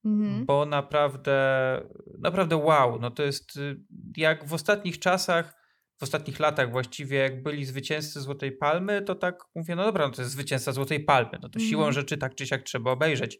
mhm. 0.04 0.46
bo 0.46 0.66
naprawdę, 0.66 1.80
naprawdę 2.18 2.56
wow, 2.56 2.98
no 3.00 3.10
to 3.10 3.22
jest 3.22 3.56
y, 3.56 3.80
jak 4.16 4.44
w 4.48 4.54
ostatnich 4.54 4.98
czasach 4.98 5.61
w 6.02 6.04
ostatnich 6.04 6.40
latach 6.40 6.70
właściwie, 6.70 7.18
jak 7.18 7.42
byli 7.42 7.64
zwycięzcy 7.64 8.20
Złotej 8.20 8.52
Palmy, 8.52 9.02
to 9.02 9.14
tak 9.14 9.44
mówię, 9.54 9.76
no 9.76 9.84
dobra, 9.84 10.06
no 10.06 10.12
to 10.12 10.22
jest 10.22 10.32
zwycięzca 10.32 10.72
Złotej 10.72 11.04
Palmy, 11.04 11.38
no 11.42 11.48
to 11.48 11.58
mm. 11.58 11.70
siłą 11.70 11.92
rzeczy 11.92 12.18
tak 12.18 12.34
czy 12.34 12.46
siak 12.46 12.62
trzeba 12.62 12.90
obejrzeć. 12.90 13.38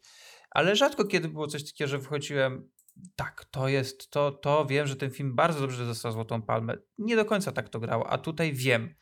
Ale 0.51 0.77
rzadko 0.77 1.05
kiedy 1.05 1.29
było 1.29 1.47
coś 1.47 1.65
takiego, 1.65 1.89
że 1.89 1.99
wychodziłem, 1.99 2.69
tak, 3.17 3.45
to 3.51 3.69
jest, 3.69 4.11
to, 4.11 4.31
to 4.31 4.67
wiem, 4.67 4.87
że 4.87 4.97
ten 4.97 5.11
film 5.11 5.35
bardzo 5.35 5.61
dobrze 5.61 5.87
dostał 5.87 6.13
Złotą 6.13 6.43
Palmę. 6.43 6.77
Nie 6.99 7.17
do 7.17 7.25
końca 7.25 7.53
tak 7.53 7.69
to 7.69 7.81
grało, 7.81 8.11
a 8.11 8.19
tutaj 8.19 8.53
wiem. 8.53 8.95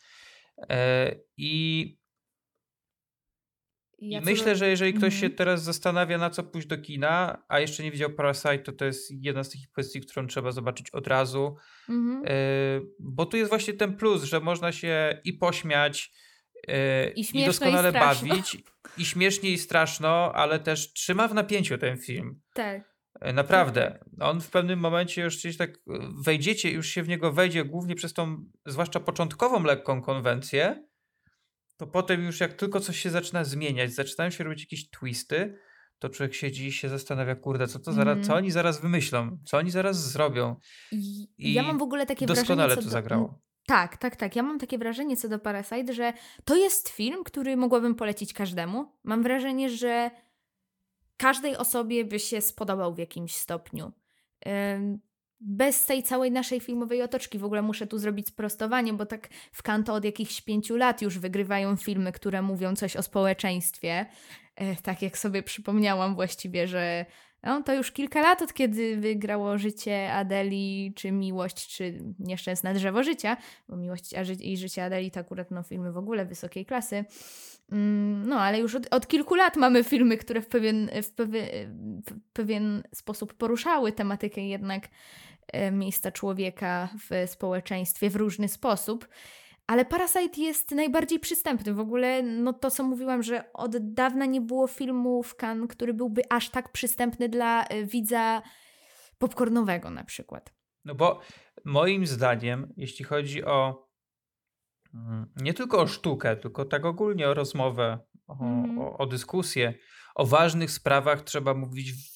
E, 0.70 1.14
I 1.36 1.99
ja 4.00 4.20
I 4.20 4.24
myślę, 4.24 4.56
że 4.56 4.68
jeżeli 4.68 4.94
ktoś 4.94 5.14
się 5.14 5.26
mhm. 5.26 5.36
teraz 5.36 5.62
zastanawia, 5.62 6.18
na 6.18 6.30
co 6.30 6.42
pójść 6.42 6.68
do 6.68 6.78
kina, 6.78 7.44
a 7.48 7.60
jeszcze 7.60 7.82
nie 7.82 7.90
widział 7.90 8.10
Parasite, 8.10 8.58
to 8.58 8.72
to 8.72 8.84
jest 8.84 9.10
jedna 9.10 9.44
z 9.44 9.50
takich 9.50 9.68
kwestii, 9.68 10.00
którą 10.00 10.26
trzeba 10.26 10.52
zobaczyć 10.52 10.90
od 10.90 11.06
razu. 11.06 11.56
Mhm. 11.88 12.24
Y 12.26 12.80
bo 13.00 13.26
tu 13.26 13.36
jest 13.36 13.48
właśnie 13.48 13.74
ten 13.74 13.96
plus, 13.96 14.22
że 14.22 14.40
można 14.40 14.72
się 14.72 15.20
i 15.24 15.32
pośmiać, 15.32 16.12
y 16.68 17.12
I, 17.16 17.38
i 17.38 17.46
doskonale 17.46 17.90
i 17.90 17.92
bawić, 17.92 18.56
i 18.98 19.04
śmiesznie 19.04 19.50
i 19.50 19.58
straszno, 19.58 20.32
ale 20.34 20.58
też 20.58 20.92
trzyma 20.92 21.28
w 21.28 21.34
napięciu 21.34 21.78
ten 21.78 21.98
film. 21.98 22.40
Tak. 22.54 22.90
E, 23.20 23.32
naprawdę. 23.32 23.98
On 24.20 24.40
w 24.40 24.50
pewnym 24.50 24.78
momencie 24.78 25.22
już 25.22 25.38
gdzieś 25.38 25.56
tak 25.56 25.78
wejdziecie, 26.24 26.70
już 26.70 26.86
się 26.86 27.02
w 27.02 27.08
niego 27.08 27.32
wejdzie 27.32 27.64
głównie 27.64 27.94
przez 27.94 28.12
tą, 28.12 28.44
zwłaszcza 28.66 29.00
początkową 29.00 29.64
lekką 29.64 30.02
konwencję, 30.02 30.89
to 31.80 31.86
potem 31.86 32.24
już 32.24 32.40
jak 32.40 32.52
tylko 32.52 32.80
coś 32.80 33.00
się 33.00 33.10
zaczyna 33.10 33.44
zmieniać, 33.44 33.92
zaczynają 33.92 34.30
się 34.30 34.44
robić 34.44 34.60
jakieś 34.60 34.90
twisty, 34.90 35.58
to 35.98 36.08
człowiek 36.08 36.34
siedzi 36.34 36.66
i 36.66 36.72
się 36.72 36.88
zastanawia, 36.88 37.34
kurde, 37.34 37.66
co 37.66 37.78
to 37.78 37.92
zaraz, 37.92 38.12
mm. 38.12 38.24
co 38.24 38.34
oni 38.34 38.50
zaraz 38.50 38.80
wymyślą, 38.80 39.38
co 39.44 39.58
oni 39.58 39.70
zaraz 39.70 40.10
zrobią. 40.10 40.56
I, 40.92 41.28
I 41.38 41.52
ja 41.52 41.62
mam 41.62 41.78
w 41.78 41.82
ogóle 41.82 42.06
takie 42.06 42.26
doskonale 42.26 42.68
wrażenie, 42.68 42.76
to 42.76 42.84
do... 42.84 42.90
zagrało. 42.90 43.40
Tak, 43.66 43.96
tak, 43.96 44.16
tak. 44.16 44.36
Ja 44.36 44.42
mam 44.42 44.58
takie 44.58 44.78
wrażenie 44.78 45.16
co 45.16 45.28
do 45.28 45.38
Parasite, 45.38 45.94
że 45.94 46.12
to 46.44 46.56
jest 46.56 46.88
film, 46.88 47.24
który 47.24 47.56
mogłabym 47.56 47.94
polecić 47.94 48.32
każdemu. 48.32 48.92
Mam 49.04 49.22
wrażenie, 49.22 49.70
że 49.70 50.10
każdej 51.16 51.56
osobie 51.56 52.04
by 52.04 52.18
się 52.18 52.40
spodobał 52.40 52.94
w 52.94 52.98
jakimś 52.98 53.34
stopniu. 53.34 53.92
Bez 55.40 55.86
tej 55.86 56.02
całej 56.02 56.30
naszej 56.30 56.60
filmowej 56.60 57.02
otoczki 57.02 57.38
w 57.38 57.44
ogóle 57.44 57.62
muszę 57.62 57.86
tu 57.86 57.98
zrobić 57.98 58.28
sprostowanie, 58.28 58.92
bo 58.92 59.06
tak 59.06 59.28
w 59.52 59.62
Kanto 59.62 59.94
od 59.94 60.04
jakichś 60.04 60.40
pięciu 60.40 60.76
lat 60.76 61.02
już 61.02 61.18
wygrywają 61.18 61.76
filmy, 61.76 62.12
które 62.12 62.42
mówią 62.42 62.76
coś 62.76 62.96
o 62.96 63.02
społeczeństwie. 63.02 64.06
E, 64.56 64.76
tak 64.76 65.02
jak 65.02 65.18
sobie 65.18 65.42
przypomniałam 65.42 66.14
właściwie, 66.14 66.68
że 66.68 67.06
no, 67.42 67.62
to 67.62 67.74
już 67.74 67.92
kilka 67.92 68.20
lat 68.20 68.42
od 68.42 68.52
kiedy 68.52 68.96
wygrało 68.96 69.58
życie 69.58 70.12
Adeli, 70.12 70.92
czy 70.96 71.12
Miłość, 71.12 71.76
czy 71.76 71.98
Nieszczęsne 72.18 72.74
Drzewo 72.74 73.02
Życia, 73.02 73.36
bo 73.68 73.76
Miłość 73.76 74.14
i 74.40 74.56
Życie 74.56 74.84
Adeli 74.84 75.10
to 75.10 75.20
akurat 75.20 75.50
no, 75.50 75.62
filmy 75.62 75.92
w 75.92 75.96
ogóle 75.96 76.26
wysokiej 76.26 76.66
klasy. 76.66 77.04
Mm, 77.72 78.28
no, 78.28 78.40
ale 78.40 78.58
już 78.58 78.74
od, 78.74 78.86
od 78.90 79.06
kilku 79.06 79.34
lat 79.34 79.56
mamy 79.56 79.84
filmy, 79.84 80.16
które 80.16 80.40
w 80.40 80.46
pewien, 80.46 80.90
w, 81.02 81.12
w 82.10 82.32
pewien 82.32 82.82
sposób 82.94 83.34
poruszały 83.34 83.92
tematykę 83.92 84.40
jednak 84.40 84.88
e, 85.52 85.70
miejsca 85.70 86.12
człowieka 86.12 86.88
w 87.10 87.30
społeczeństwie 87.30 88.10
w 88.10 88.16
różny 88.16 88.48
sposób. 88.48 89.08
Ale 89.66 89.84
Parasite 89.84 90.40
jest 90.40 90.70
najbardziej 90.70 91.20
przystępny. 91.20 91.74
W 91.74 91.80
ogóle, 91.80 92.22
no 92.22 92.52
to 92.52 92.70
co 92.70 92.84
mówiłam, 92.84 93.22
że 93.22 93.52
od 93.52 93.94
dawna 93.94 94.26
nie 94.26 94.40
było 94.40 94.66
filmu 94.66 95.22
w 95.22 95.34
Cannes, 95.42 95.68
który 95.68 95.94
byłby 95.94 96.22
aż 96.30 96.50
tak 96.50 96.72
przystępny 96.72 97.28
dla 97.28 97.64
e, 97.64 97.84
widza 97.84 98.42
popcornowego 99.18 99.90
na 99.90 100.04
przykład. 100.04 100.52
No 100.84 100.94
bo 100.94 101.20
moim 101.64 102.06
zdaniem, 102.06 102.72
jeśli 102.76 103.04
chodzi 103.04 103.44
o 103.44 103.89
nie 105.36 105.54
tylko 105.54 105.80
o 105.80 105.86
sztukę, 105.86 106.36
tylko 106.36 106.64
tak 106.64 106.84
ogólnie 106.84 107.28
o 107.28 107.34
rozmowę, 107.34 107.98
o, 108.26 108.44
mm. 108.44 108.78
o, 108.78 108.98
o 108.98 109.06
dyskusję, 109.06 109.74
o 110.14 110.26
ważnych 110.26 110.70
sprawach 110.70 111.22
trzeba 111.22 111.54
mówić 111.54 111.92
w 111.92 112.10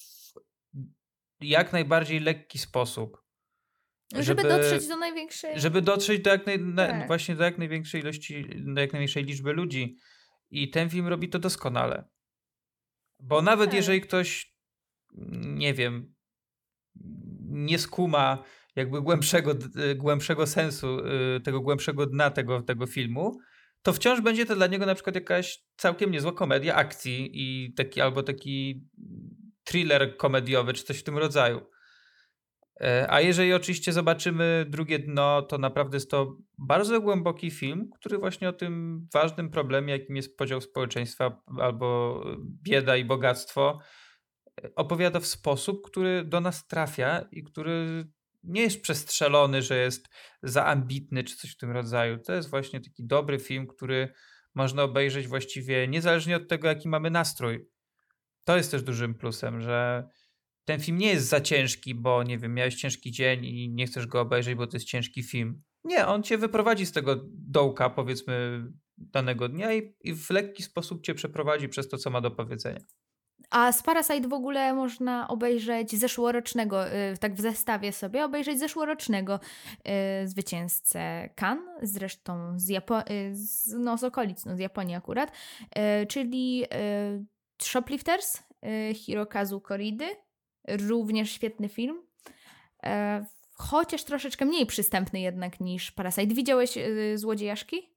jak 1.41 1.73
najbardziej 1.73 2.19
lekki 2.19 2.57
sposób. 2.57 3.25
Żeby, 4.11 4.23
żeby, 4.23 4.43
dotrzeć 4.43 4.87
do 4.87 4.97
największej. 4.97 5.59
Żeby 5.59 5.81
dotrzeć 5.81 6.21
do 6.21 6.29
jak 6.29 6.45
naj, 6.45 6.59
na, 6.59 6.87
tak. 6.87 7.07
właśnie 7.07 7.35
do 7.35 7.43
jak 7.43 7.57
największej 7.57 8.01
ilości, 8.01 8.45
do 8.57 8.81
jak 8.81 8.93
największej 8.93 9.23
liczby 9.23 9.53
ludzi. 9.53 9.97
I 10.49 10.69
ten 10.69 10.89
film 10.89 11.07
robi 11.07 11.29
to 11.29 11.39
doskonale. 11.39 12.07
Bo 13.19 13.41
nawet 13.41 13.69
tak. 13.69 13.77
jeżeli 13.77 14.01
ktoś, 14.01 14.55
nie 15.31 15.73
wiem, 15.73 16.15
nie 17.41 17.79
skuma 17.79 18.43
jakby 18.75 19.01
głębszego, 19.01 19.55
głębszego 19.95 20.47
sensu, 20.47 20.99
y, 21.37 21.41
tego 21.41 21.61
głębszego 21.61 22.05
dna 22.05 22.29
tego, 22.29 22.61
tego 22.61 22.85
filmu, 22.85 23.39
to 23.81 23.93
wciąż 23.93 24.21
będzie 24.21 24.45
to 24.45 24.55
dla 24.55 24.67
niego 24.67 24.85
na 24.85 24.95
przykład 24.95 25.15
jakaś 25.15 25.63
całkiem 25.77 26.11
niezła 26.11 26.31
komedia 26.31 26.75
akcji 26.75 27.29
i 27.33 27.73
taki 27.73 28.01
albo 28.01 28.23
taki 28.23 28.87
thriller 29.63 30.17
komediowy, 30.17 30.73
czy 30.73 30.83
coś 30.83 30.99
w 30.99 31.03
tym 31.03 31.17
rodzaju. 31.17 31.61
E, 32.81 33.07
a 33.09 33.21
jeżeli 33.21 33.53
oczywiście 33.53 33.93
zobaczymy 33.93 34.65
drugie 34.69 34.99
dno, 34.99 35.41
to 35.41 35.57
naprawdę 35.57 35.95
jest 35.95 36.11
to 36.11 36.37
bardzo 36.57 37.01
głęboki 37.01 37.51
film, 37.51 37.89
który 37.99 38.17
właśnie 38.17 38.49
o 38.49 38.53
tym 38.53 39.07
ważnym 39.13 39.49
problemie, 39.49 39.93
jakim 39.93 40.15
jest 40.15 40.37
podział 40.37 40.61
społeczeństwa 40.61 41.41
albo 41.59 42.21
bieda 42.63 42.97
i 42.97 43.05
bogactwo, 43.05 43.79
e, 44.63 44.75
opowiada 44.75 45.19
w 45.19 45.25
sposób, 45.25 45.81
który 45.85 46.23
do 46.23 46.41
nas 46.41 46.67
trafia 46.67 47.25
i 47.31 47.43
który 47.43 48.07
nie 48.47 48.61
jest 48.61 48.81
przestrzelony, 48.81 49.61
że 49.61 49.77
jest 49.77 50.09
za 50.43 50.65
ambitny 50.65 51.23
czy 51.23 51.35
coś 51.35 51.51
w 51.51 51.57
tym 51.57 51.71
rodzaju. 51.71 52.17
To 52.17 52.33
jest 52.33 52.49
właśnie 52.49 52.81
taki 52.81 53.05
dobry 53.05 53.39
film, 53.39 53.67
który 53.67 54.13
można 54.55 54.83
obejrzeć 54.83 55.27
właściwie 55.27 55.87
niezależnie 55.87 56.35
od 56.35 56.47
tego, 56.47 56.67
jaki 56.67 56.89
mamy 56.89 57.11
nastrój. 57.11 57.69
To 58.43 58.57
jest 58.57 58.71
też 58.71 58.83
dużym 58.83 59.15
plusem, 59.15 59.61
że 59.61 60.07
ten 60.65 60.79
film 60.79 60.97
nie 60.97 61.07
jest 61.07 61.27
za 61.27 61.41
ciężki, 61.41 61.95
bo 61.95 62.23
nie 62.23 62.37
wiem, 62.37 62.53
miałeś 62.53 62.75
ciężki 62.75 63.11
dzień 63.11 63.45
i 63.45 63.69
nie 63.69 63.87
chcesz 63.87 64.07
go 64.07 64.21
obejrzeć, 64.21 64.55
bo 64.55 64.67
to 64.67 64.77
jest 64.77 64.87
ciężki 64.87 65.23
film. 65.23 65.61
Nie, 65.83 66.07
on 66.07 66.23
cię 66.23 66.37
wyprowadzi 66.37 66.85
z 66.85 66.91
tego 66.91 67.21
dołka, 67.31 67.89
powiedzmy, 67.89 68.65
danego 68.97 69.49
dnia 69.49 69.73
i, 69.73 69.95
i 70.01 70.13
w 70.13 70.29
lekki 70.29 70.63
sposób 70.63 71.05
cię 71.05 71.15
przeprowadzi 71.15 71.69
przez 71.69 71.89
to, 71.89 71.97
co 71.97 72.09
ma 72.09 72.21
do 72.21 72.31
powiedzenia. 72.31 72.79
A 73.55 73.71
z 73.71 73.83
Parasite 73.83 74.27
w 74.27 74.33
ogóle 74.33 74.73
można 74.73 75.27
obejrzeć 75.27 75.95
zeszłorocznego, 75.95 76.87
y, 76.87 77.17
tak 77.19 77.33
w 77.33 77.41
zestawie 77.41 77.91
sobie, 77.91 78.25
obejrzeć 78.25 78.59
zeszłorocznego 78.59 79.39
y, 80.23 80.27
zwycięzcę 80.27 81.29
Kan, 81.35 81.59
zresztą 81.81 82.59
z, 82.59 82.67
Japo- 82.67 83.11
y, 83.11 83.35
z, 83.35 83.73
no, 83.73 83.97
z 83.97 84.03
okolic, 84.03 84.45
no, 84.45 84.55
z 84.55 84.59
Japonii 84.59 84.95
akurat, 84.95 85.31
czyli 86.07 86.65
Shoplifters 87.61 88.43
Hirokazu 88.93 89.61
Koridy, 89.61 90.05
Również 90.67 91.31
świetny 91.31 91.69
film. 91.69 92.01
E, 92.83 93.25
chociaż 93.53 94.03
troszeczkę 94.03 94.45
mniej 94.45 94.65
przystępny 94.65 95.19
jednak 95.19 95.59
niż 95.59 95.91
Parasite. 95.91 96.35
Widziałeś 96.35 96.77
Złodziejaszki? 97.15 97.95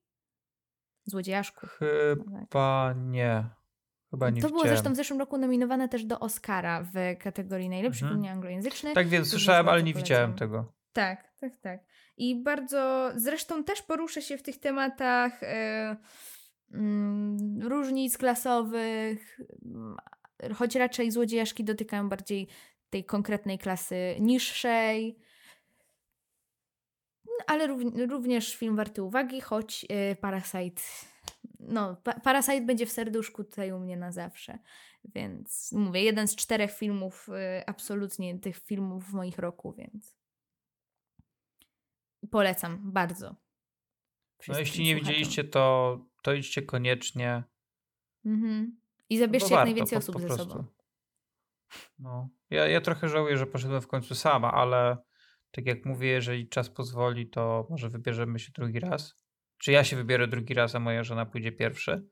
Złodziejaszku. 1.05 1.67
Chyba 1.67 2.95
nie. 2.97 3.58
Chyba 4.11 4.31
nie 4.31 4.43
To 4.43 4.49
było 4.49 4.63
zresztą 4.63 4.93
w 4.93 4.97
zeszłym 4.97 5.21
roku 5.21 5.39
nominowane 5.39 5.89
też 5.89 6.05
do 6.05 6.21
Oscara 6.21 6.83
w 6.83 7.19
kategorii 7.23 7.69
najlepszy 7.69 8.05
mhm. 8.05 8.13
film 8.13 8.23
nieanglojęzyczny. 8.23 8.95
Tak 8.95 9.09
więc 9.09 9.29
słyszałem, 9.29 9.69
ale 9.69 9.83
nie 9.83 9.93
polecam. 9.93 10.03
widziałem 10.03 10.35
tego. 10.35 10.73
Tak, 10.93 11.33
tak, 11.41 11.57
tak. 11.61 11.81
I 12.17 12.43
bardzo, 12.43 13.11
zresztą 13.17 13.65
też 13.65 13.83
poruszę 13.83 14.23
się 14.23 14.39
w 14.39 14.43
tych 14.43 14.61
tematach 14.61 15.43
e, 15.43 15.97
mm, 16.75 17.63
różnic 17.63 18.19
klasowych, 18.19 19.41
choć 20.55 20.75
raczej 20.75 21.11
złodziejaszki 21.11 21.65
dotykają 21.65 22.09
bardziej 22.09 22.49
tej 22.91 23.05
konkretnej 23.05 23.59
klasy 23.59 24.17
niższej. 24.21 25.19
Ale 27.47 27.67
również 28.09 28.57
film 28.57 28.77
warty 28.77 29.03
uwagi, 29.03 29.41
choć 29.41 29.87
y, 30.13 30.17
Parasite. 30.17 30.83
No, 31.61 31.97
Parasite 32.25 32.61
będzie 32.61 32.87
w 32.87 32.93
serduszku 32.93 33.45
tutaj 33.45 33.73
u 33.73 33.79
mnie 33.79 33.97
na 33.97 34.13
zawsze. 34.13 34.59
Więc 35.05 35.73
mówię, 35.73 36.03
jeden 36.03 36.29
z 36.29 36.37
czterech 36.37 36.73
filmów, 36.73 37.29
y, 37.29 37.67
absolutnie 37.67 38.39
tych 38.39 38.57
filmów 38.57 39.05
w 39.05 39.13
moich 39.13 39.39
roku, 39.39 39.75
więc 39.79 40.15
polecam 42.31 42.93
bardzo. 42.93 43.37
No, 44.49 44.59
jeśli 44.59 44.85
nie 44.85 44.95
widzieliście, 44.95 45.45
to, 45.45 45.99
to 46.23 46.33
idźcie 46.33 46.63
koniecznie. 46.63 47.45
Mhm. 48.25 48.81
I 49.09 49.19
zabierzcie 49.19 49.55
jak 49.55 49.65
najwięcej 49.65 49.99
osób 49.99 50.15
po, 50.15 50.21
po 50.21 50.29
ze 50.29 50.37
sobą. 50.37 50.65
No. 51.99 52.29
Ja, 52.51 52.69
ja 52.69 52.81
trochę 52.81 53.09
żałuję, 53.09 53.37
że 53.37 53.47
poszedłem 53.47 53.83
w 53.83 53.87
końcu 53.87 54.15
sama, 54.15 54.53
ale 54.53 54.97
tak 55.51 55.67
jak 55.67 55.85
mówię, 55.85 56.09
jeżeli 56.09 56.49
czas 56.49 56.71
pozwoli, 56.71 57.31
to 57.31 57.67
może 57.71 57.89
wybierzemy 57.89 58.39
się 58.39 58.53
drugi 58.53 58.81
raz. 58.81 59.15
Czy 59.59 59.73
ja 59.73 59.85
się 59.85 59.97
wybiorę 59.97 60.29
drugi 60.29 60.55
raz, 60.55 60.75
a 60.75 60.81
moja 60.81 61.05
żona 61.05 61.27
pójdzie 61.27 61.53
pierwszy. 61.53 62.07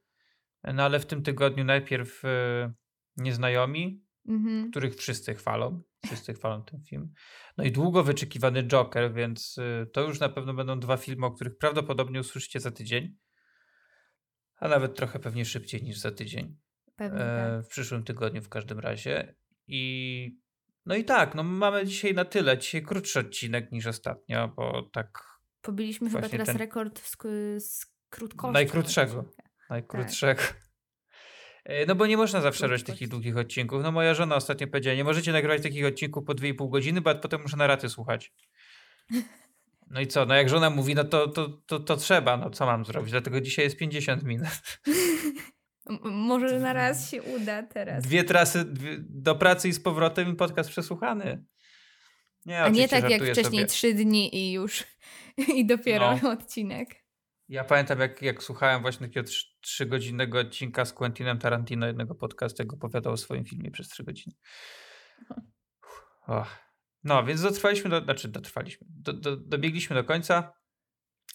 No 0.65 0.83
ale 0.83 1.01
w 1.01 1.07
tym 1.07 1.23
tygodniu 1.23 1.65
najpierw 1.65 2.25
y, 2.25 2.29
Nieznajomi, 3.17 4.05
mhm. 4.29 4.71
których 4.71 4.95
wszyscy 4.95 5.35
chwalą. 5.35 5.83
Wszyscy 6.07 6.35
chwalą 6.35 6.65
ten 6.65 6.83
film. 6.83 7.13
No 7.57 7.65
i 7.65 7.73
długo 7.73 8.03
wyczekiwany 8.03 8.63
Joker, 8.63 9.13
więc 9.13 9.59
y, 9.59 9.87
to 9.93 10.03
już 10.03 10.21
na 10.21 10.29
pewno 10.29 10.55
będą 10.55 10.81
dwa 10.81 10.97
filmy, 10.97 11.27
o 11.27 11.31
których 11.31 11.59
prawdopodobnie 11.59 12.21
usłyszycie 12.21 12.61
za 12.61 12.71
tydzień. 12.71 13.17
A 14.57 14.69
nawet 14.69 14.97
trochę 14.97 15.19
pewnie 15.19 15.45
szybciej 15.45 15.83
niż 15.83 15.99
za 15.99 16.11
tydzień. 16.11 16.57
Pewnie, 16.97 17.21
e, 17.21 17.57
tak. 17.57 17.65
W 17.65 17.69
przyszłym 17.69 18.05
tygodniu 18.05 18.43
w 18.43 18.49
każdym 18.49 18.79
razie. 18.79 19.35
I 19.67 20.39
no 20.87 20.95
i 20.95 21.05
tak, 21.05 21.35
no 21.35 21.43
mamy 21.43 21.87
dzisiaj 21.87 22.15
na 22.15 22.25
tyle. 22.25 22.59
Dzisiaj 22.59 22.83
krótszy 22.83 23.19
odcinek 23.19 23.73
niż 23.73 23.87
ostatnio, 23.87 24.49
bo 24.49 24.83
tak. 24.93 25.36
Pobiliśmy 25.67 26.11
chyba 26.11 26.29
teraz 26.29 26.47
ten... 26.47 26.57
rekord 26.57 27.01
z, 27.01 27.17
z 27.65 27.87
krótkości. 28.11 28.53
Najkrótszego. 28.53 29.25
Najkrótszego. 29.71 30.43
Tak. 30.43 30.57
E, 31.65 31.87
no 31.87 31.95
bo 31.95 32.07
nie 32.07 32.17
można 32.17 32.41
zawsze 32.41 32.67
robić 32.67 32.87
takich 32.87 33.09
długich 33.09 33.37
odcinków. 33.37 33.83
No 33.83 33.93
moja 33.93 34.15
żona 34.15 34.37
ostatnio 34.37 34.67
powiedziała, 34.67 34.97
nie 34.97 35.05
możecie 35.05 35.33
nagrywać 35.33 35.63
takich 35.63 35.87
odcinków 35.87 36.25
po 36.25 36.35
2,5 36.35 36.71
godziny, 36.71 37.01
bo 37.01 37.15
potem 37.15 37.43
muszę 37.43 37.57
na 37.57 37.67
raty 37.67 37.89
słuchać. 37.89 38.33
No 39.91 40.01
i 40.01 40.07
co? 40.07 40.27
No 40.27 40.35
jak 40.35 40.49
żona 40.49 40.71
mówi, 40.71 40.95
no 40.95 41.05
to, 41.05 41.29
to, 41.29 41.49
to, 41.49 41.81
to 41.81 41.97
trzeba. 41.97 42.37
No 42.37 42.51
co 42.51 42.67
mam 42.67 42.85
zrobić? 42.85 43.11
Dlatego 43.11 43.41
dzisiaj 43.41 43.65
jest 43.65 43.77
50 43.77 44.23
minut. 44.23 44.49
Może 46.05 46.61
na 46.61 46.73
raz 46.73 47.11
się 47.11 47.23
uda 47.23 47.63
teraz. 47.63 48.05
Dwie 48.05 48.25
trasy 48.25 48.65
dwie, 48.65 48.97
do 49.01 49.35
pracy 49.35 49.69
i 49.69 49.73
z 49.73 49.81
powrotem 49.81 50.33
i 50.33 50.37
podcast 50.37 50.71
przesłuchany. 50.71 51.45
Nie, 52.47 52.63
A 52.63 52.69
nie 52.69 52.89
tak 52.89 53.11
jak 53.11 53.23
wcześniej 53.23 53.45
sobie. 53.45 53.67
trzy 53.67 53.95
dni 53.95 54.37
i 54.37 54.53
już 54.53 54.85
i 55.57 55.67
dopiero 55.67 56.19
no. 56.23 56.31
odcinek. 56.31 57.07
Ja 57.49 57.65
pamiętam, 57.65 58.01
jak, 58.01 58.23
jak 58.23 58.43
słuchałem 58.43 58.83
właśnie 58.83 59.09
takiego 59.09 59.29
trzygodzinnego 59.61 60.39
odcinka 60.39 60.85
z 60.85 60.93
Quentinem 60.93 61.39
Tarantino, 61.39 61.87
jednego 61.87 62.15
podcastu, 62.15 62.63
jak 62.63 62.73
opowiadał 62.73 63.13
o 63.13 63.17
swoim 63.17 63.45
filmie 63.45 63.71
przez 63.71 63.89
trzy 63.89 64.05
godziny. 64.05 64.35
Oh. 66.27 66.47
No, 67.05 67.25
więc 67.25 67.43
dotrwaliśmy 67.43 67.91
do, 67.91 68.05
znaczy 68.05 68.29
dotrwaliśmy, 68.29 68.87
do, 68.91 69.13
do, 69.13 69.37
dobiegliśmy 69.37 69.97
do 69.97 70.05
końca. 70.05 70.53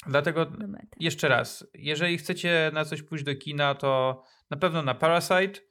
Dlatego 0.08 0.52
jeszcze 1.00 1.28
raz, 1.28 1.68
jeżeli 1.74 2.18
chcecie 2.18 2.72
na 2.74 2.86
coś 2.86 3.02
pójść 3.02 3.24
do 3.24 3.36
kina, 3.36 3.76
to 3.76 4.24
na 4.50 4.58
pewno 4.58 4.84
na 4.84 4.96
Parasite, 4.96 5.60
y, 5.60 5.62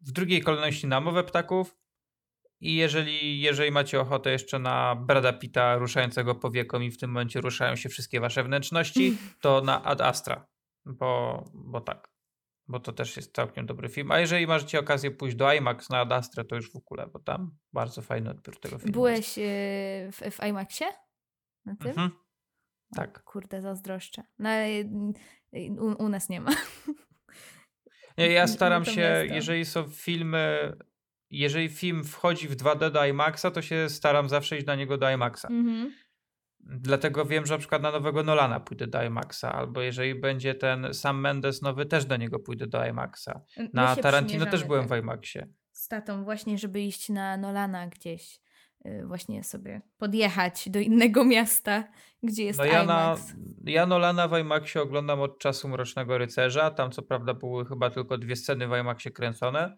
w 0.00 0.12
drugiej 0.12 0.42
kolejności 0.42 0.86
na 0.86 1.00
Mowę 1.00 1.24
Ptaków 1.24 1.76
i 2.60 2.76
jeżeli, 2.76 3.40
jeżeli 3.40 3.70
macie 3.70 4.00
ochotę 4.00 4.30
jeszcze 4.30 4.58
na 4.58 4.94
Brada 4.94 5.32
Pita 5.32 5.76
ruszającego 5.76 6.34
powieką 6.34 6.80
i 6.80 6.90
w 6.90 6.98
tym 6.98 7.10
momencie 7.10 7.40
ruszają 7.40 7.76
się 7.76 7.88
wszystkie 7.88 8.20
wasze 8.20 8.44
wnętrzności, 8.44 9.16
to 9.42 9.60
na 9.60 9.84
Ad 9.84 10.00
Astra, 10.00 10.46
bo, 10.84 11.44
bo 11.54 11.80
tak, 11.80 12.08
bo 12.68 12.80
to 12.80 12.92
też 12.92 13.16
jest 13.16 13.34
całkiem 13.34 13.66
dobry 13.66 13.88
film. 13.88 14.10
A 14.10 14.20
jeżeli 14.20 14.46
macie 14.46 14.80
okazję 14.80 15.10
pójść 15.10 15.36
do 15.36 15.52
IMAX 15.52 15.90
na 15.90 15.98
Ad 15.98 16.12
Astra, 16.12 16.44
to 16.44 16.56
już 16.56 16.72
w 16.72 16.76
ogóle, 16.76 17.06
bo 17.06 17.18
tam 17.18 17.56
bardzo 17.72 18.02
fajny 18.02 18.30
odbiór 18.30 18.60
tego 18.60 18.78
filmu. 18.78 18.92
Byłeś. 18.92 19.38
Y, 19.38 19.42
w, 20.12 20.20
w 20.30 20.46
IMAXie? 20.48 20.86
Na 21.64 21.76
tym? 21.76 21.90
Mhm. 21.90 22.10
Tak. 22.96 23.18
O, 23.18 23.22
kurde, 23.32 23.62
zazdroszczę. 23.62 24.22
No 24.38 24.50
y, 24.50 24.88
u, 25.80 26.04
u 26.04 26.08
nas 26.08 26.28
nie 26.28 26.40
ma. 26.40 26.50
Nie, 28.18 28.28
ja 28.28 28.46
staram 28.56 28.84
się, 28.84 29.26
jeżeli 29.30 29.64
są 29.64 29.88
filmy, 29.88 30.72
jeżeli 31.38 31.68
film 31.68 32.04
wchodzi 32.04 32.48
w 32.48 32.56
2D 32.56 32.90
do 32.90 33.06
IMAXa, 33.06 33.50
to 33.54 33.62
się 33.62 33.88
staram 33.88 34.28
zawsze 34.28 34.56
iść 34.56 34.66
na 34.66 34.74
niego 34.74 34.98
do 34.98 35.10
IMAXa. 35.10 35.48
Mhm. 35.48 35.92
Dlatego 36.66 37.24
wiem, 37.24 37.46
że 37.46 37.54
na 37.54 37.58
przykład 37.58 37.82
na 37.82 37.90
nowego 37.90 38.22
Nolana 38.22 38.60
pójdę 38.60 38.86
do 38.86 39.02
IMAXa, 39.02 39.44
albo 39.44 39.80
jeżeli 39.80 40.14
będzie 40.14 40.54
ten 40.54 40.94
Sam 40.94 41.20
Mendes 41.20 41.62
nowy, 41.62 41.86
też 41.86 42.04
do 42.04 42.16
niego 42.16 42.38
pójdę 42.38 42.66
do 42.66 42.86
IMAXa. 42.86 43.40
Na 43.72 43.96
Tarantino 43.96 44.46
też 44.46 44.64
byłem 44.64 44.88
tak. 44.88 44.98
w 44.98 45.02
IMAXie. 45.02 45.46
Z 45.72 45.88
tatą 45.88 46.24
właśnie, 46.24 46.58
żeby 46.58 46.80
iść 46.80 47.08
na 47.08 47.36
Nolana 47.36 47.86
gdzieś. 47.86 48.40
Y, 48.86 49.06
właśnie 49.06 49.44
sobie 49.44 49.82
podjechać 49.96 50.68
do 50.68 50.78
innego 50.78 51.24
miasta, 51.24 51.84
gdzie 52.22 52.44
jest 52.44 52.58
no 52.58 52.64
ja 52.64 52.82
IMAX. 52.82 53.34
Na, 53.34 53.70
ja 53.70 53.86
Nolana 53.86 54.28
w 54.28 54.38
IMAXie 54.38 54.82
oglądam 54.82 55.20
od 55.20 55.38
czasu 55.38 55.68
Mrocznego 55.68 56.18
Rycerza. 56.18 56.70
Tam 56.70 56.90
co 56.90 57.02
prawda 57.02 57.34
były 57.34 57.66
chyba 57.66 57.90
tylko 57.90 58.18
dwie 58.18 58.36
sceny 58.36 58.68
w 58.68 58.72
IMAXie 58.80 59.10
kręcone, 59.10 59.76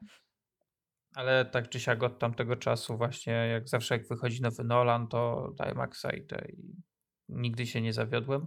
ale 1.17 1.45
tak 1.45 1.69
czy 1.69 1.81
siak 1.81 2.03
od 2.03 2.19
tamtego 2.19 2.57
czasu 2.57 2.97
właśnie 2.97 3.33
jak 3.33 3.69
zawsze 3.69 3.97
jak 3.97 4.09
wychodzi 4.09 4.43
nowy 4.43 4.65
Nolan, 4.65 5.09
to 5.09 5.53
do 5.55 5.65
IMAXa 5.65 6.11
idę 6.11 6.47
i 6.53 6.83
nigdy 7.29 7.67
się 7.67 7.81
nie 7.83 7.93
zawiodłem. 7.93 8.47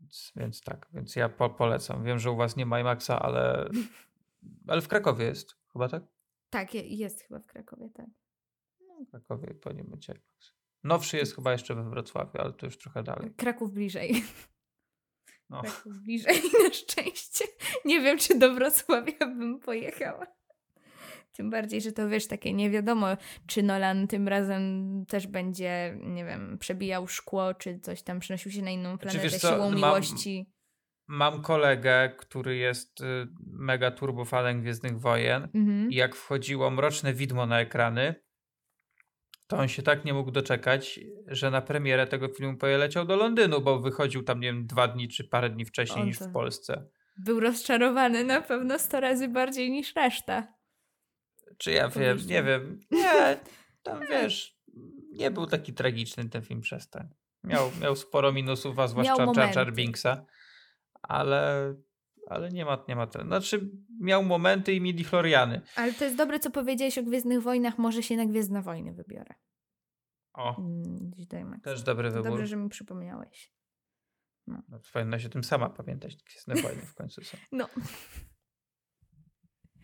Więc, 0.00 0.32
więc 0.36 0.60
tak, 0.60 0.88
więc 0.92 1.16
ja 1.16 1.28
po, 1.28 1.50
polecam. 1.50 2.04
Wiem, 2.04 2.18
że 2.18 2.30
u 2.30 2.36
was 2.36 2.56
nie 2.56 2.66
ma 2.66 2.80
IMAXa, 2.80 3.10
ale, 3.10 3.68
ale 4.68 4.80
w 4.80 4.88
Krakowie 4.88 5.24
jest 5.24 5.56
chyba, 5.72 5.88
tak? 5.88 6.02
Tak, 6.50 6.74
jest 6.74 7.20
chyba 7.20 7.40
w 7.40 7.46
Krakowie, 7.46 7.90
tak. 7.90 8.06
W 9.06 9.10
Krakowie 9.10 9.54
powinien 9.54 9.86
być 9.86 10.08
IMAX. 10.08 10.54
Nowszy 10.84 11.16
jest 11.16 11.34
chyba 11.34 11.52
jeszcze 11.52 11.74
we 11.74 11.90
Wrocławiu, 11.90 12.40
ale 12.40 12.52
to 12.52 12.66
już 12.66 12.78
trochę 12.78 13.02
dalej. 13.02 13.34
Kraków 13.34 13.72
bliżej. 13.72 14.24
No. 15.50 15.62
Kraków 15.62 15.98
bliżej 15.98 16.40
na 16.64 16.72
szczęście. 16.72 17.44
Nie 17.84 18.00
wiem, 18.00 18.18
czy 18.18 18.38
do 18.38 18.54
Wrocławia 18.54 19.18
bym 19.18 19.60
pojechała. 19.60 20.37
Tym 21.38 21.50
bardziej, 21.50 21.80
że 21.80 21.92
to 21.92 22.08
wiesz, 22.08 22.26
takie 22.26 22.52
nie 22.52 22.70
wiadomo, 22.70 23.06
czy 23.46 23.62
Nolan 23.62 24.06
tym 24.06 24.28
razem 24.28 25.04
też 25.08 25.26
będzie, 25.26 25.98
nie 26.02 26.24
wiem, 26.24 26.58
przebijał 26.58 27.08
szkło, 27.08 27.54
czy 27.54 27.78
coś 27.80 28.02
tam 28.02 28.20
przynosił 28.20 28.52
się 28.52 28.62
na 28.62 28.70
inną 28.70 28.98
planetę 28.98 29.22
wiesz 29.22 29.36
co, 29.36 29.48
siłą 29.48 29.70
mam, 29.70 29.74
miłości. 29.74 30.52
Mam 31.06 31.42
kolegę, 31.42 32.12
który 32.18 32.56
jest 32.56 33.00
y, 33.00 33.04
mega 33.46 33.90
turbofanem 33.90 34.60
Gwiezdnych 34.60 35.00
Wojen 35.00 35.48
mhm. 35.54 35.90
i 35.90 35.94
jak 35.94 36.16
wchodziło 36.16 36.70
Mroczne 36.70 37.14
Widmo 37.14 37.46
na 37.46 37.60
ekrany, 37.60 38.14
to 39.46 39.58
on 39.58 39.68
się 39.68 39.82
tak 39.82 40.04
nie 40.04 40.14
mógł 40.14 40.30
doczekać, 40.30 41.00
że 41.26 41.50
na 41.50 41.62
premierę 41.62 42.06
tego 42.06 42.28
filmu 42.28 42.56
poleciał 42.56 43.04
do 43.04 43.16
Londynu, 43.16 43.60
bo 43.60 43.78
wychodził 43.78 44.22
tam, 44.22 44.40
nie 44.40 44.48
wiem, 44.48 44.66
dwa 44.66 44.88
dni 44.88 45.08
czy 45.08 45.24
parę 45.24 45.50
dni 45.50 45.64
wcześniej 45.64 46.04
niż 46.04 46.18
w 46.18 46.32
Polsce. 46.32 46.86
Był 47.18 47.40
rozczarowany 47.40 48.24
na 48.24 48.40
pewno 48.40 48.78
100 48.78 49.00
razy 49.00 49.28
bardziej 49.28 49.70
niż 49.70 49.96
reszta. 49.96 50.57
Czy 51.58 51.70
ja 51.70 51.88
wiem, 51.88 52.18
nie 52.26 52.42
wiem. 52.42 52.80
Nie, 52.90 53.40
tam 53.82 54.00
wiesz, 54.10 54.58
nie 55.12 55.30
był 55.30 55.46
taki 55.46 55.72
tragiczny 55.72 56.28
ten 56.28 56.42
film 56.42 56.60
przez 56.60 56.90
ten. 56.90 57.14
Miał, 57.44 57.70
miał 57.80 57.96
sporo 57.96 58.32
minusów, 58.32 58.78
a 58.78 58.88
zwłaszcza 58.88 59.52
Jar 59.54 59.72
Binksa, 59.72 60.26
ale, 61.02 61.74
ale 62.26 62.48
nie 62.48 62.64
ma, 62.64 62.84
nie 62.88 62.96
ma 62.96 63.06
ten. 63.06 63.26
Znaczy, 63.26 63.70
miał 64.00 64.24
momenty 64.24 64.72
i 64.74 64.80
midi 64.80 65.04
Floriany. 65.04 65.60
Ale 65.76 65.92
to 65.92 66.04
jest 66.04 66.16
dobre, 66.16 66.38
co 66.38 66.50
powiedziałeś 66.50 66.98
o 66.98 67.02
Gwiezdnych 67.02 67.42
Wojnach. 67.42 67.78
Może 67.78 68.02
się 68.02 68.16
na 68.16 68.26
Gwiezdne 68.26 68.62
Wojny 68.62 68.92
wybiorę. 68.92 69.34
O, 70.32 70.58
mm, 70.58 71.12
też 71.62 71.82
dobry 71.82 72.10
wybór. 72.10 72.30
Dobrze, 72.30 72.46
że 72.46 72.56
mi 72.56 72.68
przypomniałeś. 72.68 73.52
No. 74.46 74.62
no 74.68 74.80
powinna 74.92 75.18
się 75.18 75.28
tym 75.28 75.44
sama 75.44 75.70
pamiętać. 75.70 76.16
Gwiezdne 76.16 76.54
Wojny 76.54 76.82
w 76.82 76.94
końcu 76.94 77.24
są. 77.24 77.36
No. 77.52 77.68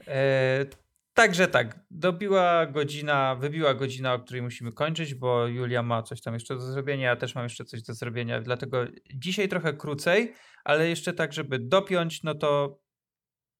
E, 0.07 0.67
Także 1.15 1.49
tak, 1.49 1.81
dobiła 1.91 2.67
godzina, 2.67 3.35
wybiła 3.35 3.75
godzina, 3.75 4.15
o 4.15 4.19
której 4.19 4.43
musimy 4.43 4.73
kończyć, 4.73 5.15
bo 5.15 5.47
Julia 5.47 5.83
ma 5.83 6.03
coś 6.03 6.21
tam 6.21 6.35
jeszcze 6.35 6.55
do 6.55 6.61
zrobienia, 6.61 7.09
ja 7.09 7.17
też 7.17 7.35
mam 7.35 7.45
jeszcze 7.45 7.65
coś 7.65 7.83
do 7.83 7.95
zrobienia, 7.95 8.41
dlatego 8.41 8.85
dzisiaj 9.15 9.49
trochę 9.49 9.75
krócej, 9.75 10.35
ale 10.65 10.89
jeszcze 10.89 11.13
tak, 11.13 11.33
żeby 11.33 11.59
dopiąć, 11.59 12.23
no 12.23 12.35
to 12.35 12.81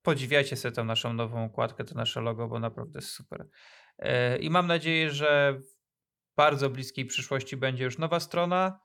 podziwiajcie 0.03 0.57
sobie 0.57 0.73
tą 0.73 0.85
naszą 0.85 1.13
nową 1.13 1.45
układkę, 1.45 1.85
to 1.85 1.95
nasze 1.95 2.21
logo, 2.21 2.49
bo 2.49 2.61
naprawdę 2.61 2.99
jest 2.99 3.09
super. 3.09 3.49
E, 3.99 4.39
I 4.39 4.51
mam 4.51 4.67
nadzieję, 4.67 5.11
że 5.11 5.59
w 5.61 6.37
bardzo 6.37 6.71
bliskiej 6.71 7.05
przyszłości 7.05 7.57
będzie 7.57 7.85
już 7.85 7.99
nowa 7.99 8.21
strona, 8.21 8.81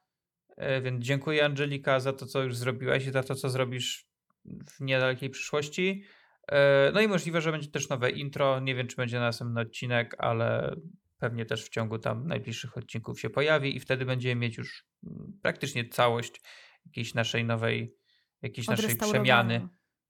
e, 0.57 0.81
więc 0.81 1.05
dziękuję 1.05 1.45
Angelika 1.45 1.99
za 1.99 2.13
to, 2.13 2.25
co 2.25 2.43
już 2.43 2.57
zrobiłaś 2.57 3.05
i 3.05 3.11
za 3.11 3.23
to, 3.23 3.35
co 3.35 3.49
zrobisz 3.49 4.09
w 4.45 4.81
niedalekiej 4.81 5.29
przyszłości. 5.29 6.03
E, 6.51 6.91
no 6.93 7.01
i 7.01 7.07
możliwe, 7.07 7.41
że 7.41 7.51
będzie 7.51 7.67
też 7.67 7.89
nowe 7.89 8.09
intro. 8.09 8.59
Nie 8.59 8.75
wiem, 8.75 8.87
czy 8.87 8.95
będzie 8.95 9.19
następny 9.19 9.61
odcinek, 9.61 10.15
ale 10.17 10.75
pewnie 11.17 11.45
też 11.45 11.65
w 11.65 11.69
ciągu 11.69 11.99
tam 11.99 12.27
najbliższych 12.27 12.77
odcinków 12.77 13.19
się 13.19 13.29
pojawi 13.29 13.75
i 13.75 13.79
wtedy 13.79 14.05
będziemy 14.05 14.35
mieć 14.35 14.57
już 14.57 14.85
mm, 15.03 15.39
praktycznie 15.41 15.89
całość 15.89 16.41
jakiejś 16.85 17.13
naszej 17.13 17.45
nowej, 17.45 17.95
jakiejś 18.41 18.67
naszej 18.67 18.97
przemiany, 18.97 19.67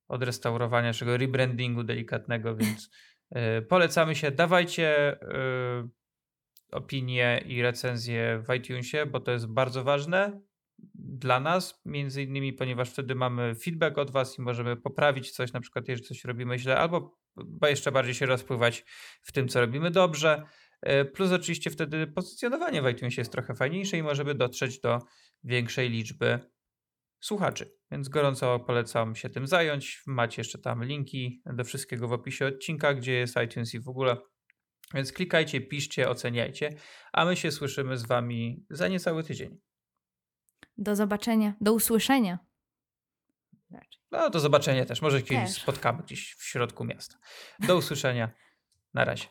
odrestaurowania, 0.08 0.88
naszego 0.88 1.18
rebrandingu 1.18 1.84
delikatnego, 1.84 2.56
więc 2.56 2.90
y, 3.60 3.62
polecamy 3.62 4.16
się. 4.16 4.32
Dawajcie 4.32 5.14
y, 5.22 5.90
opinie 6.72 7.44
i 7.46 7.62
recenzje 7.62 8.44
w 8.48 8.54
iTunesie, 8.54 9.06
bo 9.06 9.20
to 9.20 9.32
jest 9.32 9.48
bardzo 9.48 9.84
ważne 9.84 10.42
dla 10.93 11.39
nas, 11.39 11.82
między 11.86 12.23
innymi, 12.23 12.53
ponieważ 12.53 12.89
wtedy 12.89 13.15
mamy 13.15 13.55
feedback 13.55 13.97
od 13.97 14.11
Was 14.11 14.38
i 14.38 14.41
możemy 14.41 14.77
poprawić 14.77 15.32
coś, 15.32 15.53
na 15.53 15.59
przykład 15.59 15.88
jeżeli 15.88 16.07
coś 16.07 16.25
robimy 16.25 16.59
źle, 16.59 16.77
albo 16.77 17.19
jeszcze 17.69 17.91
bardziej 17.91 18.13
się 18.13 18.25
rozpływać 18.25 18.86
w 19.21 19.32
tym, 19.32 19.47
co 19.47 19.61
robimy 19.61 19.91
dobrze. 19.91 20.43
E, 20.82 21.05
plus 21.05 21.32
oczywiście 21.32 21.69
wtedy 21.69 22.07
pozycjonowanie 22.07 22.82
w 22.82 22.89
iTunesie 22.89 23.21
jest 23.21 23.32
trochę 23.32 23.55
fajniejsze 23.55 23.97
i 23.97 24.03
możemy 24.03 24.36
dotrzeć 24.36 24.80
do 24.80 24.99
większej 25.43 25.89
liczby 25.89 26.39
słuchaczy. 27.19 27.75
Więc 27.91 28.09
gorąco 28.09 28.59
polecam 28.59 29.15
się 29.15 29.30
tym 29.30 29.47
zająć. 29.47 30.03
Macie 30.07 30.41
jeszcze 30.41 30.57
tam 30.57 30.84
linki 30.84 31.41
do 31.45 31.63
wszystkiego 31.63 32.07
w 32.07 32.13
opisie 32.13 32.45
odcinka, 32.45 32.93
gdzie 32.93 33.13
jest 33.13 33.36
iTunes 33.45 33.73
i 33.73 33.80
w 33.80 33.89
ogóle. 33.89 34.17
Więc 34.93 35.13
klikajcie, 35.13 35.61
piszcie, 35.61 36.09
oceniajcie, 36.09 36.69
a 37.13 37.25
my 37.25 37.36
się 37.36 37.51
słyszymy 37.51 37.97
z 37.97 38.05
Wami 38.05 38.65
za 38.69 38.88
niecały 38.88 39.23
tydzień. 39.23 39.68
Do 40.80 40.95
zobaczenia, 40.95 41.53
do 41.61 41.73
usłyszenia. 41.73 42.39
No, 44.11 44.30
do 44.30 44.39
zobaczenia 44.39 44.86
też. 44.86 45.01
Może 45.01 45.21
kiedyś 45.21 45.53
też. 45.53 45.61
spotkamy 45.61 46.03
gdzieś 46.03 46.36
w 46.36 46.43
środku 46.43 46.86
miasta. 46.86 47.17
Do 47.59 47.77
usłyszenia. 47.77 48.30
Na 48.93 49.05
razie. 49.05 49.25